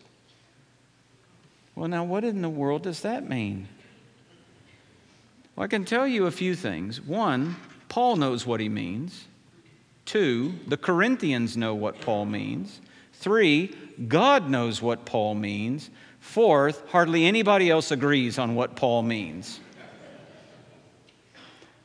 Well, 1.76 1.88
now, 1.88 2.04
what 2.04 2.24
in 2.24 2.42
the 2.44 2.50
world 2.50 2.84
does 2.84 3.02
that 3.02 3.28
mean? 3.28 3.68
Well, 5.56 5.64
I 5.64 5.68
can 5.68 5.86
tell 5.86 6.08
you 6.08 6.28
a 6.28 6.32
few 6.32 6.56
things. 6.56 7.02
One, 7.02 7.56
Paul 7.90 8.18
knows 8.18 8.46
what 8.46 8.60
he 8.60 8.70
means. 8.70 9.26
Two, 10.06 10.54
the 10.68 10.78
Corinthians 10.78 11.58
know 11.58 11.74
what 11.74 12.02
Paul 12.02 12.26
means. 12.26 12.80
Three, 13.14 13.76
God 14.08 14.50
knows 14.50 14.82
what 14.82 15.06
Paul 15.06 15.34
means. 15.36 15.90
Fourth, 16.20 16.88
hardly 16.90 17.26
anybody 17.26 17.70
else 17.70 17.92
agrees 17.92 18.38
on 18.38 18.54
what 18.54 18.76
Paul 18.76 19.02
means. 19.04 19.60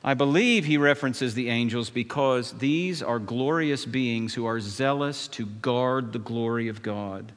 I 0.03 0.14
believe 0.14 0.64
he 0.64 0.78
references 0.78 1.34
the 1.34 1.49
angels 1.49 1.90
because 1.90 2.53
these 2.53 3.03
are 3.03 3.18
glorious 3.18 3.84
beings 3.84 4.34
who 4.34 4.46
are 4.46 4.61
zealous 4.61 5.26
to 5.28 5.46
guard 5.46 6.12
the 6.12 6.20
glory 6.20 6.68
of 6.68 6.82
God, 6.82 7.32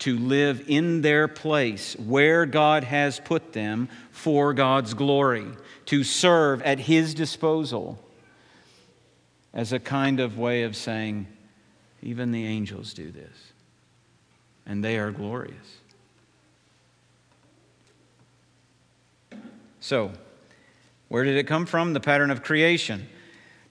to 0.00 0.18
live 0.18 0.64
in 0.68 1.00
their 1.00 1.26
place 1.26 1.96
where 1.96 2.44
God 2.44 2.84
has 2.84 3.18
put 3.18 3.54
them 3.54 3.88
for 4.10 4.52
God's 4.52 4.92
glory, 4.92 5.46
to 5.86 6.04
serve 6.04 6.60
at 6.62 6.80
his 6.80 7.14
disposal 7.14 7.98
as 9.54 9.72
a 9.72 9.80
kind 9.80 10.20
of 10.20 10.36
way 10.36 10.64
of 10.64 10.76
saying, 10.76 11.26
even 12.02 12.30
the 12.30 12.44
angels 12.44 12.92
do 12.92 13.10
this, 13.10 13.52
and 14.66 14.84
they 14.84 14.98
are 14.98 15.10
glorious. 15.10 15.78
So, 19.80 20.10
where 21.08 21.24
did 21.24 21.36
it 21.36 21.44
come 21.44 21.66
from? 21.66 21.92
The 21.92 22.00
pattern 22.00 22.30
of 22.30 22.42
creation. 22.42 23.08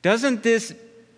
Doesn't 0.02 0.44
this 0.44 0.74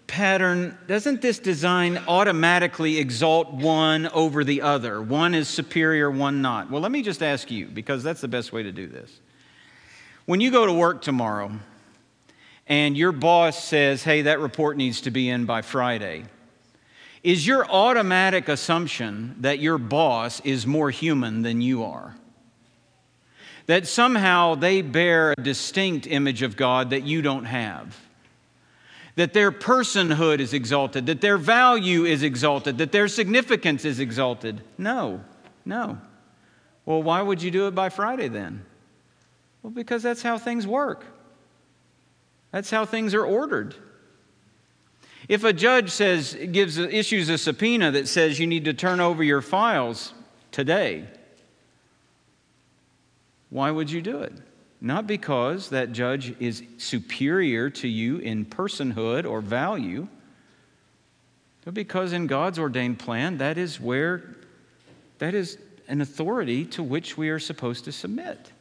pattern, 0.07 0.77
doesn't 0.87 1.21
this 1.21 1.37
design 1.37 1.97
automatically 2.07 2.97
exalt 2.97 3.51
one 3.51 4.07
over 4.07 4.43
the 4.43 4.61
other? 4.61 5.01
One 5.01 5.35
is 5.35 5.47
superior, 5.47 6.09
one 6.09 6.41
not. 6.41 6.71
Well, 6.71 6.81
let 6.81 6.91
me 6.91 7.01
just 7.01 7.21
ask 7.21 7.51
you, 7.51 7.67
because 7.67 8.03
that's 8.03 8.21
the 8.21 8.27
best 8.27 8.53
way 8.53 8.63
to 8.63 8.71
do 8.71 8.87
this. 8.87 9.19
When 10.25 10.41
you 10.41 10.49
go 10.51 10.65
to 10.65 10.73
work 10.73 11.01
tomorrow 11.01 11.51
and 12.65 12.97
your 12.97 13.11
boss 13.11 13.63
says, 13.63 14.03
hey, 14.03 14.23
that 14.23 14.39
report 14.39 14.77
needs 14.77 15.01
to 15.01 15.11
be 15.11 15.29
in 15.29 15.45
by 15.45 15.61
Friday, 15.61 16.25
is 17.23 17.45
your 17.45 17.69
automatic 17.69 18.47
assumption 18.47 19.35
that 19.39 19.59
your 19.59 19.77
boss 19.77 20.39
is 20.41 20.65
more 20.65 20.89
human 20.89 21.41
than 21.41 21.61
you 21.61 21.83
are? 21.83 22.15
That 23.67 23.85
somehow 23.85 24.55
they 24.55 24.81
bear 24.81 25.33
a 25.37 25.41
distinct 25.41 26.07
image 26.07 26.41
of 26.41 26.57
God 26.57 26.89
that 26.89 27.03
you 27.03 27.21
don't 27.21 27.45
have. 27.45 27.97
That 29.15 29.33
their 29.33 29.51
personhood 29.51 30.39
is 30.39 30.53
exalted, 30.53 31.05
that 31.07 31.21
their 31.21 31.37
value 31.37 32.05
is 32.05 32.23
exalted, 32.23 32.77
that 32.77 32.91
their 32.91 33.07
significance 33.07 33.83
is 33.83 33.99
exalted. 33.99 34.61
No, 34.77 35.21
no. 35.65 35.97
Well, 36.85 37.03
why 37.03 37.21
would 37.21 37.41
you 37.41 37.51
do 37.51 37.67
it 37.67 37.75
by 37.75 37.89
Friday 37.89 38.29
then? 38.29 38.63
Well, 39.61 39.71
because 39.71 40.01
that's 40.03 40.21
how 40.21 40.37
things 40.37 40.65
work. 40.65 41.05
That's 42.51 42.69
how 42.69 42.85
things 42.85 43.13
are 43.13 43.25
ordered. 43.25 43.75
If 45.27 45.43
a 45.43 45.51
judge 45.51 45.89
says 45.89 46.37
gives 46.51 46.77
issues 46.77 47.27
a 47.27 47.37
subpoena 47.37 47.91
that 47.91 48.07
says 48.07 48.39
you 48.39 48.47
need 48.47 48.65
to 48.65 48.73
turn 48.73 49.01
over 49.01 49.23
your 49.23 49.41
files 49.41 50.13
today, 50.51 51.05
why 53.49 53.71
would 53.71 53.89
you 53.89 54.01
do 54.01 54.19
it? 54.19 54.33
Not 54.79 55.07
because 55.07 55.69
that 55.69 55.91
judge 55.91 56.35
is 56.39 56.63
superior 56.77 57.69
to 57.71 57.87
you 57.87 58.17
in 58.17 58.45
personhood 58.45 59.29
or 59.29 59.41
value, 59.41 60.07
but 61.65 61.73
because 61.73 62.13
in 62.13 62.27
God's 62.27 62.59
ordained 62.59 62.99
plan, 62.99 63.39
that 63.39 63.57
is 63.57 63.79
where, 63.79 64.35
that 65.17 65.33
is 65.33 65.57
an 65.87 66.01
authority 66.01 66.65
to 66.65 66.83
which 66.83 67.17
we 67.17 67.29
are 67.29 67.39
supposed 67.39 67.85
to 67.85 67.91
submit. 67.91 68.51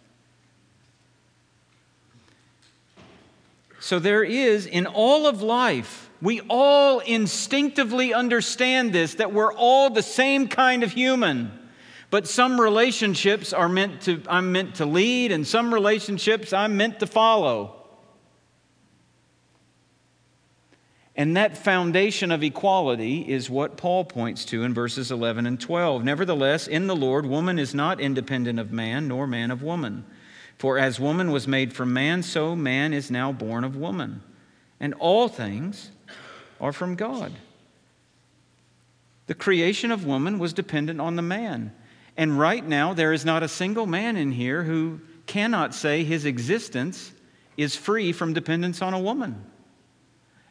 So 3.81 3.99
there 3.99 4.25
is 4.25 4.67
in 4.67 4.87
all 4.87 5.27
of 5.27 5.43
life, 5.43 6.09
we 6.23 6.41
all 6.49 7.01
instinctively 7.01 8.15
understand 8.15 8.93
this 8.93 9.15
that 9.15 9.33
we're 9.33 9.53
all 9.53 9.91
the 9.91 10.03
same 10.03 10.49
kind 10.49 10.83
of 10.83 10.93
human. 10.93 11.53
But 12.11 12.29
some 12.29 12.61
relationships 12.61 13.53
are 13.53 13.69
meant 13.69 14.03
to 14.03 14.23
I'm 14.29 14.53
meant 14.53 14.77
to 14.77 14.87
lead 14.87 15.33
and 15.33 15.47
some 15.47 15.75
relationships 15.75 16.53
I'm 16.53 16.77
meant 16.77 17.01
to 17.01 17.07
follow. 17.07 17.77
And 21.17 21.37
that 21.37 21.57
foundation 21.57 22.31
of 22.31 22.43
equality 22.43 23.23
is 23.23 23.49
what 23.49 23.79
Paul 23.79 24.05
points 24.05 24.45
to 24.47 24.63
in 24.65 24.75
verses 24.75 25.11
11 25.11 25.47
and 25.47 25.59
12. 25.59 26.05
Nevertheless, 26.05 26.69
in 26.69 26.89
the 26.89 26.95
Lord, 26.95 27.25
woman 27.25 27.59
is 27.59 27.75
not 27.75 28.01
independent 28.01 28.59
of 28.59 28.71
man, 28.71 29.09
nor 29.09 29.27
man 29.27 29.51
of 29.51 29.63
woman. 29.63 30.05
For 30.59 30.79
as 30.79 31.01
woman 31.01 31.31
was 31.33 31.49
made 31.49 31.73
from 31.73 31.95
man, 31.95 32.23
so 32.23 32.55
man 32.55 32.93
is 32.93 33.11
now 33.11 33.33
born 33.33 33.65
of 33.65 33.77
woman. 33.77 34.23
And 34.79 34.93
all 34.95 35.29
things 35.29 35.91
are 36.61 36.73
from 36.73 36.97
God. 36.97 37.33
The 39.27 39.35
creation 39.35 39.91
of 39.91 40.05
woman 40.05 40.39
was 40.39 40.53
dependent 40.53 41.01
on 41.01 41.17
the 41.17 41.23
man. 41.23 41.73
And 42.17 42.39
right 42.39 42.67
now, 42.67 42.95
there 42.95 43.13
is 43.13 43.25
not 43.25 43.43
a 43.43 43.49
single 43.49 43.87
man 43.87 44.17
in 44.17 44.33
here 44.33 44.63
who 44.63 45.01
cannot 45.27 45.75
say 45.75 46.05
his 46.05 46.25
existence 46.25 47.13
is 47.57 47.77
free 47.77 48.13
from 48.13 48.33
dependence 48.33 48.81
on 48.81 48.95
a 48.95 49.01
woman. 49.01 49.45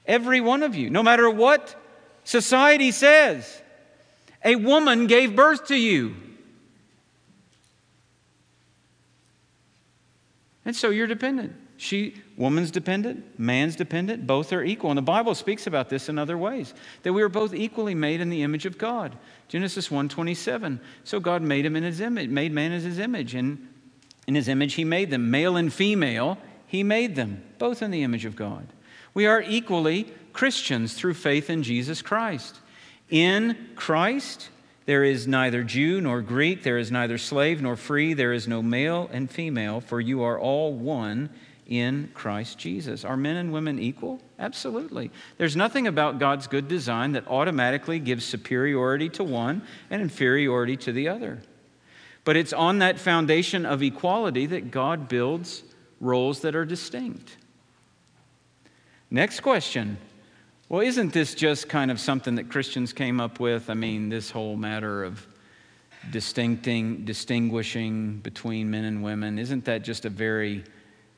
Every 0.05 0.41
one 0.41 0.63
of 0.63 0.76
you, 0.76 0.89
no 0.89 1.01
matter 1.01 1.30
what 1.30 1.76
society 2.24 2.91
says, 2.91 3.61
a 4.43 4.55
woman 4.55 5.07
gave 5.07 5.36
birth 5.36 5.68
to 5.68 5.76
you. 5.76 6.16
And 10.66 10.76
so 10.76 10.89
you're 10.89 11.07
dependent. 11.07 11.55
She, 11.78 12.22
woman's 12.38 12.72
dependent, 12.72 13.38
man's 13.38 13.76
dependent, 13.76 14.26
both 14.26 14.53
are 14.53 14.63
equal. 14.63 14.91
And 14.91 14.97
the 14.97 15.03
Bible 15.03 15.36
speaks 15.36 15.68
about 15.68 15.89
this 15.89 16.09
in 16.09 16.18
other 16.18 16.38
ways, 16.38 16.74
that 17.03 17.13
we 17.13 17.22
are 17.22 17.30
both 17.30 17.53
equally 17.53 17.95
made 17.95 18.22
in 18.22 18.30
the 18.30 18.43
image 18.43 18.66
of 18.66 18.78
God. 18.78 19.18
Genesis 19.48 19.89
1:27. 19.89 20.80
So 21.04 21.20
God 21.20 21.41
made 21.41 21.66
him 21.66 21.76
in 21.76 21.84
his 21.84 22.02
image, 22.02 22.30
made 22.30 22.52
man 22.52 22.72
in 22.72 22.82
his 22.82 23.00
image, 23.00 23.36
and 23.36 23.68
in 24.28 24.36
his 24.36 24.48
image 24.48 24.74
he 24.74 24.84
made 24.84 25.12
them, 25.12 25.30
male 25.30 25.56
and 25.56 25.72
female, 25.72 26.38
he 26.66 26.84
made 26.84 27.16
them, 27.16 27.43
both 27.60 27.82
in 27.82 27.91
the 27.91 28.04
image 28.04 28.26
of 28.26 28.36
God. 28.36 28.68
We 29.14 29.26
are 29.26 29.41
equally 29.41 30.12
Christians 30.34 30.93
through 30.93 31.14
faith 31.14 31.50
in 31.50 31.64
Jesus 31.64 32.02
Christ. 32.02 32.60
In 33.10 33.70
Christ, 33.76 34.50
there 34.86 35.04
is 35.04 35.28
neither 35.28 35.64
Jew 35.64 36.02
nor 36.02 36.22
Greek, 36.22 36.64
there 36.64 36.78
is 36.78 36.91
neither 36.91 37.18
slave 37.18 37.62
nor 37.62 37.76
free, 37.76 38.14
there 38.14 38.34
is 38.34 38.48
no 38.48 38.62
male 38.62 39.10
and 39.14 39.30
female, 39.30 39.80
for 39.80 40.02
you 40.02 40.22
are 40.24 40.39
all 40.39 40.74
one 40.74 41.30
in 41.68 42.11
Christ 42.13 42.57
Jesus. 42.57 43.03
Are 43.03 43.18
men 43.18 43.38
and 43.38 43.51
women 43.51 43.80
equal? 43.80 44.22
Absolutely. 44.38 45.11
There's 45.38 45.55
nothing 45.55 45.88
about 45.88 46.20
God's 46.20 46.47
good 46.47 46.68
design 46.68 47.13
that 47.13 47.28
automatically 47.28 47.99
gives 47.99 48.24
superiority 48.26 49.09
to 49.09 49.24
one 49.24 49.61
and 49.89 50.01
inferiority 50.01 50.78
to 50.78 50.91
the 50.91 51.09
other. 51.09 51.41
But 52.24 52.38
it's 52.38 52.53
on 52.53 52.80
that 52.80 52.99
foundation 52.99 53.66
of 53.66 53.82
equality 53.82 54.45
that 54.47 54.72
God 54.72 55.07
builds 55.07 55.63
roles 55.99 56.41
that 56.41 56.55
are 56.55 56.66
distinct. 56.66 57.38
Next 59.09 59.39
question. 59.41 59.97
Well, 60.68 60.82
isn't 60.82 61.13
this 61.13 61.36
just 61.36 61.70
kind 61.70 61.91
of 61.91 61.99
something 61.99 62.36
that 62.36 62.49
Christians 62.49 62.91
came 62.91 63.22
up 63.22 63.39
with? 63.39 63.70
I 63.70 63.76
mean, 63.76 64.09
this 64.09 64.32
whole 64.32 64.55
matter 64.55 65.03
of 65.03 65.26
distincting, 66.11 67.05
distinguishing 67.05 68.18
between 68.18 68.72
men 68.72 68.84
and 68.84 69.03
women, 69.03 69.38
isn't 69.38 69.66
that 69.66 69.84
just 69.84 70.05
a 70.05 70.09
very 70.09 70.63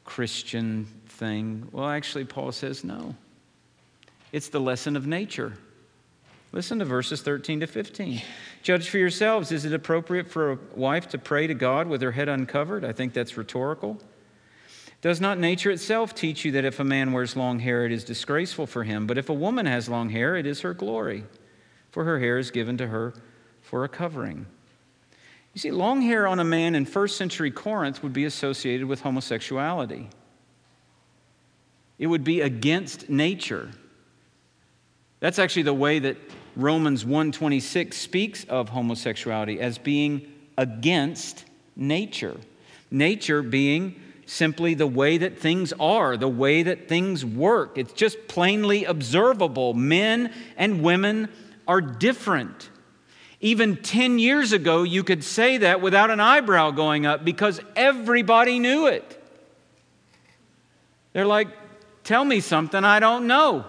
Christian 0.07 0.87
thing? 1.05 1.67
Well, 1.71 1.87
actually, 1.87 2.25
Paul 2.25 2.51
says 2.51 2.83
no. 2.83 3.13
It's 4.31 4.49
the 4.49 4.59
lesson 4.59 4.95
of 4.95 5.05
nature. 5.05 5.53
Listen 6.53 6.79
to 6.79 6.85
verses 6.85 7.21
13 7.21 7.59
to 7.59 7.67
15. 7.67 8.21
Judge 8.63 8.89
for 8.89 8.97
yourselves 8.97 9.51
is 9.51 9.65
it 9.65 9.73
appropriate 9.73 10.29
for 10.29 10.53
a 10.53 10.59
wife 10.75 11.09
to 11.09 11.17
pray 11.17 11.45
to 11.45 11.53
God 11.53 11.87
with 11.87 12.01
her 12.01 12.13
head 12.13 12.29
uncovered? 12.29 12.85
I 12.85 12.93
think 12.93 13.13
that's 13.13 13.37
rhetorical. 13.37 13.99
Does 15.01 15.21
not 15.21 15.39
nature 15.39 15.69
itself 15.69 16.15
teach 16.15 16.45
you 16.45 16.53
that 16.53 16.65
if 16.65 16.79
a 16.79 16.83
man 16.83 17.11
wears 17.11 17.35
long 17.35 17.59
hair, 17.59 17.85
it 17.85 17.91
is 17.91 18.03
disgraceful 18.03 18.65
for 18.65 18.85
him? 18.85 19.07
But 19.07 19.17
if 19.17 19.29
a 19.29 19.33
woman 19.33 19.65
has 19.65 19.89
long 19.89 20.09
hair, 20.09 20.35
it 20.35 20.47
is 20.47 20.61
her 20.61 20.73
glory, 20.73 21.25
for 21.91 22.05
her 22.05 22.19
hair 22.19 22.37
is 22.37 22.49
given 22.49 22.77
to 22.77 22.87
her 22.87 23.13
for 23.61 23.83
a 23.83 23.89
covering. 23.89 24.47
You 25.57 25.59
see, 25.59 25.71
long 25.71 26.03
hair 26.03 26.27
on 26.27 26.39
a 26.39 26.43
man 26.43 26.75
in 26.75 26.85
first 26.85 27.17
century 27.17 27.49
Corinth 27.49 28.03
would 28.03 28.13
be 28.13 28.25
associated 28.25 28.85
with 28.85 29.01
homosexuality. 29.01 30.07
It 31.97 32.05
would 32.05 32.23
be 32.23 32.41
against 32.41 33.09
nature. 33.09 33.71
That's 35.19 35.39
actually 35.39 35.63
the 35.63 35.73
way 35.73 35.97
that 35.97 36.17
Romans 36.55 37.05
1:26 37.05 37.97
speaks 37.97 38.43
of 38.43 38.69
homosexuality 38.69 39.59
as 39.59 39.79
being 39.79 40.31
against 40.59 41.45
nature. 41.75 42.37
Nature 42.91 43.41
being 43.41 43.99
simply 44.27 44.75
the 44.75 44.85
way 44.85 45.17
that 45.17 45.39
things 45.39 45.73
are, 45.79 46.17
the 46.17 46.29
way 46.29 46.61
that 46.61 46.87
things 46.87 47.25
work. 47.25 47.79
It's 47.79 47.93
just 47.93 48.27
plainly 48.27 48.85
observable. 48.85 49.73
Men 49.73 50.31
and 50.55 50.83
women 50.83 51.29
are 51.67 51.81
different. 51.81 52.69
Even 53.39 53.77
10 53.77 54.17
years 54.17 54.51
ago, 54.51 54.83
you 54.83 55.03
could 55.03 55.23
say 55.23 55.57
that 55.59 55.81
without 55.81 56.09
an 56.09 56.19
eyebrow 56.19 56.71
going 56.71 57.05
up 57.05 57.23
because 57.23 57.59
everybody 57.75 58.57
knew 58.57 58.87
it. 58.87 59.13
They're 61.13 61.25
like, 61.25 61.47
tell 62.03 62.25
me 62.25 62.39
something 62.39 62.83
I 62.83 62.99
don't 62.99 63.27
know. 63.27 63.65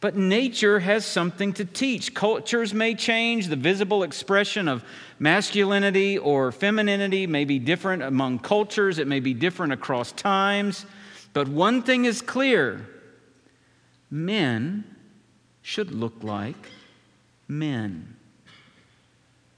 But 0.00 0.14
nature 0.14 0.80
has 0.80 1.06
something 1.06 1.54
to 1.54 1.64
teach. 1.64 2.14
Cultures 2.14 2.74
may 2.74 2.94
change. 2.94 3.48
The 3.48 3.56
visible 3.56 4.02
expression 4.02 4.68
of 4.68 4.84
masculinity 5.18 6.18
or 6.18 6.52
femininity 6.52 7.26
may 7.26 7.46
be 7.46 7.58
different 7.58 8.02
among 8.02 8.40
cultures, 8.40 8.98
it 8.98 9.06
may 9.06 9.20
be 9.20 9.32
different 9.32 9.72
across 9.72 10.12
times. 10.12 10.84
But 11.32 11.48
one 11.48 11.82
thing 11.82 12.04
is 12.04 12.20
clear 12.20 12.86
men 14.10 14.95
should 15.66 15.90
look 15.90 16.22
like 16.22 16.70
men, 17.48 18.14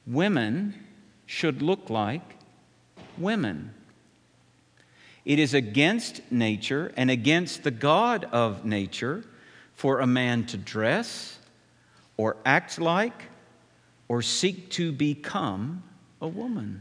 women 0.06 0.72
should 1.26 1.60
look 1.60 1.90
like 1.90 2.22
women. 3.18 3.74
It 5.26 5.38
is 5.38 5.52
against 5.52 6.22
nature 6.32 6.92
and 6.96 7.10
against 7.10 7.62
the 7.62 7.70
God 7.70 8.24
of 8.32 8.64
nature 8.64 9.22
for 9.74 10.00
a 10.00 10.06
man 10.06 10.46
to 10.46 10.56
dress 10.56 11.38
or 12.16 12.38
act 12.42 12.80
like 12.80 13.24
or 14.08 14.22
seek 14.22 14.70
to 14.70 14.92
become 14.92 15.82
a 16.22 16.26
woman. 16.26 16.80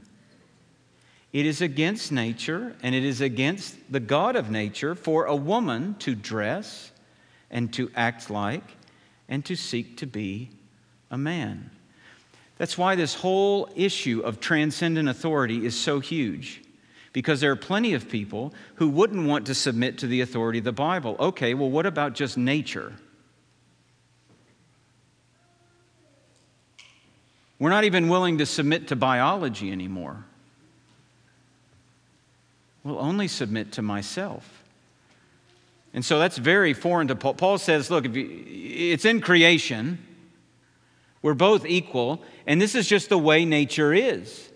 It 1.34 1.46
is 1.46 1.62
against 1.62 2.14
nature 2.14 2.78
and 2.82 2.96
it 2.96 3.04
is 3.04 3.20
against 3.20 3.76
the 3.92 4.00
God 4.00 4.38
of 4.38 4.50
nature 4.50 4.96
for 4.96 5.26
a 5.26 5.36
woman 5.36 5.96
to 6.00 6.16
dress 6.16 6.94
and 7.52 7.74
to 7.74 7.92
act 7.94 8.30
like 8.30 8.77
and 9.30 9.44
to 9.46 9.56
seek 9.56 9.98
to 9.98 10.06
be 10.06 10.50
a 11.12 11.18
man. 11.18 11.70
That's 12.58 12.78
why 12.78 12.96
this 12.96 13.14
whole 13.14 13.70
issue 13.76 14.22
of 14.22 14.40
transcendent 14.40 15.10
authority 15.10 15.66
is 15.66 15.80
so 15.80 16.00
huge 16.00 16.64
because 17.14 17.40
there 17.40 17.52
are 17.52 17.56
plenty 17.56 17.94
of 17.94 18.10
people 18.10 18.54
who 18.76 18.90
wouldn't 18.90 19.28
want 19.28 19.48
to 19.48 19.56
submit 19.56 19.98
to 20.00 20.08
the 20.08 20.22
authority 20.22 20.60
of 20.60 20.66
the 20.66 20.72
Bible. 20.72 21.16
Okay, 21.20 21.54
well, 21.54 21.70
what 21.70 21.86
about 21.86 22.14
just 22.14 22.38
nature? 22.38 22.94
We're 27.60 27.70
not 27.70 27.86
even 27.86 28.08
willing 28.08 28.38
to 28.38 28.46
submit 28.46 28.90
to 28.90 28.96
biology 28.96 29.72
anymore. 29.72 30.26
We'll 32.84 33.00
only 33.00 33.28
submit 33.28 33.72
to 33.74 33.82
myself. 33.82 34.64
And 35.98 36.06
so 36.06 36.20
that's 36.20 36.38
very 36.38 36.74
foreign 36.74 37.08
to 37.08 37.16
Paul. 37.16 37.34
Paul 37.34 37.58
says, 37.58 37.90
look, 37.90 38.06
you, 38.06 38.44
it's 38.46 39.04
in 39.04 39.20
creation. 39.20 39.98
We're 41.24 41.34
both 41.34 41.66
equal, 41.66 42.22
and 42.46 42.62
this 42.62 42.76
is 42.76 42.88
just 42.88 43.10
the 43.10 43.18
way 43.18 43.46
nature 43.46 43.96
is. 43.96 44.52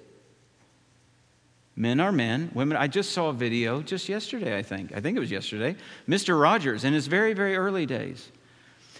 Men 1.76 2.00
are 2.00 2.12
men, 2.12 2.52
women. 2.54 2.78
I 2.78 2.86
just 2.86 3.10
saw 3.10 3.30
a 3.30 3.34
video 3.34 3.82
just 3.82 4.08
yesterday, 4.08 4.56
I 4.56 4.62
think. 4.62 4.96
I 4.96 5.02
think 5.02 5.18
it 5.18 5.20
was 5.20 5.32
yesterday. 5.32 5.76
Mr. 6.08 6.40
Rogers, 6.40 6.84
in 6.84 6.94
his 6.94 7.08
very, 7.08 7.34
very 7.34 7.56
early 7.56 7.88
days, 7.88 8.32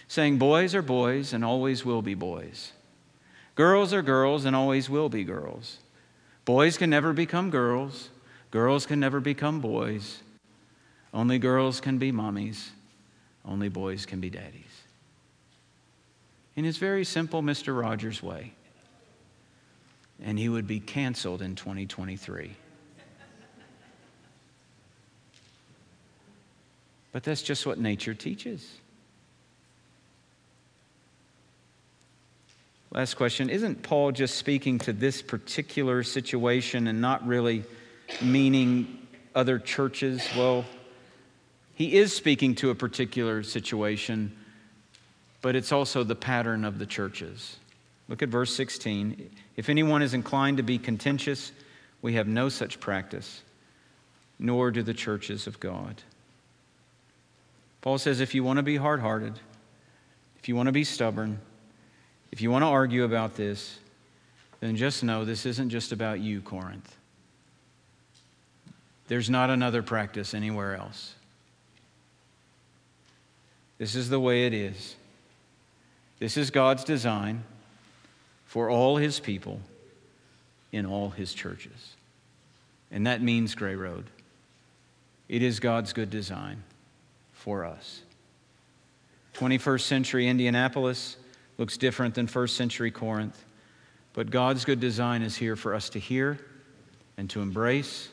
saying, 0.08 0.38
Boys 0.38 0.74
are 0.74 0.82
boys 0.82 1.32
and 1.32 1.44
always 1.44 1.84
will 1.84 2.02
be 2.02 2.14
boys. 2.14 2.72
Girls 3.54 3.92
are 3.92 4.02
girls 4.02 4.46
and 4.46 4.56
always 4.56 4.90
will 4.90 5.08
be 5.08 5.22
girls. 5.22 5.78
Boys 6.44 6.76
can 6.76 6.90
never 6.90 7.12
become 7.12 7.50
girls. 7.50 8.08
Girls 8.50 8.84
can 8.84 8.98
never 8.98 9.20
become 9.20 9.60
boys. 9.60 10.24
Only 11.12 11.38
girls 11.38 11.80
can 11.80 11.98
be 11.98 12.12
mommies. 12.12 12.70
Only 13.44 13.68
boys 13.68 14.06
can 14.06 14.20
be 14.20 14.30
daddies. 14.30 14.82
In 16.56 16.64
his 16.64 16.78
very 16.78 17.04
simple 17.04 17.42
Mr. 17.42 17.78
Rogers 17.78 18.22
way. 18.22 18.52
And 20.22 20.38
he 20.38 20.48
would 20.48 20.66
be 20.66 20.80
canceled 20.80 21.42
in 21.42 21.56
2023. 21.56 22.52
But 27.10 27.24
that's 27.24 27.42
just 27.42 27.66
what 27.66 27.78
nature 27.78 28.14
teaches. 28.14 28.66
Last 32.90 33.14
question 33.14 33.50
Isn't 33.50 33.82
Paul 33.82 34.12
just 34.12 34.36
speaking 34.36 34.78
to 34.80 34.92
this 34.92 35.22
particular 35.22 36.02
situation 36.02 36.86
and 36.86 37.00
not 37.00 37.26
really 37.26 37.64
meaning 38.22 38.98
other 39.34 39.58
churches? 39.58 40.26
Well, 40.36 40.64
he 41.82 41.98
is 41.98 42.14
speaking 42.14 42.54
to 42.54 42.70
a 42.70 42.76
particular 42.76 43.42
situation, 43.42 44.30
but 45.40 45.56
it's 45.56 45.72
also 45.72 46.04
the 46.04 46.14
pattern 46.14 46.64
of 46.64 46.78
the 46.78 46.86
churches. 46.86 47.56
Look 48.06 48.22
at 48.22 48.28
verse 48.28 48.54
16. 48.54 49.28
If 49.56 49.68
anyone 49.68 50.00
is 50.00 50.14
inclined 50.14 50.58
to 50.58 50.62
be 50.62 50.78
contentious, 50.78 51.50
we 52.00 52.12
have 52.12 52.28
no 52.28 52.48
such 52.48 52.78
practice, 52.78 53.42
nor 54.38 54.70
do 54.70 54.84
the 54.84 54.94
churches 54.94 55.48
of 55.48 55.58
God. 55.58 56.00
Paul 57.80 57.98
says 57.98 58.20
if 58.20 58.32
you 58.32 58.44
want 58.44 58.58
to 58.58 58.62
be 58.62 58.76
hard 58.76 59.00
hearted, 59.00 59.40
if 60.38 60.48
you 60.48 60.54
want 60.54 60.68
to 60.68 60.72
be 60.72 60.84
stubborn, 60.84 61.40
if 62.30 62.40
you 62.40 62.52
want 62.52 62.62
to 62.62 62.68
argue 62.68 63.02
about 63.02 63.34
this, 63.34 63.80
then 64.60 64.76
just 64.76 65.02
know 65.02 65.24
this 65.24 65.46
isn't 65.46 65.70
just 65.70 65.90
about 65.90 66.20
you, 66.20 66.42
Corinth. 66.42 66.96
There's 69.08 69.28
not 69.28 69.50
another 69.50 69.82
practice 69.82 70.32
anywhere 70.32 70.76
else. 70.76 71.16
This 73.82 73.96
is 73.96 74.08
the 74.08 74.20
way 74.20 74.46
it 74.46 74.54
is. 74.54 74.94
This 76.20 76.36
is 76.36 76.52
God's 76.52 76.84
design 76.84 77.42
for 78.46 78.70
all 78.70 78.96
his 78.96 79.18
people 79.18 79.60
in 80.70 80.86
all 80.86 81.10
his 81.10 81.34
churches. 81.34 81.96
And 82.92 83.08
that 83.08 83.22
means 83.22 83.56
Gray 83.56 83.74
Road. 83.74 84.04
It 85.28 85.42
is 85.42 85.58
God's 85.58 85.92
good 85.92 86.10
design 86.10 86.62
for 87.32 87.64
us. 87.64 88.02
21st 89.34 89.80
century 89.80 90.28
Indianapolis 90.28 91.16
looks 91.58 91.76
different 91.76 92.14
than 92.14 92.28
first 92.28 92.56
century 92.56 92.92
Corinth, 92.92 93.44
but 94.12 94.30
God's 94.30 94.64
good 94.64 94.78
design 94.78 95.22
is 95.22 95.34
here 95.34 95.56
for 95.56 95.74
us 95.74 95.88
to 95.88 95.98
hear 95.98 96.38
and 97.16 97.28
to 97.30 97.42
embrace 97.42 98.10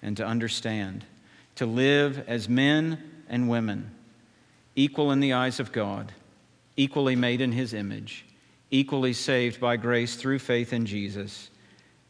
and 0.00 0.16
to 0.18 0.24
understand, 0.24 1.04
to 1.56 1.66
live 1.66 2.22
as 2.28 2.48
men 2.48 3.24
and 3.28 3.48
women, 3.48 3.90
equal 4.74 5.12
in 5.12 5.20
the 5.20 5.32
eyes 5.32 5.60
of 5.60 5.72
God, 5.72 6.12
equally 6.76 7.16
made 7.16 7.40
in 7.40 7.52
His 7.52 7.74
image, 7.74 8.24
equally 8.70 9.12
saved 9.12 9.60
by 9.60 9.76
grace 9.76 10.16
through 10.16 10.38
faith 10.38 10.72
in 10.72 10.86
Jesus, 10.86 11.50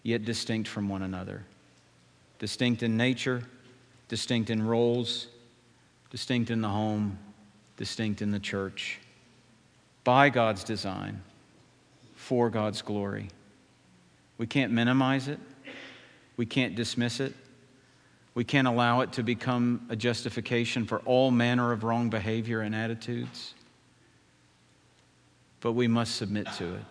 yet 0.02 0.24
distinct 0.24 0.68
from 0.68 0.88
one 0.88 1.02
another. 1.02 1.42
Distinct 2.38 2.82
in 2.82 2.96
nature, 2.96 3.42
distinct 4.08 4.50
in 4.50 4.62
roles, 4.62 5.28
distinct 6.10 6.50
in 6.50 6.60
the 6.60 6.68
home, 6.68 7.18
distinct 7.76 8.22
in 8.22 8.30
the 8.30 8.38
church, 8.38 8.98
by 10.04 10.28
God's 10.28 10.64
design, 10.64 11.22
for 12.14 12.50
God's 12.50 12.82
glory. 12.82 13.28
We 14.38 14.46
can't 14.46 14.72
minimize 14.72 15.28
it, 15.28 15.38
we 16.36 16.46
can't 16.46 16.74
dismiss 16.74 17.20
it. 17.20 17.34
We 18.34 18.44
can't 18.44 18.66
allow 18.66 19.02
it 19.02 19.12
to 19.14 19.22
become 19.22 19.86
a 19.90 19.96
justification 19.96 20.86
for 20.86 21.00
all 21.00 21.30
manner 21.30 21.72
of 21.72 21.84
wrong 21.84 22.08
behavior 22.08 22.60
and 22.60 22.74
attitudes. 22.74 23.54
But 25.60 25.72
we 25.72 25.86
must 25.86 26.16
submit 26.16 26.46
to 26.54 26.74
it. 26.74 26.84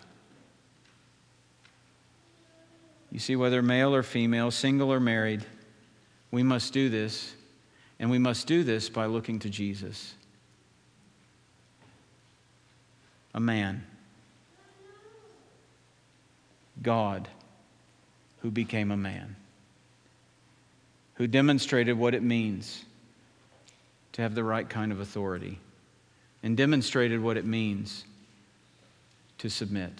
You 3.10 3.18
see, 3.18 3.36
whether 3.36 3.60
male 3.60 3.94
or 3.94 4.02
female, 4.02 4.50
single 4.50 4.92
or 4.92 5.00
married, 5.00 5.44
we 6.30 6.42
must 6.42 6.72
do 6.72 6.88
this, 6.88 7.34
and 7.98 8.10
we 8.10 8.18
must 8.18 8.46
do 8.46 8.64
this 8.64 8.88
by 8.88 9.06
looking 9.06 9.38
to 9.40 9.50
Jesus. 9.50 10.14
A 13.34 13.40
man, 13.40 13.84
God, 16.80 17.28
who 18.40 18.50
became 18.50 18.90
a 18.90 18.96
man 18.96 19.36
who 21.14 21.26
demonstrated 21.26 21.96
what 21.96 22.14
it 22.14 22.22
means 22.22 22.84
to 24.12 24.22
have 24.22 24.34
the 24.34 24.44
right 24.44 24.68
kind 24.68 24.92
of 24.92 25.00
authority 25.00 25.58
and 26.42 26.56
demonstrated 26.56 27.20
what 27.20 27.36
it 27.36 27.44
means 27.44 28.04
to 29.38 29.48
submit, 29.48 29.92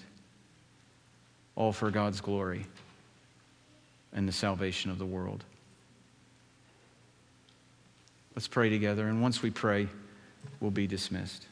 all 1.55 1.71
for 1.71 1.91
God's 1.91 2.21
glory 2.21 2.65
and 4.13 4.27
the 4.27 4.31
salvation 4.33 4.91
of 4.91 4.99
the 4.99 5.05
world. 5.05 5.43
Let's 8.35 8.47
pray 8.47 8.69
together, 8.69 9.07
and 9.07 9.21
once 9.21 9.41
we 9.41 9.51
pray, 9.51 9.87
we'll 10.59 10.71
be 10.71 10.87
dismissed. 10.87 11.45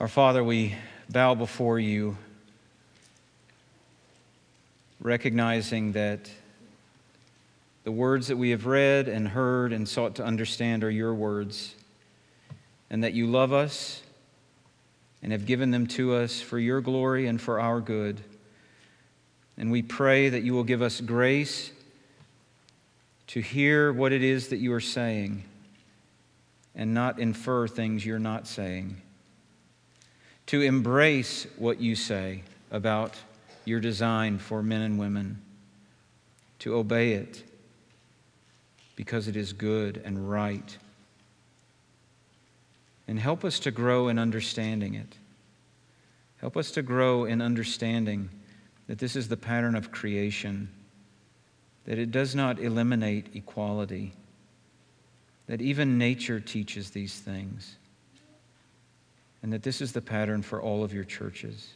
Our 0.00 0.08
Father, 0.08 0.42
we 0.44 0.74
bow 1.08 1.34
before 1.34 1.78
you 1.78 2.16
recognizing 5.00 5.92
that 5.92 6.30
the 7.84 7.92
words 7.92 8.26
that 8.28 8.36
we 8.36 8.50
have 8.50 8.66
read 8.66 9.08
and 9.08 9.28
heard 9.28 9.72
and 9.72 9.88
sought 9.88 10.16
to 10.16 10.24
understand 10.24 10.82
are 10.82 10.90
your 10.90 11.14
words, 11.14 11.74
and 12.90 13.04
that 13.04 13.12
you 13.12 13.26
love 13.26 13.52
us 13.52 14.02
and 15.22 15.32
have 15.32 15.46
given 15.46 15.70
them 15.70 15.86
to 15.86 16.14
us 16.14 16.40
for 16.40 16.58
your 16.58 16.80
glory 16.80 17.26
and 17.26 17.40
for 17.40 17.60
our 17.60 17.80
good. 17.80 18.20
And 19.56 19.70
we 19.70 19.82
pray 19.82 20.28
that 20.28 20.42
you 20.42 20.52
will 20.52 20.64
give 20.64 20.82
us 20.82 21.00
grace 21.00 21.70
to 23.28 23.40
hear 23.40 23.92
what 23.92 24.12
it 24.12 24.22
is 24.22 24.48
that 24.48 24.58
you 24.58 24.72
are 24.72 24.80
saying 24.80 25.44
and 26.74 26.92
not 26.92 27.18
infer 27.18 27.66
things 27.66 28.04
you're 28.04 28.18
not 28.18 28.46
saying, 28.46 29.00
to 30.46 30.60
embrace 30.60 31.46
what 31.56 31.80
you 31.80 31.96
say 31.96 32.42
about 32.70 33.14
your 33.66 33.80
design 33.80 34.38
for 34.38 34.62
men 34.62 34.80
and 34.82 34.98
women, 34.98 35.42
to 36.60 36.74
obey 36.74 37.12
it 37.12 37.42
because 38.94 39.28
it 39.28 39.36
is 39.36 39.52
good 39.52 40.00
and 40.04 40.30
right. 40.30 40.78
And 43.06 43.18
help 43.18 43.44
us 43.44 43.58
to 43.60 43.70
grow 43.70 44.08
in 44.08 44.18
understanding 44.18 44.94
it. 44.94 45.16
Help 46.38 46.56
us 46.56 46.70
to 46.72 46.82
grow 46.82 47.24
in 47.24 47.40
understanding 47.40 48.30
that 48.86 48.98
this 48.98 49.16
is 49.16 49.28
the 49.28 49.36
pattern 49.36 49.74
of 49.74 49.90
creation, 49.90 50.68
that 51.84 51.98
it 51.98 52.10
does 52.10 52.34
not 52.34 52.58
eliminate 52.58 53.26
equality, 53.34 54.12
that 55.46 55.60
even 55.60 55.98
nature 55.98 56.40
teaches 56.40 56.90
these 56.90 57.18
things, 57.18 57.76
and 59.42 59.52
that 59.52 59.62
this 59.62 59.80
is 59.80 59.92
the 59.92 60.00
pattern 60.00 60.42
for 60.42 60.60
all 60.60 60.84
of 60.84 60.92
your 60.92 61.04
churches. 61.04 61.74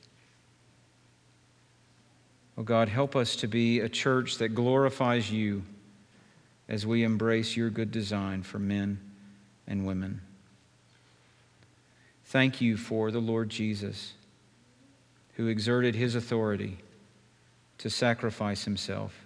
Oh 2.60 2.62
God, 2.62 2.90
help 2.90 3.16
us 3.16 3.36
to 3.36 3.48
be 3.48 3.80
a 3.80 3.88
church 3.88 4.36
that 4.36 4.50
glorifies 4.50 5.30
you 5.30 5.62
as 6.68 6.86
we 6.86 7.04
embrace 7.04 7.56
your 7.56 7.70
good 7.70 7.90
design 7.90 8.42
for 8.42 8.58
men 8.58 9.00
and 9.66 9.86
women. 9.86 10.20
Thank 12.26 12.60
you 12.60 12.76
for 12.76 13.10
the 13.10 13.18
Lord 13.18 13.48
Jesus, 13.48 14.12
who 15.36 15.46
exerted 15.46 15.94
his 15.94 16.14
authority 16.14 16.76
to 17.78 17.88
sacrifice 17.88 18.64
himself 18.64 19.24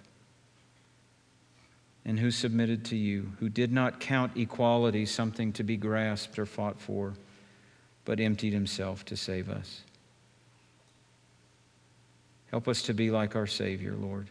and 2.05 2.17
who 2.17 2.31
submitted 2.31 2.85
to 2.85 2.95
you, 2.95 3.33
who 3.41 3.49
did 3.49 3.73
not 3.73 3.99
count 3.99 4.37
equality 4.37 5.05
something 5.05 5.51
to 5.51 5.63
be 5.63 5.75
grasped 5.75 6.39
or 6.39 6.45
fought 6.45 6.79
for, 6.79 7.15
but 8.05 8.21
emptied 8.21 8.53
himself 8.53 9.03
to 9.03 9.17
save 9.17 9.49
us. 9.49 9.81
Help 12.55 12.69
us 12.69 12.83
to 12.83 12.93
be 12.93 13.11
like 13.11 13.35
our 13.35 13.47
Savior, 13.47 13.95
Lord, 13.99 14.29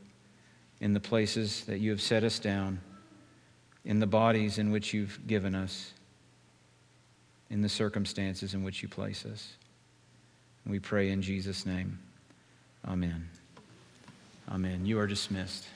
in 0.80 0.94
the 0.94 0.98
places 0.98 1.62
that 1.66 1.80
you 1.80 1.90
have 1.90 2.00
set 2.00 2.24
us 2.24 2.38
down, 2.38 2.80
in 3.84 4.00
the 4.00 4.06
bodies 4.06 4.56
in 4.56 4.70
which 4.70 4.94
you've 4.94 5.18
given 5.26 5.54
us, 5.54 5.92
in 7.50 7.60
the 7.60 7.68
circumstances 7.68 8.54
in 8.54 8.64
which 8.64 8.82
you 8.82 8.88
place 8.88 9.26
us. 9.26 9.52
We 10.64 10.78
pray 10.78 11.10
in 11.10 11.20
Jesus' 11.20 11.66
name. 11.66 11.98
Amen. 12.88 13.28
Amen. 14.50 14.86
You 14.86 14.98
are 15.00 15.06
dismissed. 15.06 15.66